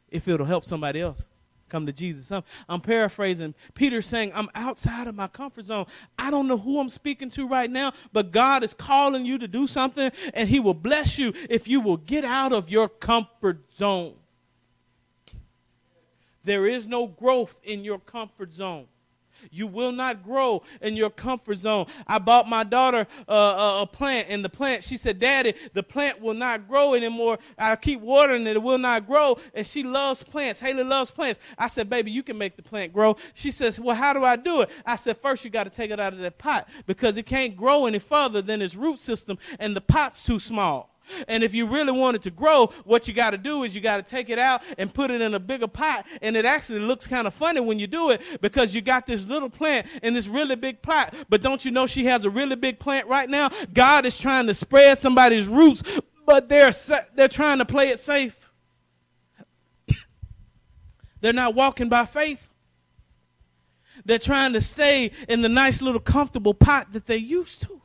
if 0.08 0.26
it'll 0.26 0.46
help 0.46 0.64
somebody 0.64 1.02
else 1.02 1.28
come 1.68 1.86
to 1.86 1.92
Jesus. 1.92 2.32
I'm, 2.32 2.44
I'm 2.70 2.80
paraphrasing. 2.80 3.54
Peter 3.74 4.02
saying, 4.02 4.32
I'm 4.34 4.48
outside 4.56 5.08
of 5.08 5.16
my 5.16 5.28
comfort 5.28 5.66
zone. 5.66 5.86
I 6.18 6.32
don't 6.32 6.48
know 6.48 6.58
who 6.58 6.80
I'm 6.80 6.88
speaking 6.88 7.30
to 7.32 7.46
right 7.46 7.70
now, 7.70 7.92
but 8.14 8.32
God 8.32 8.64
is 8.64 8.74
calling 8.74 9.26
you 9.26 9.38
to 9.38 9.50
do 9.50 9.68
something, 9.68 10.12
and 10.34 10.48
He 10.48 10.62
will 10.62 10.74
bless 10.74 11.18
you 11.18 11.34
if 11.50 11.68
you 11.68 11.82
will 11.82 11.98
get 11.98 12.24
out 12.24 12.54
of 12.54 12.70
your 12.70 12.88
comfort 12.88 13.60
zone. 13.76 14.14
There 16.46 16.66
is 16.66 16.88
no 16.88 17.06
growth 17.06 17.60
in 17.64 17.84
your 17.84 18.00
comfort 18.00 18.54
zone. 18.54 18.88
You 19.50 19.68
will 19.68 19.92
not 19.92 20.24
grow 20.24 20.64
in 20.82 20.96
your 20.96 21.10
comfort 21.10 21.56
zone. 21.56 21.88
I 22.08 22.20
bought 22.20 22.48
my 22.48 22.64
daughter 22.64 23.08
uh, 23.28 23.34
a, 23.34 23.82
a, 23.84 23.88
plant, 23.88 24.28
and 24.30 24.44
the 24.44 24.50
plant, 24.50 24.84
she 24.84 24.98
said, 24.98 25.20
Daddy, 25.20 25.54
the 25.74 25.84
plant 25.84 26.22
will 26.22 26.34
not 26.34 26.68
grow 26.68 26.94
anymore. 26.94 27.40
I 27.58 27.76
keep 27.76 28.02
watering 28.02 28.48
it, 28.48 28.56
it 28.56 28.64
will 28.64 28.78
not 28.78 29.08
grow. 29.08 29.38
And 29.54 29.66
she 29.66 29.84
loves 29.84 30.24
plants. 30.24 30.60
Haley 30.60 30.84
loves 30.84 31.12
plants. 31.12 31.40
I 31.58 31.68
said, 31.68 31.90
Baby, 31.90 32.12
you 32.12 32.24
can 32.24 32.38
make 32.38 32.56
the 32.56 32.64
plant 32.64 32.94
grow. 32.94 33.18
She 33.34 33.52
says, 33.52 33.80
Well, 33.80 33.96
how 33.96 34.14
do 34.14 34.24
I 34.24 34.36
do 34.36 34.62
it? 34.62 34.70
I 34.86 34.96
said, 34.96 35.18
First, 35.18 35.44
you 35.44 35.50
got 35.50 35.64
to 35.66 35.70
take 35.70 35.92
it 35.92 36.00
out 36.00 36.14
of 36.14 36.20
that 36.20 36.38
pot 36.38 36.68
because 36.86 37.18
it 37.18 37.26
can't 37.26 37.56
grow 37.56 37.86
any 37.86 38.00
further 38.00 38.42
than 38.42 38.62
its 38.62 38.76
root 38.76 39.00
system, 39.00 39.38
and 39.60 39.76
the 39.76 39.82
pot's 39.82 40.24
too 40.24 40.40
small. 40.40 40.91
And 41.28 41.44
if 41.44 41.54
you 41.54 41.66
really 41.66 41.92
want 41.92 42.16
it 42.16 42.22
to 42.24 42.32
grow, 42.32 42.68
what 42.86 43.08
you 43.08 43.14
got 43.14 43.32
to 43.32 43.38
do 43.38 43.64
is 43.64 43.76
you 43.76 43.82
got 43.82 43.98
to 43.98 44.04
take 44.04 44.30
it 44.30 44.40
out 44.40 44.62
and 44.78 44.94
put 44.94 45.12
it 45.12 45.22
in 45.22 45.34
a 45.34 45.40
bigger 45.40 45.68
pot. 45.68 46.06
And 46.22 46.36
it 46.36 46.46
actually 46.46 46.80
looks 46.80 47.08
kind 47.08 47.28
of 47.28 47.34
funny 47.34 47.60
when 47.60 47.80
you 47.80 47.88
do 47.88 48.12
it 48.12 48.22
because 48.42 48.74
you 48.74 48.82
got 48.82 49.06
this 49.06 49.26
little 49.26 49.50
plant 49.50 49.88
in 50.04 50.14
this 50.14 50.28
really 50.28 50.56
big 50.56 50.82
pot. 50.82 51.14
But 51.30 51.42
don't 51.42 51.64
you 51.64 51.72
know 51.72 51.88
she 51.88 52.06
has 52.06 52.26
a 52.26 52.30
really 52.30 52.56
big 52.56 52.80
plant 52.80 53.08
right 53.08 53.30
now? 53.30 53.50
God 53.74 54.06
is 54.06 54.18
trying 54.18 54.48
to 54.48 54.54
spread 54.54 55.00
somebody's 55.00 55.48
roots, 55.48 55.84
but 56.26 56.50
they're, 56.50 56.72
they're 57.16 57.28
trying 57.28 57.60
to 57.60 57.66
play 57.66 57.90
it 57.90 58.00
safe. 58.00 58.38
they're 61.22 61.34
not 61.34 61.56
walking 61.56 61.90
by 61.90 62.06
faith. 62.06 62.50
They're 64.04 64.20
trying 64.20 64.54
to 64.54 64.62
stay 64.62 65.12
in 65.30 65.42
the 65.42 65.50
nice 65.50 65.82
little 65.82 66.02
comfortable 66.02 66.56
pot 66.56 66.94
that 66.94 67.06
they 67.06 67.18
used 67.18 67.62
to 67.64 67.81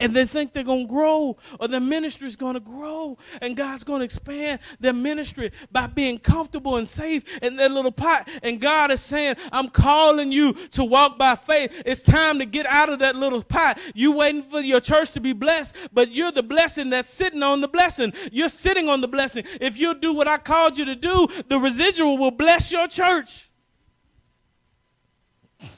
and 0.00 0.14
they 0.14 0.24
think 0.24 0.52
they're 0.52 0.62
going 0.62 0.86
to 0.86 0.92
grow 0.92 1.36
or 1.58 1.68
their 1.68 1.80
ministry 1.80 2.26
is 2.26 2.36
going 2.36 2.54
to 2.54 2.60
grow 2.60 3.18
and 3.40 3.56
God's 3.56 3.84
going 3.84 4.00
to 4.00 4.04
expand 4.04 4.60
their 4.78 4.92
ministry 4.92 5.50
by 5.72 5.86
being 5.86 6.18
comfortable 6.18 6.76
and 6.76 6.86
safe 6.86 7.24
in 7.38 7.56
their 7.56 7.68
little 7.68 7.92
pot. 7.92 8.28
And 8.42 8.60
God 8.60 8.90
is 8.92 9.00
saying, 9.00 9.36
I'm 9.50 9.68
calling 9.68 10.30
you 10.30 10.52
to 10.52 10.84
walk 10.84 11.18
by 11.18 11.34
faith. 11.34 11.82
It's 11.84 12.02
time 12.02 12.38
to 12.38 12.46
get 12.46 12.66
out 12.66 12.88
of 12.88 13.00
that 13.00 13.16
little 13.16 13.42
pot. 13.42 13.78
You 13.94 14.12
waiting 14.12 14.44
for 14.44 14.60
your 14.60 14.80
church 14.80 15.12
to 15.12 15.20
be 15.20 15.32
blessed, 15.32 15.74
but 15.92 16.12
you're 16.12 16.32
the 16.32 16.42
blessing 16.42 16.90
that's 16.90 17.10
sitting 17.10 17.42
on 17.42 17.60
the 17.60 17.68
blessing. 17.68 18.12
You're 18.30 18.48
sitting 18.48 18.88
on 18.88 19.00
the 19.00 19.08
blessing. 19.08 19.44
If 19.60 19.78
you 19.78 19.94
do 19.94 20.14
what 20.14 20.28
I 20.28 20.38
called 20.38 20.78
you 20.78 20.84
to 20.84 20.94
do, 20.94 21.26
the 21.48 21.58
residual 21.58 22.18
will 22.18 22.30
bless 22.30 22.70
your 22.72 22.86
church. 22.86 23.50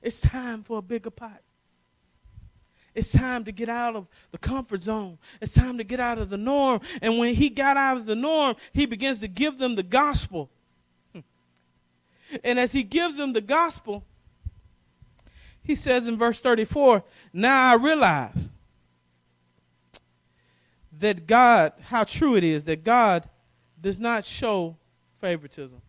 It's 0.00 0.20
time 0.20 0.62
for 0.62 0.78
a 0.78 0.82
bigger 0.82 1.10
pot. 1.10 1.42
It's 2.98 3.12
time 3.12 3.44
to 3.44 3.52
get 3.52 3.68
out 3.68 3.94
of 3.94 4.08
the 4.32 4.38
comfort 4.38 4.80
zone. 4.80 5.18
It's 5.40 5.54
time 5.54 5.78
to 5.78 5.84
get 5.84 6.00
out 6.00 6.18
of 6.18 6.30
the 6.30 6.36
norm. 6.36 6.80
And 7.00 7.16
when 7.16 7.32
he 7.32 7.48
got 7.48 7.76
out 7.76 7.96
of 7.96 8.06
the 8.06 8.16
norm, 8.16 8.56
he 8.72 8.86
begins 8.86 9.20
to 9.20 9.28
give 9.28 9.56
them 9.56 9.76
the 9.76 9.84
gospel. 9.84 10.50
And 12.42 12.58
as 12.58 12.72
he 12.72 12.82
gives 12.82 13.16
them 13.16 13.34
the 13.34 13.40
gospel, 13.40 14.04
he 15.62 15.76
says 15.76 16.08
in 16.08 16.18
verse 16.18 16.42
34 16.42 17.04
Now 17.32 17.70
I 17.70 17.74
realize 17.76 18.50
that 20.98 21.28
God, 21.28 21.74
how 21.82 22.02
true 22.02 22.34
it 22.34 22.42
is 22.42 22.64
that 22.64 22.82
God 22.82 23.28
does 23.80 24.00
not 24.00 24.24
show 24.24 24.76
favoritism. 25.20 25.80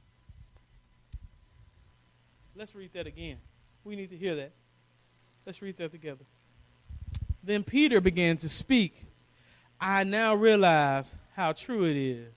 Let's 2.55 2.75
read 2.75 2.93
that 2.93 3.07
again. 3.07 3.37
We 3.83 3.95
need 3.95 4.11
to 4.11 4.17
hear 4.17 4.35
that. 4.35 4.51
Let's 5.45 5.61
read 5.63 5.75
that 5.77 5.91
together. 5.91 6.25
Then 7.49 7.63
Peter 7.63 7.99
began 7.99 8.37
to 8.37 8.47
speak. 8.47 9.05
I 9.81 10.03
now 10.03 10.35
realize 10.35 11.15
how 11.35 11.53
true 11.53 11.85
it 11.85 11.97
is 11.97 12.31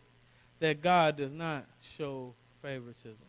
that 0.59 0.81
God 0.81 1.19
does 1.19 1.31
not 1.31 1.67
show 1.83 2.33
favoritism. 2.63 3.27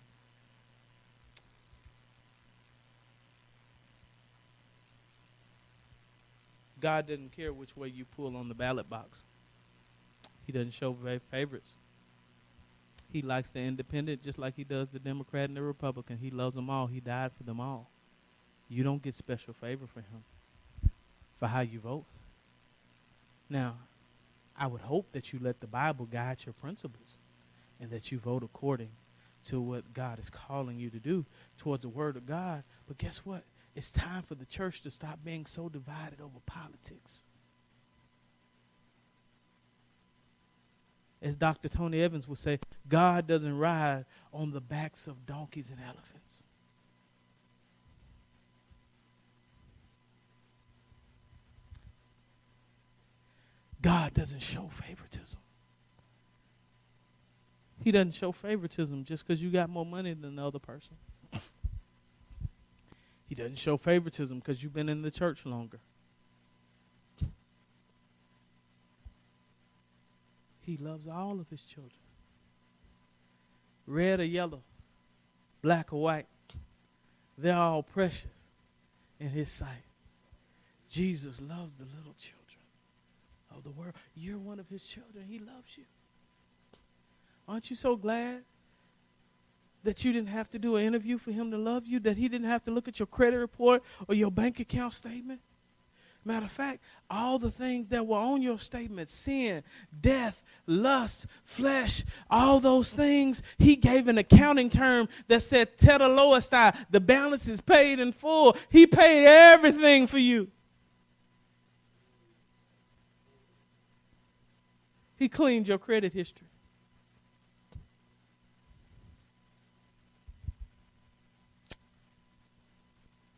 God 6.80 7.06
doesn't 7.06 7.36
care 7.36 7.52
which 7.52 7.76
way 7.76 7.90
you 7.90 8.06
pull 8.06 8.38
on 8.38 8.48
the 8.48 8.56
ballot 8.56 8.90
box. 8.90 9.20
He 10.46 10.54
doesn't 10.54 10.72
show 10.72 10.96
favorites. 11.30 11.74
He 13.12 13.22
likes 13.22 13.50
the 13.50 13.60
independent 13.60 14.24
just 14.24 14.38
like 14.38 14.56
he 14.56 14.64
does 14.64 14.88
the 14.88 15.00
Democrat 15.00 15.50
and 15.50 15.58
the 15.58 15.62
Republican. 15.62 16.18
He 16.18 16.30
loves 16.30 16.56
them 16.56 16.70
all. 16.70 16.88
He 16.88 17.02
died 17.02 17.32
for 17.36 17.44
them 17.44 17.60
all. 17.60 17.90
You 18.70 18.86
don't 18.86 19.04
get 19.04 19.16
special 19.16 19.54
favor 19.54 19.86
for 19.86 20.00
him 20.00 20.24
for 21.44 21.48
how 21.48 21.60
you 21.60 21.82
vote. 21.82 22.06
Now, 23.50 23.76
I 24.58 24.66
would 24.66 24.80
hope 24.80 25.12
that 25.12 25.34
you 25.34 25.40
let 25.42 25.60
the 25.60 25.68
Bible 25.68 26.06
guide 26.06 26.46
your 26.46 26.54
principles 26.54 27.18
and 27.82 27.92
that 27.92 28.14
you 28.14 28.18
vote 28.18 28.44
according 28.44 28.92
to 29.48 29.60
what 29.60 29.94
God 29.94 30.20
is 30.20 30.30
calling 30.30 30.80
you 30.80 30.90
to 30.90 31.00
do 31.00 31.26
towards 31.58 31.82
the 31.82 31.90
Word 31.90 32.16
of 32.16 32.26
God. 32.26 32.64
But 32.88 32.98
guess 32.98 33.26
what? 33.26 33.44
It's 33.76 33.92
time 33.92 34.24
for 34.24 34.36
the 34.36 34.46
church 34.46 34.84
to 34.84 34.92
stop 34.92 35.20
being 35.26 35.46
so 35.46 35.68
divided 35.68 36.22
over 36.22 36.40
politics. 36.46 37.24
As 41.22 41.36
Dr. 41.36 41.68
Tony 41.68 42.02
Evans 42.02 42.26
would 42.26 42.40
say, 42.40 42.58
God 42.88 43.28
doesn't 43.28 43.58
ride 43.58 44.06
on 44.32 44.52
the 44.52 44.62
backs 44.62 45.08
of 45.08 45.26
donkeys 45.26 45.72
and 45.72 45.80
elephants. 45.82 46.43
God 53.84 54.14
doesn't 54.14 54.42
show 54.42 54.70
favoritism. 54.70 55.40
He 57.84 57.92
doesn't 57.92 58.16
show 58.16 58.32
favoritism 58.32 59.04
just 59.04 59.28
because 59.28 59.44
you 59.44 59.52
got 59.52 59.70
more 59.70 59.86
money 59.86 60.14
than 60.14 60.38
the 60.38 60.48
other 60.48 60.58
person. 60.58 60.96
He 63.28 63.36
doesn't 63.36 63.58
show 63.58 63.78
favoritism 63.78 64.40
because 64.40 64.64
you've 64.64 64.74
been 64.74 64.90
in 64.90 65.02
the 65.02 65.12
church 65.12 65.46
longer. 65.46 65.80
He 70.62 70.78
loves 70.78 71.08
all 71.08 71.40
of 71.42 71.50
his 71.50 71.64
children. 71.64 71.92
Red 73.86 74.22
or 74.22 74.26
yellow, 74.26 74.62
black 75.62 75.92
or 75.92 76.02
white, 76.02 76.28
they're 77.38 77.58
all 77.58 77.84
precious 77.84 78.30
in 79.20 79.28
his 79.28 79.52
sight. 79.52 79.84
Jesus 80.90 81.42
loves 81.42 81.76
the 81.76 81.86
little 81.98 82.14
children 82.18 82.43
of 83.56 83.64
the 83.64 83.72
world. 83.72 83.94
You're 84.16 84.40
one 84.40 84.60
of 84.60 84.68
his 84.70 84.86
children. 84.86 85.26
He 85.28 85.40
loves 85.40 85.78
you. 85.78 85.86
Aren't 87.48 87.70
you 87.70 87.76
so 87.76 87.96
glad 87.96 88.44
that 89.84 90.06
you 90.06 90.14
didn't 90.14 90.30
have 90.30 90.50
to 90.52 90.60
do 90.60 90.78
an 90.78 90.86
interview 90.86 91.18
for 91.18 91.32
him 91.32 91.52
to 91.52 91.58
love 91.58 91.86
you? 91.86 92.00
That 92.00 92.18
he 92.18 92.30
didn't 92.30 92.48
have 92.48 92.64
to 92.64 92.72
look 92.72 92.88
at 92.88 93.00
your 93.00 93.08
credit 93.08 93.38
report 93.38 93.84
or 94.08 94.16
your 94.16 94.32
bank 94.32 94.60
account 94.60 94.94
statement? 94.94 95.42
Matter 96.26 96.46
of 96.46 96.52
fact, 96.52 96.82
all 97.10 97.38
the 97.38 97.52
things 97.52 97.88
that 97.90 98.08
were 98.08 98.18
on 98.18 98.42
your 98.42 98.58
statement 98.58 99.10
sin, 99.10 99.62
death, 100.00 100.42
lust, 100.66 101.28
flesh, 101.44 102.06
all 102.30 102.62
those 102.62 102.96
things, 102.96 103.44
he 103.58 103.76
gave 103.76 104.08
an 104.08 104.18
accounting 104.18 104.70
term 104.70 105.10
that 105.28 105.42
said 105.42 105.78
tetelestai, 105.78 106.78
the 106.90 107.02
balance 107.02 107.50
is 107.50 107.60
paid 107.60 108.00
in 108.00 108.14
full. 108.14 108.56
He 108.70 108.88
paid 108.88 109.26
everything 109.26 110.08
for 110.08 110.18
you. 110.18 110.50
He 115.16 115.30
cleaned 115.30 115.68
your 115.68 115.78
credit 115.78 116.14
history. 116.14 116.48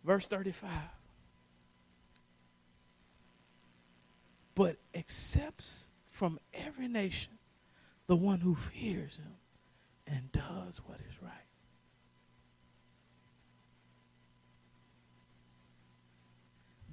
Verse 0.03 0.27
35. 0.27 0.69
But 4.53 4.77
accepts 4.93 5.89
from 6.11 6.39
every 6.53 6.87
nation 6.87 7.33
the 8.07 8.15
one 8.15 8.39
who 8.39 8.55
fears 8.55 9.17
him 9.17 9.33
and 10.07 10.31
does 10.31 10.79
what 10.85 10.99
is 11.09 11.21
right. 11.21 11.31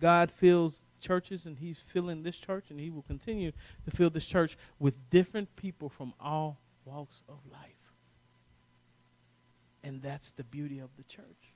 God 0.00 0.32
fills 0.32 0.82
churches 1.03 1.44
and 1.44 1.59
he's 1.59 1.78
filling 1.78 2.22
this 2.22 2.38
church 2.38 2.70
and 2.70 2.80
he 2.80 2.90
will 2.90 3.03
continue 3.03 3.53
to 3.84 3.90
fill 3.90 4.11
this 4.11 4.24
church 4.24 4.57
with 4.78 4.94
different 5.11 5.55
people 5.57 5.88
from 5.88 6.14
all 6.18 6.59
walks 6.84 7.24
of 7.28 7.38
life. 7.50 7.92
And 9.84 10.00
that's 10.00 10.30
the 10.30 10.44
beauty 10.44 10.78
of 10.78 10.90
the 10.96 11.03
church. 11.03 11.53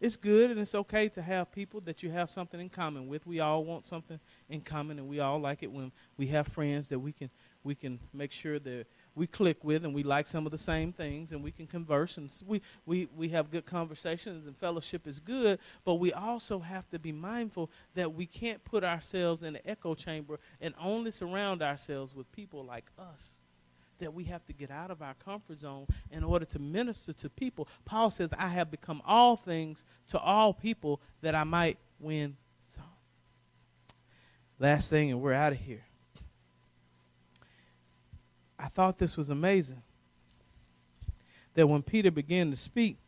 it's 0.00 0.16
good 0.16 0.50
and 0.50 0.58
it's 0.58 0.74
okay 0.74 1.08
to 1.10 1.20
have 1.20 1.52
people 1.52 1.80
that 1.82 2.02
you 2.02 2.10
have 2.10 2.30
something 2.30 2.58
in 2.58 2.70
common 2.70 3.06
with. 3.06 3.26
We 3.26 3.40
all 3.40 3.64
want 3.64 3.84
something 3.84 4.18
in 4.48 4.62
common, 4.62 4.98
and 4.98 5.06
we 5.06 5.20
all 5.20 5.38
like 5.38 5.62
it 5.62 5.70
when 5.70 5.92
we 6.16 6.26
have 6.28 6.48
friends 6.48 6.88
that 6.88 6.98
we 6.98 7.12
can 7.12 7.30
we 7.62 7.74
can 7.74 8.00
make 8.14 8.32
sure 8.32 8.58
that 8.58 8.86
we 9.20 9.26
click 9.26 9.62
with 9.62 9.84
and 9.84 9.92
we 9.92 10.02
like 10.02 10.26
some 10.26 10.46
of 10.46 10.50
the 10.50 10.56
same 10.56 10.94
things 10.94 11.32
and 11.32 11.42
we 11.42 11.52
can 11.52 11.66
converse 11.66 12.16
and 12.16 12.32
we, 12.46 12.62
we, 12.86 13.06
we 13.14 13.28
have 13.28 13.50
good 13.50 13.66
conversations 13.66 14.46
and 14.46 14.56
fellowship 14.56 15.06
is 15.06 15.20
good 15.20 15.58
but 15.84 15.96
we 15.96 16.10
also 16.14 16.58
have 16.58 16.88
to 16.88 16.98
be 16.98 17.12
mindful 17.12 17.70
that 17.94 18.14
we 18.14 18.24
can't 18.24 18.64
put 18.64 18.82
ourselves 18.82 19.42
in 19.42 19.56
an 19.56 19.62
echo 19.66 19.94
chamber 19.94 20.40
and 20.62 20.72
only 20.80 21.10
surround 21.10 21.60
ourselves 21.60 22.14
with 22.14 22.32
people 22.32 22.64
like 22.64 22.86
us 22.98 23.32
that 23.98 24.14
we 24.14 24.24
have 24.24 24.42
to 24.46 24.54
get 24.54 24.70
out 24.70 24.90
of 24.90 25.02
our 25.02 25.12
comfort 25.22 25.58
zone 25.58 25.86
in 26.10 26.24
order 26.24 26.46
to 26.46 26.58
minister 26.58 27.12
to 27.12 27.28
people. 27.28 27.68
Paul 27.84 28.10
says, 28.10 28.30
I 28.38 28.48
have 28.48 28.70
become 28.70 29.02
all 29.04 29.36
things 29.36 29.84
to 30.08 30.18
all 30.18 30.54
people 30.54 30.98
that 31.20 31.34
I 31.34 31.44
might 31.44 31.76
win 31.98 32.38
some. 32.64 32.84
Last 34.58 34.88
thing, 34.88 35.10
and 35.10 35.20
we're 35.20 35.34
out 35.34 35.52
of 35.52 35.58
here. 35.58 35.84
I 38.60 38.68
thought 38.68 38.98
this 38.98 39.16
was 39.16 39.30
amazing. 39.30 39.82
That 41.54 41.66
when 41.66 41.82
Peter 41.82 42.10
began 42.10 42.50
to 42.50 42.56
speak, 42.56 42.98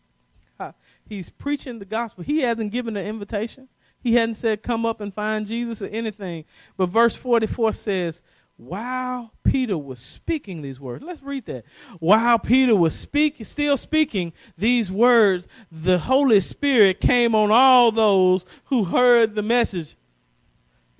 he's 1.09 1.31
preaching 1.31 1.79
the 1.79 1.85
gospel. 1.85 2.25
He 2.25 2.41
hasn't 2.41 2.73
given 2.73 2.97
an 2.97 3.07
invitation. 3.07 3.69
He 4.03 4.15
hadn't 4.15 4.35
said, 4.35 4.63
Come 4.63 4.85
up 4.85 5.01
and 5.01 5.15
find 5.15 5.47
Jesus 5.47 5.83
or 5.83 5.87
anything. 5.87 6.45
But 6.77 6.87
verse 6.87 7.15
44 7.15 7.73
says, 7.73 8.23
while 8.57 9.33
Peter 9.43 9.77
was 9.77 9.99
speaking 9.99 10.63
these 10.63 10.79
words, 10.79 11.03
let's 11.03 11.23
read 11.23 11.47
that. 11.47 11.65
While 11.99 12.39
Peter 12.39 12.77
was 12.77 12.95
speak, 12.95 13.45
still 13.45 13.77
speaking 13.77 14.33
these 14.57 14.93
words, 14.93 15.49
the 15.71 15.99
Holy 15.99 16.39
Spirit 16.41 17.01
came 17.01 17.35
on 17.35 17.51
all 17.51 17.91
those 17.91 18.47
who 18.67 18.85
heard 18.85 19.35
the 19.35 19.43
message. 19.43 19.97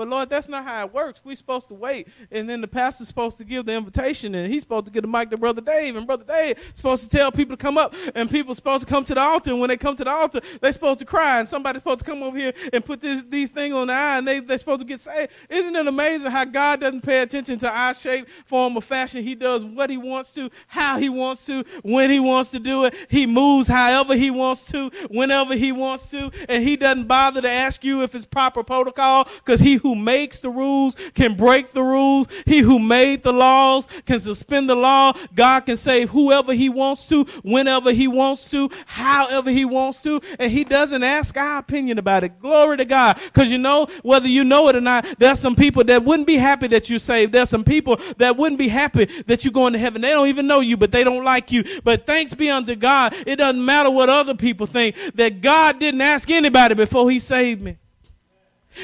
But 0.03 0.09
Lord, 0.09 0.31
that's 0.31 0.49
not 0.49 0.65
how 0.65 0.85
it 0.85 0.93
works. 0.93 1.21
We're 1.23 1.37
supposed 1.37 1.69
to 1.69 1.75
wait, 1.75 2.09
and 2.33 2.51
then 2.51 2.61
the 2.61 2.67
pastor's 2.67 3.07
supposed 3.07 3.39
to 3.39 3.45
give 3.45 3.67
the 3.67 3.75
invitation, 3.75 4.35
and 4.35 4.53
he's 4.53 4.63
supposed 4.63 4.87
to 4.87 4.91
get 4.91 5.03
the 5.03 5.07
mic 5.07 5.31
to 5.31 5.37
Brother 5.37 5.61
Dave, 5.61 5.95
and 5.95 6.09
Brother 6.09 6.25
Dave 6.25 6.59
supposed 6.75 7.05
to 7.05 7.17
tell 7.17 7.31
people 7.31 7.57
to 7.57 7.63
come 7.63 7.79
up, 7.79 7.95
and 8.17 8.29
people 8.29 8.53
supposed 8.53 8.85
to 8.85 8.93
come 8.93 9.05
to 9.05 9.15
the 9.15 9.21
altar. 9.21 9.53
And 9.53 9.61
when 9.61 9.69
they 9.69 9.77
come 9.77 9.95
to 9.95 10.03
the 10.03 10.11
altar, 10.11 10.41
they're 10.61 10.73
supposed 10.73 10.99
to 10.99 11.05
cry, 11.05 11.39
and 11.39 11.49
somebody's 11.49 11.83
supposed 11.83 12.01
to 12.01 12.05
come 12.05 12.21
over 12.25 12.37
here 12.37 12.53
and 12.73 12.85
put 12.85 13.01
this, 13.01 13.23
these 13.29 13.51
things 13.51 13.73
on 13.73 13.87
the 13.87 13.93
eye, 13.93 14.19
and 14.19 14.27
they, 14.27 14.41
they're 14.41 14.59
supposed 14.59 14.81
to 14.81 14.85
get 14.85 14.99
saved. 14.99 15.31
Isn't 15.49 15.77
it 15.77 15.87
amazing 15.87 16.33
how 16.33 16.47
God 16.47 16.81
doesn't 16.81 17.03
pay 17.03 17.23
attention 17.23 17.61
to 17.61 17.71
our 17.71 17.95
shape, 17.95 18.29
form, 18.47 18.77
or 18.77 18.83
fashion? 18.83 19.23
He 19.23 19.37
does 19.37 19.65
what 19.65 19.89
he 19.89 19.99
wants 19.99 20.33
to, 20.33 20.51
how 20.67 20.99
he 20.99 21.11
wants 21.11 21.47
to, 21.47 21.65
when 21.85 22.11
he 22.11 22.19
wants 22.19 22.51
to 22.51 22.59
do 22.59 22.87
it. 22.87 22.97
He 23.09 23.25
moves 23.25 23.69
however 23.69 24.17
he 24.17 24.33
wants 24.33 24.67
to, 24.73 24.91
whenever 25.11 25.55
he 25.55 25.71
wants 25.71 26.11
to, 26.11 26.33
and 26.49 26.65
he 26.65 26.77
doesn't 26.77 27.07
bother 27.07 27.41
to 27.41 27.49
ask 27.49 27.85
you 27.85 28.03
if 28.03 28.17
it's 28.17 28.25
proper 28.25 28.65
protocol, 28.65 29.29
because 29.37 29.61
he 29.61 29.77
who 29.77 29.92
makes 29.95 30.41
the 30.41 30.51
rules 30.51 30.97
can 31.15 31.35
break 31.35 31.73
the 31.73 31.83
rules. 31.83 32.29
He 32.47 32.59
who 32.59 32.79
made 32.79 33.23
the 33.23 33.33
laws 33.33 33.89
can 34.07 34.21
suspend 34.21 34.69
the 34.69 34.75
law. 34.75 35.13
God 35.35 35.61
can 35.61 35.77
save 35.77 36.11
whoever 36.11 36.53
he 36.53 36.69
wants 36.69 37.09
to, 37.09 37.25
whenever 37.43 37.93
he 37.93 38.09
wants 38.09 38.51
to, 38.51 38.71
however 38.87 39.51
he 39.51 39.65
wants 39.65 40.03
to, 40.03 40.21
and 40.39 40.51
he 40.51 40.65
doesn't 40.65 41.03
ask 41.03 41.37
our 41.37 41.59
opinion 41.59 41.99
about 41.99 42.25
it. 42.25 42.41
Glory 42.41 42.77
to 42.79 42.85
God. 42.85 43.19
Because 43.25 43.51
you 43.51 43.59
know, 43.59 43.87
whether 44.03 44.29
you 44.29 44.45
know 44.45 44.69
it 44.69 44.77
or 44.77 44.81
not, 44.81 45.07
there's 45.19 45.39
some 45.39 45.55
people 45.55 45.85
that 45.85 46.05
wouldn't 46.05 46.27
be 46.27 46.37
happy 46.37 46.69
that 46.69 46.91
you 46.91 46.99
saved. 46.99 47.33
There's 47.33 47.51
some 47.51 47.65
people 47.65 48.01
that 48.19 48.37
wouldn't 48.37 48.59
be 48.59 48.69
happy 48.69 49.07
that 49.27 49.45
you're 49.45 49.53
going 49.53 49.73
to 49.73 49.79
heaven. 49.79 50.03
They 50.03 50.11
don't 50.11 50.29
even 50.29 50.47
know 50.47 50.61
you, 50.61 50.77
but 50.77 50.93
they 50.93 51.05
don't 51.05 51.25
like 51.25 51.51
you. 51.53 51.65
But 51.85 52.07
thanks 52.07 52.35
be 52.35 52.51
unto 52.51 52.75
God, 52.75 53.15
it 53.27 53.37
doesn't 53.37 53.65
matter 53.65 53.91
what 53.91 54.09
other 54.09 54.35
people 54.35 54.67
think, 54.67 54.97
that 55.15 55.41
God 55.41 55.79
didn't 55.79 56.01
ask 56.01 56.31
anybody 56.31 56.75
before 56.75 57.11
he 57.11 57.19
saved 57.19 57.63
me. 57.63 57.79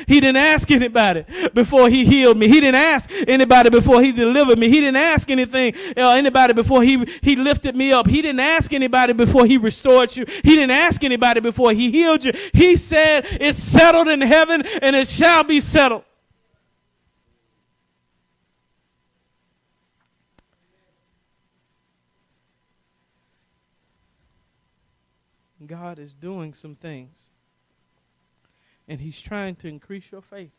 He 0.07 0.20
didn't 0.20 0.36
ask 0.36 0.70
anybody 0.70 1.24
before 1.55 1.89
he 1.89 2.05
healed 2.05 2.36
me. 2.36 2.47
He 2.49 2.61
didn't 2.61 2.74
ask 2.74 3.11
anybody 3.26 3.70
before 3.70 4.03
he 4.03 4.12
delivered 4.12 4.59
me. 4.59 4.68
He 4.68 4.80
didn't 4.80 4.97
ask 4.97 5.30
anything, 5.30 5.74
uh, 5.97 6.11
anybody 6.11 6.53
before 6.53 6.82
he, 6.82 7.05
he 7.22 7.36
lifted 7.36 7.74
me 7.74 7.93
up. 7.93 8.07
He 8.07 8.20
didn't 8.20 8.41
ask 8.41 8.72
anybody 8.72 9.12
before 9.12 9.47
he 9.47 9.57
restored 9.57 10.14
you. 10.14 10.26
He 10.26 10.55
didn't 10.55 10.72
ask 10.72 11.03
anybody 11.03 11.41
before 11.41 11.72
he 11.72 11.91
healed 11.91 12.24
you. 12.24 12.32
He 12.53 12.76
said, 12.76 13.26
it's 13.32 13.59
settled 13.59 14.09
in 14.09 14.20
heaven 14.20 14.62
and 14.82 14.95
it 14.95 15.09
shall 15.09 15.45
be 15.45 15.61
settled. 15.61 16.05
God 25.66 25.99
is 25.99 26.14
doing 26.14 26.55
some 26.55 26.74
things 26.74 27.28
and 28.89 29.01
He's 29.01 29.20
trying 29.20 29.57
to 29.57 29.68
increase 29.68 30.11
your 30.11 30.22
faith. 30.22 30.53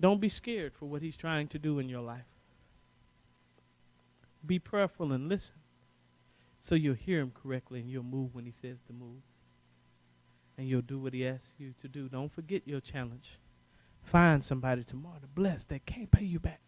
Don't 0.00 0.20
be 0.20 0.28
scared 0.30 0.74
for 0.74 0.86
what 0.86 1.02
He's 1.02 1.16
trying 1.16 1.48
to 1.48 1.58
do 1.58 1.78
in 1.78 1.88
your 1.88 2.00
life. 2.02 2.26
Be 4.44 4.58
prayerful 4.58 5.12
and 5.12 5.28
listen 5.28 5.56
so 6.60 6.74
you'll 6.74 6.94
hear 6.94 7.20
Him 7.20 7.32
correctly 7.34 7.80
and 7.80 7.90
you'll 7.90 8.02
move 8.02 8.34
when 8.34 8.46
He 8.46 8.52
says 8.52 8.78
to 8.86 8.92
move. 8.92 9.22
And 10.58 10.68
you'll 10.68 10.82
do 10.82 10.98
what 10.98 11.14
He 11.14 11.26
asks 11.26 11.54
you 11.58 11.74
to 11.80 11.88
do. 11.88 12.08
Don't 12.08 12.32
forget 12.32 12.66
your 12.66 12.80
challenge. 12.80 13.38
Find 14.02 14.44
somebody 14.44 14.84
tomorrow 14.84 15.18
to 15.20 15.26
bless 15.28 15.64
that 15.64 15.86
can't 15.86 16.10
pay 16.10 16.24
you 16.24 16.40
back. 16.40 16.60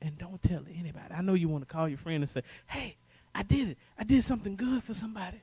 and 0.00 0.18
don't 0.18 0.42
tell 0.42 0.62
anybody. 0.74 1.14
I 1.14 1.22
know 1.22 1.34
you 1.34 1.48
want 1.48 1.66
to 1.66 1.72
call 1.72 1.88
your 1.88 1.98
friend 1.98 2.22
and 2.22 2.28
say, 2.30 2.42
hey, 2.66 2.96
I 3.34 3.42
did 3.42 3.70
it. 3.70 3.78
I 3.98 4.04
did 4.04 4.22
something 4.22 4.54
good 4.56 4.84
for 4.84 4.94
somebody. 4.94 5.42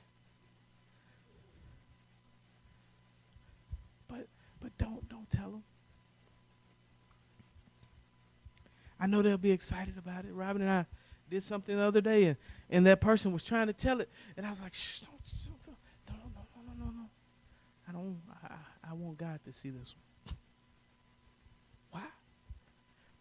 But 4.61 4.77
don't 4.77 5.07
don't 5.09 5.29
tell 5.29 5.51
them. 5.51 5.63
I 8.99 9.07
know 9.07 9.21
they'll 9.21 9.37
be 9.37 9.51
excited 9.51 9.97
about 9.97 10.25
it. 10.25 10.31
Robin 10.31 10.61
and 10.61 10.71
I 10.71 10.85
did 11.29 11.43
something 11.43 11.75
the 11.75 11.81
other 11.81 12.01
day, 12.01 12.25
and, 12.25 12.37
and 12.69 12.85
that 12.85 13.01
person 13.01 13.31
was 13.33 13.43
trying 13.43 13.67
to 13.67 13.73
tell 13.73 13.99
it, 13.99 14.09
and 14.37 14.45
I 14.45 14.51
was 14.51 14.61
like, 14.61 14.73
Shh, 14.73 14.99
don't, 14.99 15.11
don't, 16.05 16.17
no, 16.17 16.43
no, 16.55 16.61
no, 16.67 16.85
no, 16.85 16.91
no. 16.91 17.09
I 17.89 17.91
don't. 17.91 18.21
I, 18.43 18.91
I 18.91 18.93
want 18.93 19.17
God 19.17 19.39
to 19.45 19.53
see 19.53 19.69
this 19.69 19.95
one. 20.25 20.35
Why? 21.91 22.07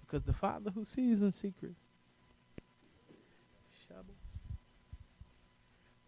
Because 0.00 0.22
the 0.22 0.34
Father 0.34 0.70
who 0.70 0.84
sees 0.84 1.22
in 1.22 1.32
secret 1.32 1.74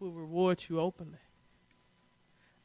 will 0.03 0.11
reward 0.11 0.63
you 0.67 0.79
openly. 0.79 1.17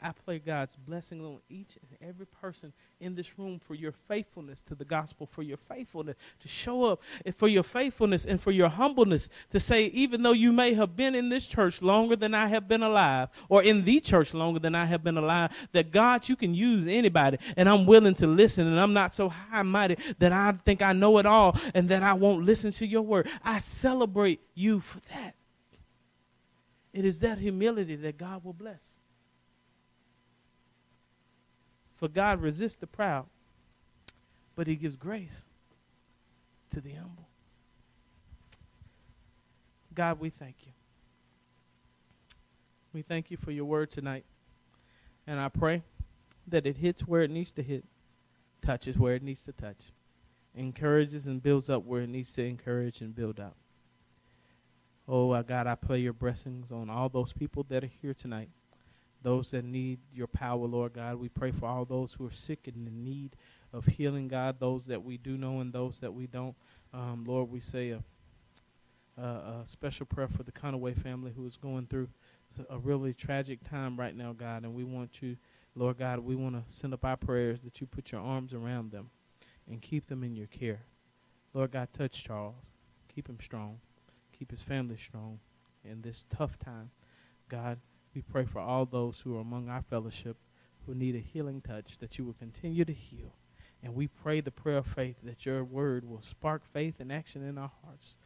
I 0.01 0.13
pray 0.13 0.39
God's 0.39 0.77
blessing 0.77 1.25
on 1.25 1.39
each 1.49 1.77
and 1.77 2.09
every 2.09 2.27
person 2.27 2.73
in 3.01 3.17
this 3.17 3.37
room 3.37 3.59
for 3.59 3.75
your 3.75 3.91
faithfulness 3.91 4.63
to 4.65 4.77
the 4.77 4.85
gospel, 4.85 5.27
for 5.27 5.43
your 5.43 5.57
faithfulness 5.57 6.15
to 6.41 6.49
show 6.49 6.85
up, 6.85 7.03
and 7.27 7.35
for 7.35 7.49
your 7.49 7.65
faithfulness 7.65 8.25
and 8.25 8.41
for 8.41 8.53
your 8.53 8.69
humbleness 8.69 9.29
to 9.51 9.59
say, 9.59 9.87
even 9.87 10.23
though 10.23 10.33
you 10.33 10.53
may 10.53 10.75
have 10.75 10.95
been 10.95 11.17
in 11.17 11.29
this 11.31 11.49
church 11.49 11.83
longer 11.83 12.15
than 12.15 12.33
I 12.33 12.47
have 12.47 12.69
been 12.69 12.85
alive, 12.85 13.29
or 13.49 13.65
in 13.65 13.85
the 13.85 13.99
church 13.99 14.35
longer 14.35 14.61
than 14.61 14.77
I 14.77 14.85
have 14.85 15.03
been 15.03 15.17
alive, 15.17 15.51
that 15.73 15.91
God, 15.91 16.29
you 16.29 16.37
can 16.37 16.55
use 16.55 16.87
anybody, 16.87 17.39
and 17.57 17.69
I'm 17.69 17.85
willing 17.85 18.15
to 18.17 18.29
listen, 18.29 18.69
and 18.69 18.79
I'm 18.79 18.93
not 18.93 19.17
so 19.17 19.29
high 19.29 19.63
mighty 19.63 19.97
that 20.21 20.31
I 20.31 20.53
think 20.65 20.81
I 20.81 20.93
know 20.93 21.19
it 21.19 21.27
all 21.27 21.59
and 21.75 21.89
that 21.89 22.05
I 22.05 22.13
won't 22.13 22.45
listen 22.45 22.71
to 22.71 22.87
your 22.87 23.03
word. 23.03 23.29
I 23.43 23.59
celebrate 23.59 24.41
you 24.55 24.79
for 24.79 25.01
that. 25.13 25.35
It 26.93 27.05
is 27.05 27.19
that 27.21 27.39
humility 27.39 27.97
that 27.97 28.17
God 28.17 28.45
will 28.45 28.53
bless. 28.53 29.01
For 31.99 32.09
God 32.09 32.41
resists 32.41 32.77
the 32.77 32.87
proud, 32.87 33.27
but 34.55 34.67
he 34.67 34.77
gives 34.77 34.97
grace 34.97 35.47
to 36.71 36.81
the 36.81 36.93
humble. 36.93 37.29
God, 39.95 40.21
we 40.21 40.31
thank 40.31 40.55
you. 40.65 40.73
We 42.93 43.03
thank 43.03 43.33
you 43.33 43.37
for 43.37 43.51
your 43.51 43.65
word 43.65 43.91
tonight. 43.91 44.25
And 45.27 45.41
I 45.41 45.49
pray 45.49 45.83
that 46.47 46.67
it 46.67 46.77
hits 46.77 47.07
where 47.07 47.23
it 47.23 47.31
needs 47.31 47.51
to 47.53 47.63
hit, 47.63 47.85
touches 48.63 48.97
where 48.97 49.17
it 49.17 49.23
needs 49.23 49.43
to 49.45 49.53
touch, 49.53 49.79
encourages 50.55 51.27
and 51.27 51.43
builds 51.43 51.69
up 51.69 51.85
where 51.85 52.03
it 52.03 52.09
needs 52.09 52.33
to 52.35 52.45
encourage 52.45 53.01
and 53.01 53.15
build 53.15 53.41
up. 53.41 53.57
Oh, 55.09 55.33
uh, 55.33 55.43
God, 55.43 55.67
I 55.67 55.75
pray 55.75 55.99
your 55.99 56.13
blessings 56.13 56.71
on 56.71 56.89
all 56.89 57.09
those 57.09 57.33
people 57.33 57.67
that 57.69 57.83
are 57.83 57.91
here 58.01 58.15
tonight 58.15 58.51
those 59.23 59.51
that 59.51 59.65
need 59.65 59.99
your 60.13 60.27
power, 60.27 60.67
Lord 60.67 60.95
God. 60.95 61.17
We 61.17 61.29
pray 61.29 61.51
for 61.51 61.67
all 61.67 61.85
those 61.85 62.13
who 62.13 62.27
are 62.27 62.33
sick 62.33 62.67
and 62.67 62.87
in 62.87 63.05
need 63.05 63.37
of 63.73 63.87
healing, 63.87 64.29
God, 64.29 64.61
those 64.61 64.87
that 64.87 65.03
we 65.03 65.17
do 65.19 65.37
know 65.37 65.61
and 65.61 65.73
those 65.73 65.99
that 66.01 66.15
we 66.15 66.27
don't. 66.27 66.55
Um, 66.95 67.25
Lord, 67.27 67.51
we 67.51 67.61
say 67.61 67.91
a, 67.91 68.03
a, 69.21 69.23
a, 69.23 69.63
special 69.67 70.07
prayer 70.07 70.29
for 70.29 70.43
the 70.43 70.53
Conaway 70.53 70.97
family 70.97 71.33
who 71.37 71.47
is 71.47 71.57
going 71.57 71.87
through 71.87 72.09
a 72.71 72.79
really 72.79 73.13
tragic 73.13 73.59
time 73.69 73.99
right 73.99 74.17
now, 74.17 74.33
God, 74.33 74.63
and 74.65 74.75
we 74.75 74.85
want 74.85 75.21
you, 75.21 75.37
Lord 75.75 75.99
God, 75.99 76.21
we 76.21 76.35
want 76.35 76.55
to 76.55 76.63
send 76.75 76.95
up 76.95 77.05
our 77.05 77.17
prayers 77.17 77.61
that 77.61 77.81
you 77.81 77.87
put 77.87 78.11
your 78.11 78.23
arms 78.23 78.55
around 78.55 78.91
them 78.91 79.11
and 79.71 79.83
keep 79.83 80.07
them 80.07 80.25
in 80.25 80.35
your 80.35 80.47
care. 80.47 80.81
Lord 81.53 81.73
God, 81.73 81.89
touch 81.93 82.25
Charles. 82.25 82.71
Keep 83.15 83.29
him 83.29 83.39
strong. 83.43 83.81
Keep 84.33 84.51
his 84.51 84.63
family 84.63 84.97
strong 84.97 85.41
in 85.85 86.03
this 86.03 86.25
tough 86.31 86.59
time. 86.59 86.91
God, 87.49 87.79
we 88.19 88.23
pray 88.23 88.45
for 88.45 88.59
all 88.59 88.85
those 88.85 89.21
who 89.21 89.37
are 89.37 89.41
among 89.41 89.69
our 89.69 89.83
fellowship 89.83 90.37
who 90.85 90.93
need 90.93 91.15
a 91.15 91.21
healing 91.21 91.61
touch, 91.61 91.99
that 91.99 92.19
you 92.19 92.25
will 92.25 92.33
continue 92.33 92.85
to 92.85 92.93
heal. 92.93 93.37
And 93.81 93.95
we 93.95 94.09
pray 94.09 94.41
the 94.41 94.51
prayer 94.51 94.79
of 94.79 94.89
faith 94.89 95.19
that 95.23 95.47
your 95.47 95.63
word 95.63 96.05
will 96.05 96.21
spark 96.21 96.65
faith 96.73 96.97
and 96.99 97.13
action 97.13 97.47
in 97.47 97.57
our 97.57 97.71
hearts. 97.85 98.17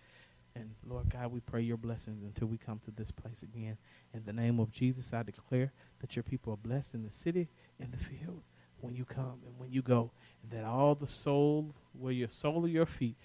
And 0.57 0.70
Lord 0.88 1.11
God, 1.11 1.30
we 1.30 1.40
pray 1.40 1.61
your 1.61 1.76
blessings 1.76 2.24
until 2.24 2.49
we 2.49 2.57
come 2.57 2.80
to 2.86 2.90
this 2.90 3.11
place 3.11 3.43
again. 3.43 3.76
In 4.14 4.24
the 4.24 4.32
name 4.32 4.61
of 4.61 4.72
Jesus, 4.72 5.12
I 5.12 5.24
declare 5.24 5.72
that 6.01 6.16
your 6.16 6.22
people 6.22 6.55
are 6.55 6.68
blessed 6.68 6.95
in 6.95 7.03
the 7.03 7.11
city, 7.11 7.51
in 7.78 7.90
the 7.90 7.99
field, 7.99 8.40
when 8.80 8.95
you 8.95 9.05
come 9.05 9.40
and 9.45 9.59
when 9.59 9.70
you 9.70 9.82
go, 9.82 10.11
and 10.43 10.53
that 10.53 10.64
all 10.64 10.95
the 10.95 11.07
soul, 11.07 11.74
where 11.93 12.14
your 12.14 12.30
sole 12.30 12.64
of 12.64 12.70
your 12.70 12.86
feet 12.86 13.18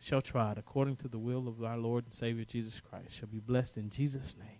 shall 0.00 0.20
trod, 0.20 0.58
according 0.58 0.96
to 0.96 1.06
the 1.06 1.18
will 1.18 1.46
of 1.46 1.62
our 1.62 1.78
Lord 1.78 2.06
and 2.06 2.12
Savior 2.12 2.44
Jesus 2.44 2.80
Christ, 2.80 3.12
shall 3.12 3.28
be 3.28 3.38
blessed 3.38 3.76
in 3.76 3.88
Jesus' 3.88 4.34
name. 4.36 4.58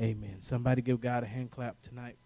Amen. 0.00 0.40
Somebody 0.40 0.82
give 0.82 1.00
God 1.00 1.22
a 1.22 1.26
hand 1.26 1.50
clap 1.50 1.80
tonight. 1.82 2.16